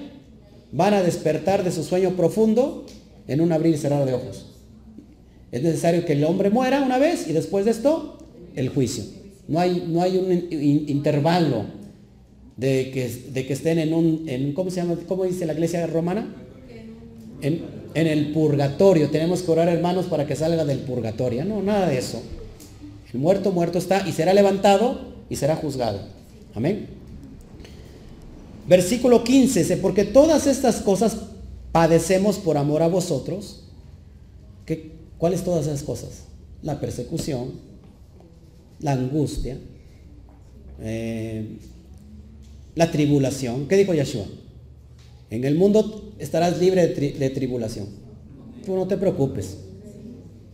van 0.72 0.94
a 0.94 1.04
despertar 1.04 1.64
de 1.64 1.72
su 1.72 1.84
sueño 1.84 2.12
profundo 2.12 2.86
en 3.28 3.42
un 3.42 3.52
abrir 3.52 3.76
y 3.76 3.78
cerrar 3.78 4.06
de 4.06 4.14
ojos. 4.14 4.48
Es 5.52 5.64
necesario 5.64 6.06
que 6.06 6.14
el 6.14 6.24
hombre 6.24 6.50
muera 6.50 6.82
una 6.82 6.98
vez 6.98 7.28
y 7.28 7.34
después 7.34 7.66
de 7.66 7.72
esto, 7.72 8.18
el 8.56 8.70
juicio. 8.70 9.04
No 9.48 9.60
hay, 9.60 9.86
no 9.88 10.02
hay 10.02 10.18
un 10.18 10.90
intervalo 10.90 11.66
de 12.58 12.92
que, 12.94 13.10
de 13.34 13.46
que 13.48 13.54
estén 13.54 13.80
en 13.80 13.94
un, 13.94 14.24
en, 14.28 14.54
¿cómo 14.54 14.70
se 14.70 14.78
llama? 14.78 14.96
¿Cómo 15.08 15.26
dice 15.26 15.46
la 15.46 15.54
iglesia 15.54 15.86
romana? 15.88 16.34
En, 17.42 17.64
en 17.94 18.08
el 18.08 18.32
purgatorio. 18.32 19.10
Tenemos 19.10 19.42
que 19.42 19.52
orar 19.52 19.68
hermanos 19.68 20.06
para 20.06 20.28
que 20.28 20.36
salga 20.36 20.64
del 20.64 20.80
purgatorio. 20.80 21.44
No, 21.44 21.62
nada 21.62 21.90
de 21.90 21.98
eso. 21.98 22.22
El 23.12 23.20
muerto, 23.20 23.52
muerto 23.52 23.78
está 23.78 24.08
y 24.08 24.12
será 24.12 24.34
levantado 24.34 25.02
y 25.30 25.36
será 25.36 25.56
juzgado. 25.56 26.00
Amén. 26.54 27.01
Versículo 28.72 29.26
15 29.26 29.60
dice, 29.60 29.76
porque 29.76 30.06
todas 30.06 30.48
estas 30.48 30.78
cosas 30.78 31.18
padecemos 31.74 32.38
por 32.38 32.56
amor 32.56 32.82
a 32.82 32.88
vosotros. 32.88 33.64
¿Qué, 34.66 34.94
¿Cuáles 35.18 35.44
todas 35.44 35.68
esas 35.68 35.84
cosas? 35.84 36.24
La 36.64 36.80
persecución, 36.80 37.52
la 38.80 38.94
angustia, 38.94 39.58
eh, 40.80 41.58
la 42.74 42.90
tribulación. 42.90 43.68
¿Qué 43.68 43.76
dijo 43.76 43.94
Yeshua? 43.94 44.24
En 45.30 45.44
el 45.44 45.56
mundo 45.56 46.14
estarás 46.18 46.58
libre 46.58 46.88
de, 46.88 47.30
tribulación. 47.30 47.88
Tú 48.66 48.74
no 48.78 48.88
te 48.88 48.96
preocupes. 48.96 49.58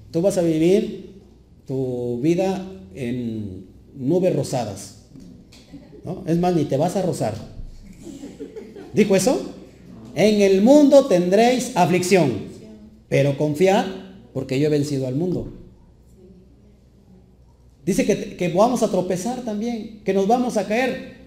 Tú 0.10 0.24
vas 0.24 0.40
a 0.40 0.42
vivir 0.42 1.22
tu 1.68 2.20
vida 2.20 2.68
en 2.96 3.68
nubes 3.96 4.36
rosadas. 4.36 5.04
Es 6.26 6.40
más, 6.40 6.56
ni 6.56 6.66
te 6.66 6.78
vas 6.78 6.96
a 6.96 7.04
rozar. 7.04 7.57
¿Dijo 8.94 9.16
eso? 9.16 9.54
En 10.16 10.42
el 10.42 10.62
mundo 10.62 11.06
tendréis 11.06 11.76
aflicción, 11.76 12.32
pero 13.10 13.38
confiad 13.38 13.86
porque 14.34 14.60
yo 14.60 14.68
he 14.68 14.72
vencido 14.72 15.08
al 15.08 15.16
mundo. 15.16 15.54
Dice 17.86 18.06
que, 18.06 18.36
que 18.36 18.50
vamos 18.50 18.84
a 18.84 18.92
tropezar 18.92 19.42
también, 19.42 20.02
que 20.04 20.14
nos 20.14 20.28
vamos 20.28 20.58
a 20.58 20.68
caer. 20.68 21.18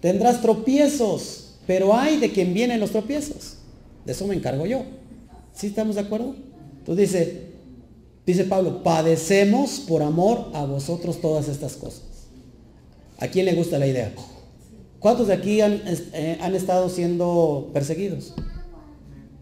Tendrás 0.00 0.42
tropiezos, 0.42 1.54
pero 1.66 1.96
hay 1.96 2.18
de 2.18 2.30
quien 2.30 2.52
vienen 2.52 2.80
los 2.80 2.90
tropiezos. 2.90 3.56
De 4.04 4.12
eso 4.12 4.26
me 4.26 4.34
encargo 4.34 4.66
yo. 4.66 4.84
¿Sí 5.54 5.68
estamos 5.68 5.94
de 5.94 6.02
acuerdo? 6.02 6.34
Entonces 6.78 7.12
dice, 7.12 7.40
dice 8.26 8.44
Pablo, 8.44 8.82
padecemos 8.82 9.80
por 9.86 10.02
amor 10.02 10.50
a 10.54 10.64
vosotros 10.64 11.20
todas 11.20 11.48
estas 11.48 11.74
cosas. 11.74 12.02
¿A 13.18 13.28
quién 13.28 13.46
le 13.46 13.54
gusta 13.54 13.78
la 13.78 13.86
idea? 13.86 14.12
¿Cuántos 15.02 15.26
de 15.26 15.34
aquí 15.34 15.60
han, 15.60 15.82
eh, 15.84 16.38
han 16.40 16.54
estado 16.54 16.88
siendo 16.88 17.70
perseguidos? 17.72 18.34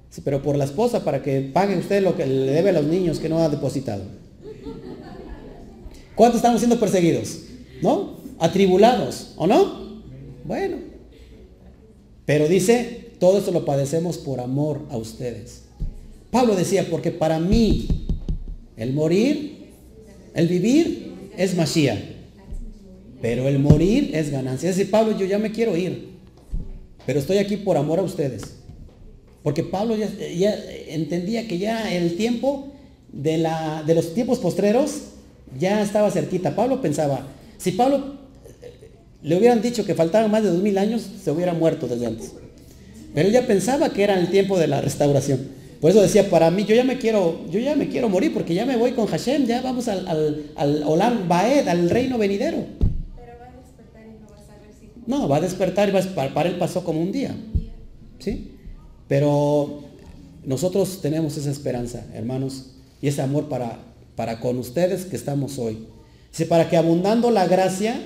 Sí, 0.08 0.22
pero 0.24 0.42
por 0.42 0.56
la 0.56 0.64
esposa, 0.64 1.04
para 1.04 1.22
que 1.22 1.42
pague 1.42 1.76
usted 1.76 2.02
lo 2.02 2.16
que 2.16 2.26
le 2.26 2.50
debe 2.50 2.70
a 2.70 2.72
los 2.72 2.86
niños 2.86 3.20
que 3.20 3.28
no 3.28 3.38
ha 3.40 3.48
depositado. 3.50 4.02
¿Cuántos 6.14 6.38
estamos 6.38 6.60
siendo 6.60 6.80
perseguidos? 6.80 7.40
¿No? 7.82 8.16
Atribulados, 8.38 9.34
¿o 9.36 9.46
no? 9.46 10.00
Bueno. 10.44 10.78
Pero 12.24 12.48
dice, 12.48 13.12
todo 13.18 13.36
esto 13.38 13.52
lo 13.52 13.66
padecemos 13.66 14.16
por 14.16 14.40
amor 14.40 14.86
a 14.90 14.96
ustedes. 14.96 15.64
Pablo 16.30 16.56
decía, 16.56 16.88
porque 16.90 17.10
para 17.10 17.38
mí 17.38 17.86
el 18.78 18.94
morir, 18.94 19.68
el 20.34 20.48
vivir 20.48 21.12
es 21.36 21.54
Mashiach. 21.54 22.19
Pero 23.20 23.48
el 23.48 23.58
morir 23.58 24.10
es 24.14 24.30
ganancia. 24.30 24.70
Es 24.70 24.76
decir, 24.76 24.90
Pablo, 24.90 25.16
yo 25.16 25.26
ya 25.26 25.38
me 25.38 25.52
quiero 25.52 25.76
ir. 25.76 26.08
Pero 27.06 27.18
estoy 27.18 27.38
aquí 27.38 27.56
por 27.56 27.76
amor 27.76 27.98
a 27.98 28.02
ustedes. 28.02 28.42
Porque 29.42 29.62
Pablo 29.62 29.96
ya, 29.96 30.54
entendía 30.88 31.48
que 31.48 31.58
ya 31.58 31.94
el 31.94 32.16
tiempo 32.16 32.68
de, 33.12 33.38
la, 33.38 33.82
de 33.86 33.94
los 33.94 34.14
tiempos 34.14 34.38
postreros 34.38 35.02
ya 35.58 35.82
estaba 35.82 36.10
cerquita. 36.10 36.54
Pablo 36.54 36.80
pensaba, 36.80 37.26
si 37.58 37.72
Pablo 37.72 38.16
eh, 38.62 38.90
le 39.22 39.36
hubieran 39.36 39.62
dicho 39.62 39.84
que 39.84 39.94
faltaban 39.94 40.30
más 40.30 40.42
de 40.42 40.50
dos 40.50 40.62
mil 40.62 40.76
años, 40.78 41.06
se 41.22 41.30
hubiera 41.30 41.54
muerto 41.54 41.88
desde 41.88 42.06
antes. 42.06 42.32
Pero 43.14 43.28
él 43.28 43.34
ya 43.34 43.46
pensaba 43.46 43.90
que 43.90 44.04
era 44.04 44.18
el 44.18 44.30
tiempo 44.30 44.58
de 44.58 44.66
la 44.66 44.80
restauración. 44.80 45.60
Por 45.80 45.90
eso 45.90 46.02
decía, 46.02 46.28
para 46.28 46.50
mí, 46.50 46.66
yo 46.66 46.74
ya 46.74 46.84
me 46.84 46.98
quiero, 46.98 47.40
yo 47.50 47.58
ya 47.58 47.74
me 47.74 47.88
quiero 47.88 48.10
morir 48.10 48.34
porque 48.34 48.54
ya 48.54 48.66
me 48.66 48.76
voy 48.76 48.92
con 48.92 49.06
Hashem, 49.06 49.46
ya 49.46 49.62
vamos 49.62 49.88
al, 49.88 50.06
al, 50.06 50.52
al 50.54 50.82
Olam 50.84 51.26
Baed, 51.26 51.66
al 51.66 51.88
reino 51.88 52.18
venidero. 52.18 52.58
No, 55.06 55.28
va 55.28 55.36
a 55.36 55.40
despertar 55.40 55.88
y 55.88 55.92
va 55.92 56.00
a, 56.00 56.34
para 56.34 56.48
él 56.48 56.56
pasó 56.58 56.84
como 56.84 57.00
un 57.00 57.12
día. 57.12 57.34
¿Sí? 58.18 58.52
Pero 59.08 59.84
nosotros 60.44 61.00
tenemos 61.00 61.36
esa 61.36 61.50
esperanza, 61.50 62.06
hermanos, 62.14 62.72
y 63.02 63.08
ese 63.08 63.22
amor 63.22 63.48
para, 63.48 63.78
para 64.14 64.40
con 64.40 64.58
ustedes 64.58 65.04
que 65.04 65.16
estamos 65.16 65.58
hoy. 65.58 65.86
Dice, 66.30 66.46
para 66.46 66.68
que 66.68 66.76
abundando 66.76 67.30
la 67.30 67.46
gracia 67.46 67.98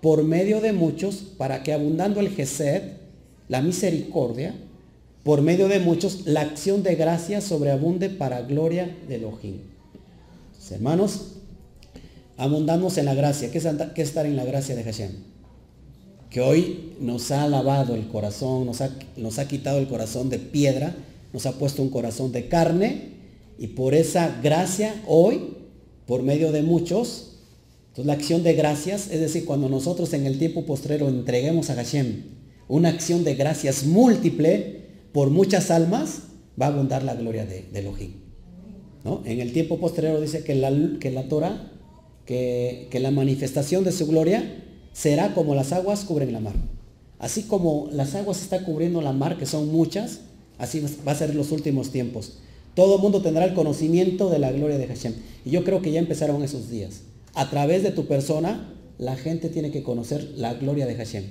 por 0.00 0.22
medio 0.24 0.60
de 0.60 0.72
muchos, 0.72 1.16
para 1.36 1.62
que 1.62 1.72
abundando 1.72 2.20
el 2.20 2.30
Gesed, 2.30 2.82
la 3.48 3.62
misericordia, 3.62 4.54
por 5.22 5.42
medio 5.42 5.68
de 5.68 5.80
muchos, 5.80 6.26
la 6.26 6.40
acción 6.40 6.82
de 6.82 6.94
gracia 6.94 7.40
sobreabunde 7.40 8.08
para 8.08 8.42
gloria 8.42 8.96
de 9.06 9.16
Elohim. 9.16 9.58
hermanos, 10.70 11.32
abundamos 12.36 12.96
en 12.96 13.04
la 13.04 13.14
gracia. 13.14 13.50
¿Qué 13.50 13.58
es, 13.58 13.66
estar 13.96 14.24
en 14.24 14.36
la 14.36 14.44
gracia 14.44 14.74
de 14.74 14.84
Hashem? 14.84 15.10
Que 16.30 16.40
hoy 16.40 16.94
nos 17.00 17.30
ha 17.32 17.48
lavado 17.48 17.94
el 17.94 18.06
corazón, 18.08 18.66
nos 18.66 18.80
ha, 18.80 18.90
nos 19.16 19.38
ha 19.38 19.48
quitado 19.48 19.78
el 19.78 19.88
corazón 19.88 20.30
de 20.30 20.38
piedra, 20.38 20.94
nos 21.32 21.46
ha 21.46 21.58
puesto 21.58 21.82
un 21.82 21.90
corazón 21.90 22.32
de 22.32 22.48
carne 22.48 23.10
y 23.58 23.68
por 23.68 23.94
esa 23.94 24.40
gracia 24.42 24.94
hoy, 25.06 25.56
por 26.06 26.22
medio 26.22 26.52
de 26.52 26.62
muchos, 26.62 27.30
entonces 27.88 28.06
la 28.06 28.12
acción 28.12 28.42
de 28.42 28.54
gracias, 28.54 29.10
es 29.10 29.20
decir, 29.20 29.44
cuando 29.44 29.68
nosotros 29.68 30.12
en 30.12 30.24
el 30.24 30.38
tiempo 30.38 30.64
postrero 30.64 31.08
entreguemos 31.08 31.70
a 31.70 31.74
Hashem 31.74 32.22
una 32.68 32.88
acción 32.88 33.24
de 33.24 33.34
gracias 33.34 33.84
múltiple, 33.84 34.84
por 35.12 35.30
muchas 35.30 35.72
almas 35.72 36.22
va 36.60 36.66
a 36.66 36.68
abundar 36.68 37.02
la 37.02 37.14
gloria 37.14 37.44
de, 37.44 37.66
Elohim. 37.74 38.12
¿no? 39.04 39.22
En 39.24 39.40
el 39.40 39.52
tiempo 39.52 39.80
posterior 39.80 40.20
dice 40.20 40.44
que 40.44 40.54
la, 40.54 40.72
que 41.00 41.10
la 41.10 41.24
Torah, 41.24 41.72
que, 42.24 42.86
que 42.90 43.00
la 43.00 43.10
manifestación 43.10 43.82
de 43.82 43.90
su 43.90 44.06
gloria 44.06 44.69
será 44.92 45.34
como 45.34 45.54
las 45.54 45.72
aguas 45.72 46.04
cubren 46.04 46.32
la 46.32 46.40
mar. 46.40 46.54
Así 47.18 47.42
como 47.42 47.88
las 47.92 48.14
aguas 48.14 48.42
están 48.42 48.64
cubriendo 48.64 49.02
la 49.02 49.12
mar, 49.12 49.36
que 49.36 49.46
son 49.46 49.70
muchas, 49.70 50.20
así 50.58 50.82
va 51.06 51.12
a 51.12 51.14
ser 51.14 51.34
los 51.34 51.52
últimos 51.52 51.90
tiempos. 51.90 52.38
Todo 52.74 52.96
el 52.96 53.02
mundo 53.02 53.20
tendrá 53.20 53.44
el 53.44 53.54
conocimiento 53.54 54.30
de 54.30 54.38
la 54.38 54.52
gloria 54.52 54.78
de 54.78 54.86
Hashem. 54.86 55.14
Y 55.44 55.50
yo 55.50 55.64
creo 55.64 55.82
que 55.82 55.92
ya 55.92 55.98
empezaron 55.98 56.42
esos 56.42 56.70
días. 56.70 57.02
A 57.34 57.50
través 57.50 57.82
de 57.82 57.90
tu 57.90 58.06
persona, 58.06 58.72
la 58.98 59.16
gente 59.16 59.48
tiene 59.48 59.70
que 59.70 59.82
conocer 59.82 60.32
la 60.36 60.54
gloria 60.54 60.86
de 60.86 60.94
Hashem. 60.94 61.24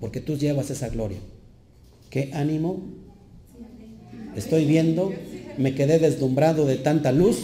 Porque 0.00 0.20
tú 0.20 0.36
llevas 0.36 0.70
esa 0.70 0.88
gloria. 0.88 1.18
¿Qué 2.10 2.30
ánimo? 2.32 2.82
Estoy 4.34 4.64
viendo, 4.64 5.12
me 5.58 5.74
quedé 5.74 5.98
deslumbrado 5.98 6.66
de 6.66 6.76
tanta 6.76 7.12
luz. 7.12 7.38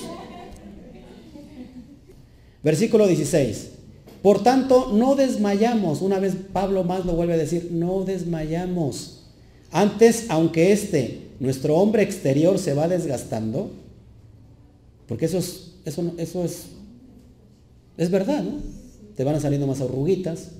Versículo 2.62 3.06
16. 3.06 3.71
Por 4.22 4.42
tanto, 4.42 4.92
no 4.92 5.16
desmayamos. 5.16 6.00
Una 6.00 6.20
vez 6.20 6.36
Pablo 6.52 6.84
más 6.84 7.04
lo 7.04 7.14
vuelve 7.14 7.34
a 7.34 7.38
decir, 7.38 7.70
no 7.72 8.04
desmayamos. 8.04 9.24
Antes, 9.72 10.26
aunque 10.28 10.72
este, 10.72 11.30
nuestro 11.40 11.76
hombre 11.76 12.02
exterior 12.02 12.58
se 12.58 12.74
va 12.74 12.86
desgastando, 12.86 13.70
porque 15.08 15.26
eso 15.26 15.38
es, 15.38 15.72
eso, 15.84 16.12
eso 16.18 16.44
es, 16.44 16.66
es 17.96 18.10
verdad, 18.10 18.44
¿no? 18.44 18.60
Te 19.16 19.24
van 19.24 19.40
saliendo 19.40 19.66
más 19.66 19.80
arruguitas, 19.80 20.50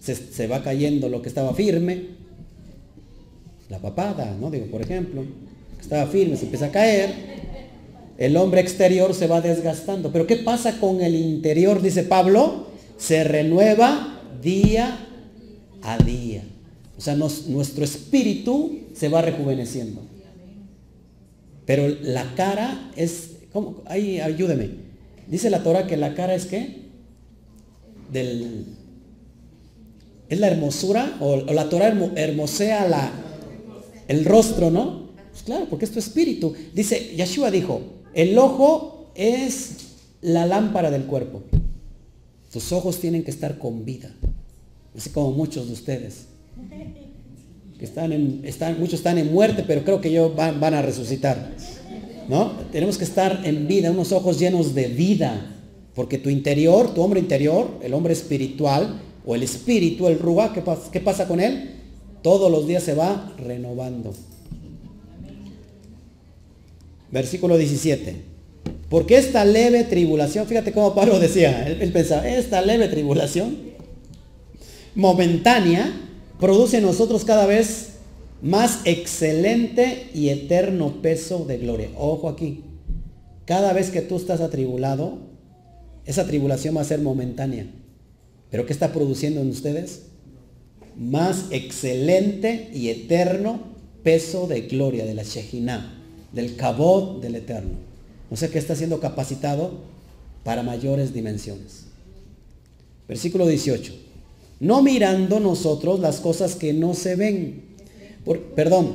se, 0.00 0.14
se 0.16 0.46
va 0.46 0.62
cayendo 0.62 1.08
lo 1.08 1.22
que 1.22 1.28
estaba 1.28 1.54
firme, 1.54 2.16
la 3.68 3.78
papada, 3.78 4.36
¿no? 4.40 4.50
Digo, 4.50 4.66
por 4.66 4.82
ejemplo, 4.82 5.24
estaba 5.80 6.06
firme, 6.06 6.36
se 6.36 6.44
empieza 6.44 6.66
a 6.66 6.70
caer, 6.72 7.14
el 8.18 8.36
hombre 8.36 8.60
exterior 8.60 9.14
se 9.14 9.26
va 9.26 9.40
desgastando. 9.40 10.10
Pero 10.12 10.26
¿qué 10.26 10.36
pasa 10.36 10.78
con 10.78 11.00
el 11.02 11.14
interior? 11.14 11.82
Dice 11.82 12.02
Pablo, 12.02 12.66
se 12.96 13.24
renueva 13.24 14.20
día 14.42 15.06
a 15.82 15.98
día. 15.98 16.42
O 16.96 17.00
sea, 17.00 17.14
nuestro 17.14 17.84
espíritu 17.84 18.78
se 18.94 19.08
va 19.08 19.20
rejuveneciendo. 19.20 20.00
Pero 21.66 21.88
la 22.02 22.34
cara 22.34 22.90
es, 22.96 23.32
¿cómo? 23.52 23.82
Ahí, 23.86 24.20
ayúdeme. 24.20 24.70
Dice 25.26 25.50
la 25.50 25.62
Torah 25.62 25.86
que 25.86 25.96
la 25.96 26.14
cara 26.14 26.34
es 26.34 26.46
qué? 26.46 26.86
Del, 28.12 28.66
es 30.28 30.40
la 30.40 30.46
hermosura, 30.46 31.16
o, 31.20 31.34
o 31.34 31.52
la 31.52 31.68
Torah 31.68 31.88
hermosea 32.14 32.88
la, 32.88 33.10
el 34.08 34.24
rostro, 34.24 34.70
¿no? 34.70 35.06
Pues 35.32 35.42
claro, 35.42 35.66
porque 35.68 35.84
es 35.84 35.90
tu 35.90 35.98
espíritu. 35.98 36.54
Dice, 36.72 37.14
Yeshua 37.16 37.50
dijo, 37.50 37.95
el 38.16 38.38
ojo 38.38 39.12
es 39.14 39.72
la 40.22 40.46
lámpara 40.46 40.90
del 40.90 41.04
cuerpo. 41.04 41.42
Tus 42.50 42.72
ojos 42.72 42.98
tienen 42.98 43.22
que 43.22 43.30
estar 43.30 43.58
con 43.58 43.84
vida. 43.84 44.10
Así 44.96 45.10
como 45.10 45.32
muchos 45.32 45.66
de 45.66 45.74
ustedes. 45.74 46.24
Que 47.78 47.84
están 47.84 48.80
muchos 48.80 48.94
están 48.94 49.18
en 49.18 49.30
muerte, 49.30 49.64
pero 49.66 49.84
creo 49.84 50.00
que 50.00 50.08
ellos 50.08 50.34
van, 50.34 50.72
a 50.72 50.80
resucitar. 50.80 51.52
¿No? 52.26 52.52
Tenemos 52.72 52.96
que 52.96 53.04
estar 53.04 53.42
en 53.44 53.68
vida, 53.68 53.90
unos 53.90 54.12
ojos 54.12 54.38
llenos 54.38 54.74
de 54.74 54.88
vida. 54.88 55.54
Porque 55.94 56.16
tu 56.16 56.30
interior, 56.30 56.94
tu 56.94 57.02
hombre 57.02 57.20
interior, 57.20 57.78
el 57.82 57.92
hombre 57.92 58.14
espiritual, 58.14 58.98
o 59.26 59.34
el 59.34 59.42
espíritu, 59.42 60.08
el 60.08 60.18
ruba, 60.18 60.54
¿qué, 60.54 60.62
pasa, 60.62 60.90
¿qué 60.90 61.00
pasa 61.00 61.28
con 61.28 61.38
él? 61.38 61.70
Todos 62.22 62.50
los 62.50 62.66
días 62.66 62.82
se 62.82 62.94
va 62.94 63.34
renovando. 63.36 64.14
Versículo 67.10 67.56
17. 67.56 68.16
Porque 68.88 69.16
esta 69.16 69.44
leve 69.44 69.84
tribulación, 69.84 70.46
fíjate 70.46 70.72
cómo 70.72 70.94
Pablo 70.94 71.18
decía, 71.20 71.66
él, 71.66 71.92
pensaba, 71.92 72.28
esta 72.28 72.62
leve 72.62 72.88
tribulación 72.88 73.56
momentánea 74.94 75.92
produce 76.40 76.78
en 76.78 76.84
nosotros 76.84 77.24
cada 77.24 77.46
vez 77.46 77.90
más 78.42 78.80
excelente 78.84 80.10
y 80.14 80.28
eterno 80.28 81.02
peso 81.02 81.44
de 81.44 81.58
gloria. 81.58 81.90
Ojo 81.96 82.28
aquí, 82.28 82.64
cada 83.44 83.72
vez 83.72 83.90
que 83.90 84.02
tú 84.02 84.16
estás 84.16 84.40
atribulado, 84.40 85.18
esa 86.04 86.26
tribulación 86.26 86.76
va 86.76 86.82
a 86.82 86.84
ser 86.84 87.00
momentánea. 87.00 87.66
Pero 88.50 88.66
¿qué 88.66 88.72
está 88.72 88.92
produciendo 88.92 89.40
en 89.40 89.48
ustedes? 89.48 90.02
más 90.96 91.46
excelente 91.50 92.70
y 92.72 92.88
eterno 92.88 93.60
peso 94.02 94.46
de 94.46 94.62
gloria 94.62 95.04
de 95.04 95.14
la 95.14 95.22
Shejinah, 95.22 95.95
del 96.36 96.54
Kabod 96.54 97.20
del 97.20 97.34
Eterno. 97.34 97.74
O 98.30 98.36
sea 98.36 98.48
que 98.48 98.58
está 98.58 98.76
siendo 98.76 99.00
capacitado 99.00 99.72
para 100.44 100.62
mayores 100.62 101.12
dimensiones. 101.12 101.86
Versículo 103.08 103.46
18. 103.46 103.92
No 104.60 104.82
mirando 104.82 105.40
nosotros 105.40 105.98
las 105.98 106.20
cosas 106.20 106.54
que 106.54 106.72
no 106.72 106.94
se 106.94 107.16
ven. 107.16 107.62
perdón, 108.54 108.94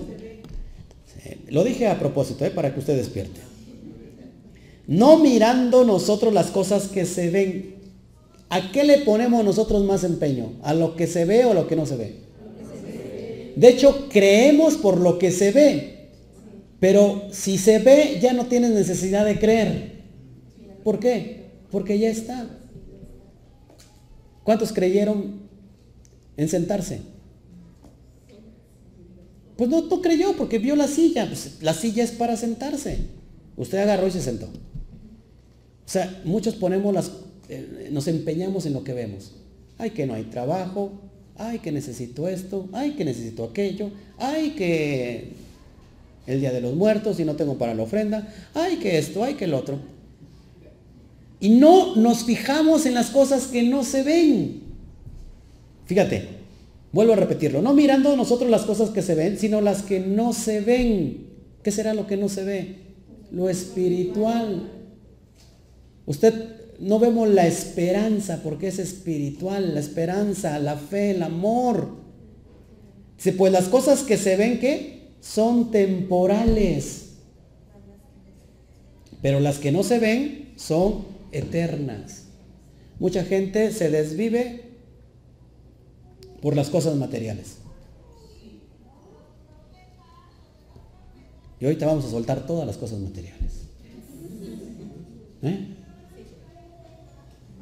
lo 1.50 1.64
dije 1.64 1.88
a 1.88 2.00
propósito, 2.00 2.46
eh, 2.46 2.52
para 2.52 2.74
que 2.74 2.80
usted 2.80 2.96
despierte. 2.96 3.42
No 4.88 5.18
mirando 5.18 5.84
nosotros 5.84 6.34
las 6.34 6.48
cosas 6.48 6.88
que 6.88 7.06
se 7.06 7.30
ven. 7.30 7.76
¿A 8.50 8.72
qué 8.72 8.84
le 8.84 9.00
ponemos 9.00 9.44
nosotros 9.46 9.84
más 9.84 10.04
empeño? 10.04 10.54
¿A 10.64 10.74
lo 10.74 10.96
que 10.96 11.08
se 11.08 11.26
ve 11.26 11.46
o 11.46 11.52
a 11.52 11.54
lo 11.54 11.68
que 11.68 11.76
no 11.76 11.86
se 11.86 11.96
ve? 11.96 12.16
De 13.56 13.68
hecho, 13.70 14.08
creemos 14.10 14.76
por 14.76 15.00
lo 15.00 15.18
que 15.18 15.32
se 15.32 15.52
ve. 15.52 16.01
Pero 16.82 17.28
si 17.32 17.60
se 17.60 17.78
ve, 17.78 18.18
ya 18.20 18.34
no 18.34 18.48
tienes 18.48 18.72
necesidad 18.72 19.24
de 19.24 19.38
creer. 19.38 20.02
¿Por 20.84 21.00
qué? 21.00 21.52
Porque 21.70 22.00
ya 22.00 22.10
está. 22.10 22.50
¿Cuántos 24.44 24.74
creyeron 24.74 25.42
en 26.38 26.50
sentarse? 26.50 27.02
Pues 29.58 29.70
no, 29.70 29.82
no 29.84 30.02
creyó 30.02 30.36
porque 30.36 30.58
vio 30.58 30.76
la 30.76 30.88
silla. 30.88 31.28
Pues, 31.28 31.62
la 31.62 31.76
silla 31.76 32.04
es 32.04 32.14
para 32.14 32.36
sentarse. 32.36 32.98
Usted 33.58 33.78
agarró 33.78 34.08
y 34.08 34.12
se 34.12 34.22
sentó. 34.22 34.48
O 34.48 34.50
sea, 35.86 36.20
muchos 36.26 36.56
ponemos 36.56 36.92
las, 36.96 37.12
eh, 37.48 37.90
nos 37.92 38.08
empeñamos 38.08 38.66
en 38.66 38.74
lo 38.74 38.84
que 38.84 38.94
vemos. 38.94 39.34
Ay, 39.78 39.92
que 39.92 40.08
no 40.08 40.16
hay 40.16 40.24
trabajo. 40.24 40.94
Ay, 41.38 41.60
que 41.60 41.72
necesito 41.72 42.28
esto. 42.28 42.70
Ay, 42.74 42.94
que 42.94 43.06
necesito 43.06 43.44
aquello. 43.44 43.92
Ay, 44.18 44.56
que 44.58 45.51
el 46.28 46.40
día 46.40 46.52
de 46.52 46.62
los 46.62 46.76
muertos 46.76 47.20
y 47.20 47.26
no 47.26 47.36
tengo 47.36 47.58
para 47.58 47.74
la 47.74 47.84
ofrenda. 47.84 48.28
Ay, 48.54 48.78
que 48.78 48.98
esto, 48.98 49.24
ay, 49.24 49.36
que 49.36 49.46
el 49.46 49.54
otro. 49.54 49.80
Y 51.40 51.50
no 51.50 51.96
nos 51.96 52.24
fijamos 52.24 52.86
en 52.86 52.94
las 52.94 53.10
cosas 53.10 53.48
que 53.48 53.64
no 53.64 53.84
se 53.84 54.04
ven. 54.04 54.62
Fíjate, 55.86 56.28
vuelvo 56.92 57.14
a 57.14 57.18
repetirlo, 57.18 57.62
no 57.62 57.74
mirando 57.74 58.16
nosotros 58.16 58.50
las 58.50 58.62
cosas 58.62 58.92
que 58.92 59.02
se 59.02 59.16
ven, 59.16 59.38
sino 59.40 59.60
las 59.60 59.82
que 59.82 60.00
no 60.00 60.34
se 60.34 60.62
ven. 60.62 61.28
¿Qué 61.64 61.72
será 61.72 61.94
lo 61.94 62.08
que 62.08 62.18
no 62.18 62.30
se 62.30 62.44
ve? 62.44 62.76
Lo 63.32 63.50
espiritual. 63.50 64.70
Usted 66.06 66.34
no 66.80 67.00
vemos 67.00 67.30
la 67.30 67.48
esperanza 67.48 68.42
porque 68.44 68.68
es 68.68 68.80
espiritual, 68.80 69.74
la 69.74 69.80
esperanza, 69.80 70.60
la 70.60 70.76
fe, 70.76 71.12
el 71.12 71.24
amor. 71.24 71.96
pues 73.38 73.52
las 73.52 73.68
cosas 73.68 74.04
que 74.04 74.18
se 74.18 74.36
ven, 74.36 74.60
¿qué? 74.60 75.01
Son 75.22 75.72
temporales. 75.72 77.12
Pero 79.22 79.40
las 79.40 79.60
que 79.60 79.72
no 79.72 79.84
se 79.84 80.00
ven 80.00 80.54
son 80.58 81.06
eternas. 81.32 82.26
Mucha 83.00 83.24
gente 83.24 83.72
se 83.72 83.90
desvive 83.90 84.64
por 86.42 86.56
las 86.56 86.70
cosas 86.70 86.96
materiales. 86.96 87.58
Y 91.60 91.76
te 91.76 91.86
vamos 91.86 92.06
a 92.06 92.10
soltar 92.10 92.48
todas 92.48 92.66
las 92.66 92.78
cosas 92.78 93.00
materiales. 93.00 93.68
¿Eh? 95.44 95.68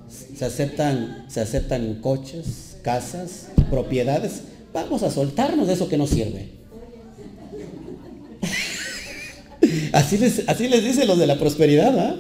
Se 0.08 0.46
aceptan, 0.46 1.26
se 1.28 1.42
aceptan 1.42 1.96
coches, 2.02 2.78
casas, 2.82 3.50
propiedades. 3.70 4.44
Vamos 4.74 5.04
a 5.04 5.12
soltarnos 5.12 5.68
de 5.68 5.74
eso 5.74 5.90
que 5.90 5.98
no 5.98 6.08
sirve. 6.08 6.59
Así, 9.92 10.18
les, 10.18 10.48
así 10.48 10.68
les 10.68 10.84
dicen 10.84 11.08
los 11.08 11.18
de 11.18 11.28
la 11.28 11.38
prosperidad, 11.38 11.98
¿ah? 12.00 12.16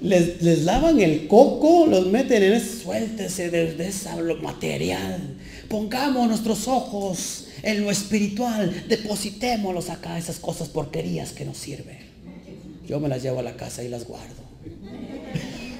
les, 0.00 0.64
lavan 0.64 1.00
el 1.00 1.26
coco, 1.26 1.86
los 1.86 2.06
meten 2.06 2.42
en 2.42 2.52
ese, 2.54 2.82
suéltese 2.82 3.50
de, 3.50 3.74
de 3.74 3.88
esa 3.88 4.16
material. 4.16 5.36
Pongamos 5.68 6.28
nuestros 6.28 6.68
ojos 6.68 7.46
en 7.62 7.82
lo 7.82 7.90
espiritual, 7.90 8.84
depositémoslos 8.88 9.90
acá, 9.90 10.18
esas 10.18 10.38
cosas 10.38 10.68
porquerías 10.68 11.32
que 11.32 11.44
nos 11.44 11.56
sirven. 11.56 11.98
Yo 12.86 13.00
me 13.00 13.08
las 13.08 13.22
llevo 13.22 13.38
a 13.38 13.42
la 13.42 13.56
casa 13.56 13.82
y 13.82 13.88
las 13.88 14.06
guardo. 14.06 14.44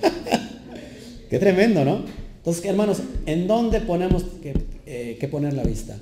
Qué 1.31 1.39
tremendo, 1.39 1.85
¿no? 1.85 2.05
Entonces, 2.39 2.65
hermanos, 2.65 2.99
¿en 3.27 3.47
dónde 3.47 3.81
ponemos 3.81 4.25
que, 4.43 4.55
eh, 4.87 5.17
que, 5.21 5.29
poner 5.29 5.53
la 5.55 5.65
vista? 5.65 5.97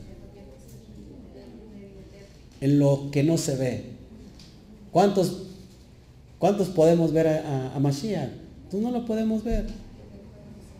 En 2.60 2.78
lo 2.78 3.10
que 3.10 3.22
no 3.22 3.38
se 3.38 3.56
ve. 3.56 3.84
¿Cuántos 4.92 5.48
¿Cuántos 6.42 6.70
podemos 6.70 7.12
ver 7.12 7.28
a, 7.28 7.78
Mashiach? 7.78 8.28
Tú 8.68 8.80
no 8.80 8.90
lo 8.90 9.06
podemos 9.06 9.44
ver. 9.44 9.64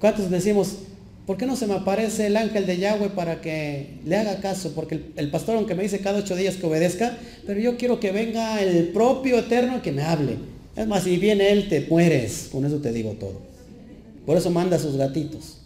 ¿Cuántos 0.01 0.29
decimos, 0.29 0.79
¿por 1.25 1.37
qué 1.37 1.47
no 1.47 1.55
se 1.55 1.69
me 1.69 1.75
aparece 1.75 2.27
el 2.27 2.37
ángel 2.37 2.67
de 2.67 2.79
Yahweh 2.79 3.11
para 3.11 3.41
que 3.41 4.01
le 4.05 4.17
haga 4.17 4.41
caso? 4.41 4.73
Porque 4.75 5.13
el, 5.15 5.31
pastor, 5.31 5.55
aunque 5.55 5.77
me 5.77 5.85
dice 5.85 6.01
cada 6.01 6.19
ocho 6.19 6.35
días 6.35 6.57
que 6.57 6.67
obedezca, 6.67 7.17
pero 7.47 7.61
yo 7.61 7.77
quiero 7.77 8.01
que 8.01 8.11
venga 8.11 8.61
el 8.61 8.89
propio 8.89 9.39
eterno 9.39 9.83
que 9.83 9.93
me 9.93 10.03
hable. 10.03 10.35
Es 10.75 10.89
más, 10.89 11.05
si 11.05 11.17
viene 11.17 11.53
él, 11.53 11.69
te 11.69 11.87
mueres. 11.89 12.49
Con 12.51 12.65
eso 12.65 12.79
te 12.79 12.93
digo 12.93 13.13
todo. 13.13 13.41
Por 14.27 14.37
eso 14.37 14.51
manda 14.51 14.79
a 14.79 14.81
sus 14.81 14.97
gatitos 14.97 15.59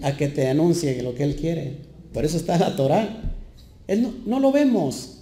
a 0.00 0.16
que 0.16 0.28
te 0.28 0.48
anuncie 0.48 1.02
lo 1.02 1.14
que 1.14 1.24
él 1.24 1.36
quiere. 1.36 1.74
Por 2.14 2.24
eso 2.24 2.38
está 2.38 2.56
la 2.56 2.74
Torah. 2.76 3.34
Él 3.88 4.00
no, 4.00 4.14
no 4.24 4.40
lo 4.40 4.52
vemos. 4.52 5.15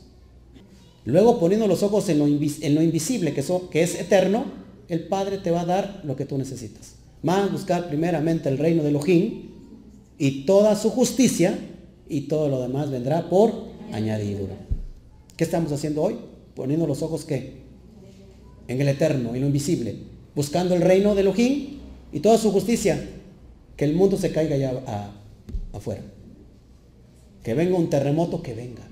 Luego 1.05 1.39
poniendo 1.39 1.67
los 1.67 1.83
ojos 1.83 2.09
en 2.09 2.19
lo, 2.19 2.27
invisible, 2.27 3.35
que, 3.35 3.83
es 3.83 4.01
eterno, 4.01 4.45
el 4.89 5.07
Padre 5.07 5.39
te 5.39 5.51
va 5.51 5.63
a 5.63 5.67
dar 5.67 6.01
lo 6.05 6.17
que 6.17 6.25
tú 6.25 6.39
necesitas. 6.39 6.95
Más 7.23 7.53
buscar 7.53 7.89
primeramente 7.89 8.49
el 8.49 8.59
reino 8.59 8.83
de 8.83 8.89
Elohim 8.89 9.51
y 10.19 10.45
toda 10.45 10.77
su 10.77 10.91
justicia 10.91 11.59
y 12.09 12.23
todo 12.23 12.49
lo 12.49 12.61
demás 12.61 12.91
vendrá 12.91 13.29
por 13.29 13.53
añadidura. 13.93 14.55
¿Qué 15.37 15.45
estamos 15.45 15.73
haciendo 15.73 16.03
hoy? 16.03 16.17
Poniendo 16.55 16.87
los 16.87 17.03
ojos 17.03 17.25
¿qué? 17.25 17.65
En 18.69 18.81
el 18.81 18.89
eterno, 18.89 19.35
en 19.35 19.43
lo 19.43 19.47
invisible. 19.47 19.97
Buscando 20.35 20.75
el 20.75 20.81
reino 20.81 21.15
de 21.15 21.21
Elohim 21.21 21.81
y 22.13 22.21
toda 22.21 22.39
su 22.39 22.51
justicia. 22.51 23.11
Que 23.77 23.85
el 23.85 23.95
mundo 23.95 24.17
se 24.17 24.31
caiga 24.31 24.57
ya 24.57 25.11
afuera. 25.73 26.03
Que 27.43 27.55
venga 27.55 27.77
un 27.77 27.91
terremoto, 27.91 28.41
que 28.41 28.55
venga 28.55 28.83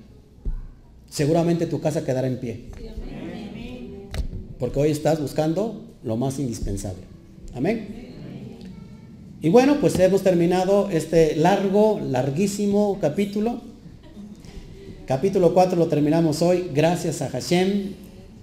seguramente 1.13 1.67
tu 1.67 1.79
casa 1.79 2.03
quedará 2.03 2.27
en 2.27 2.39
pie. 2.39 2.65
Porque 4.57 4.79
hoy 4.79 4.89
estás 4.89 5.21
buscando 5.21 5.83
lo 6.03 6.17
más 6.17 6.39
indispensable. 6.39 7.03
Amén. 7.53 8.09
Y 9.41 9.49
bueno, 9.49 9.77
pues 9.79 9.99
hemos 9.99 10.23
terminado 10.23 10.89
este 10.89 11.35
largo, 11.35 11.99
larguísimo 11.99 12.97
capítulo. 12.99 13.61
Capítulo 15.05 15.53
4 15.53 15.77
lo 15.77 15.87
terminamos 15.87 16.41
hoy, 16.41 16.71
gracias 16.73 17.21
a 17.21 17.29
Hashem. 17.29 17.93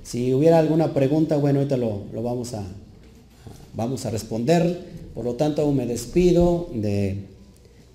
Si 0.05 0.33
hubiera 0.33 0.59
alguna 0.59 0.95
pregunta, 0.95 1.39
bueno, 1.39 1.59
ahorita 1.59 1.77
lo, 1.77 2.05
vamos, 2.12 2.55
a, 2.55 2.62
vamos 3.75 4.07
a 4.07 4.11
responder. 4.11 4.79
Por 5.14 5.25
lo 5.25 5.35
tanto, 5.35 5.71
me 5.73 5.87
despido 5.87 6.68
de, 6.73 7.16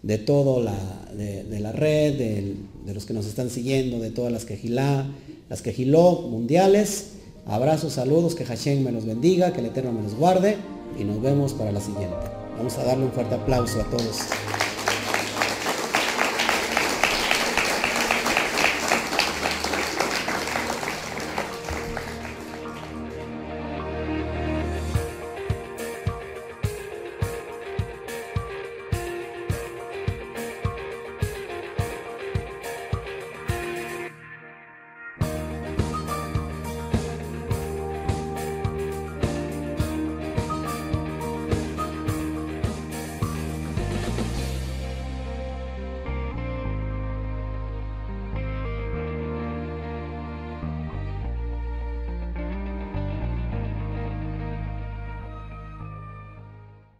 de 0.03 0.17
todo 0.17 0.61
la, 0.61 0.75
de, 1.15 1.59
la 1.59 1.71
red, 1.71 2.17
de, 2.85 2.93
los 2.93 3.05
que 3.05 3.13
nos 3.13 3.25
están 3.25 3.49
siguiendo, 3.49 3.99
de 3.99 4.11
todas 4.11 4.31
las 4.31 4.45
quejilá, 4.45 5.05
las 5.49 5.61
quejiló 5.61 6.21
mundiales. 6.21 7.11
Abrazos, 7.45 7.93
saludos, 7.93 8.35
que 8.35 8.45
Hashem 8.45 8.83
me 8.83 8.91
los 8.91 9.05
bendiga, 9.05 9.53
que 9.53 9.59
el 9.59 9.67
Eterno 9.67 9.91
me 9.91 10.01
los 10.01 10.15
guarde 10.15 10.57
y 10.99 11.03
nos 11.03 11.21
vemos 11.21 11.53
para 11.53 11.71
la 11.71 11.81
siguiente. 11.81 12.15
Vamos 12.57 12.77
a 12.77 12.83
darle 12.83 13.05
un 13.05 13.11
fuerte 13.11 13.35
aplauso 13.35 13.81
a 13.81 13.83
todos. 13.85 14.17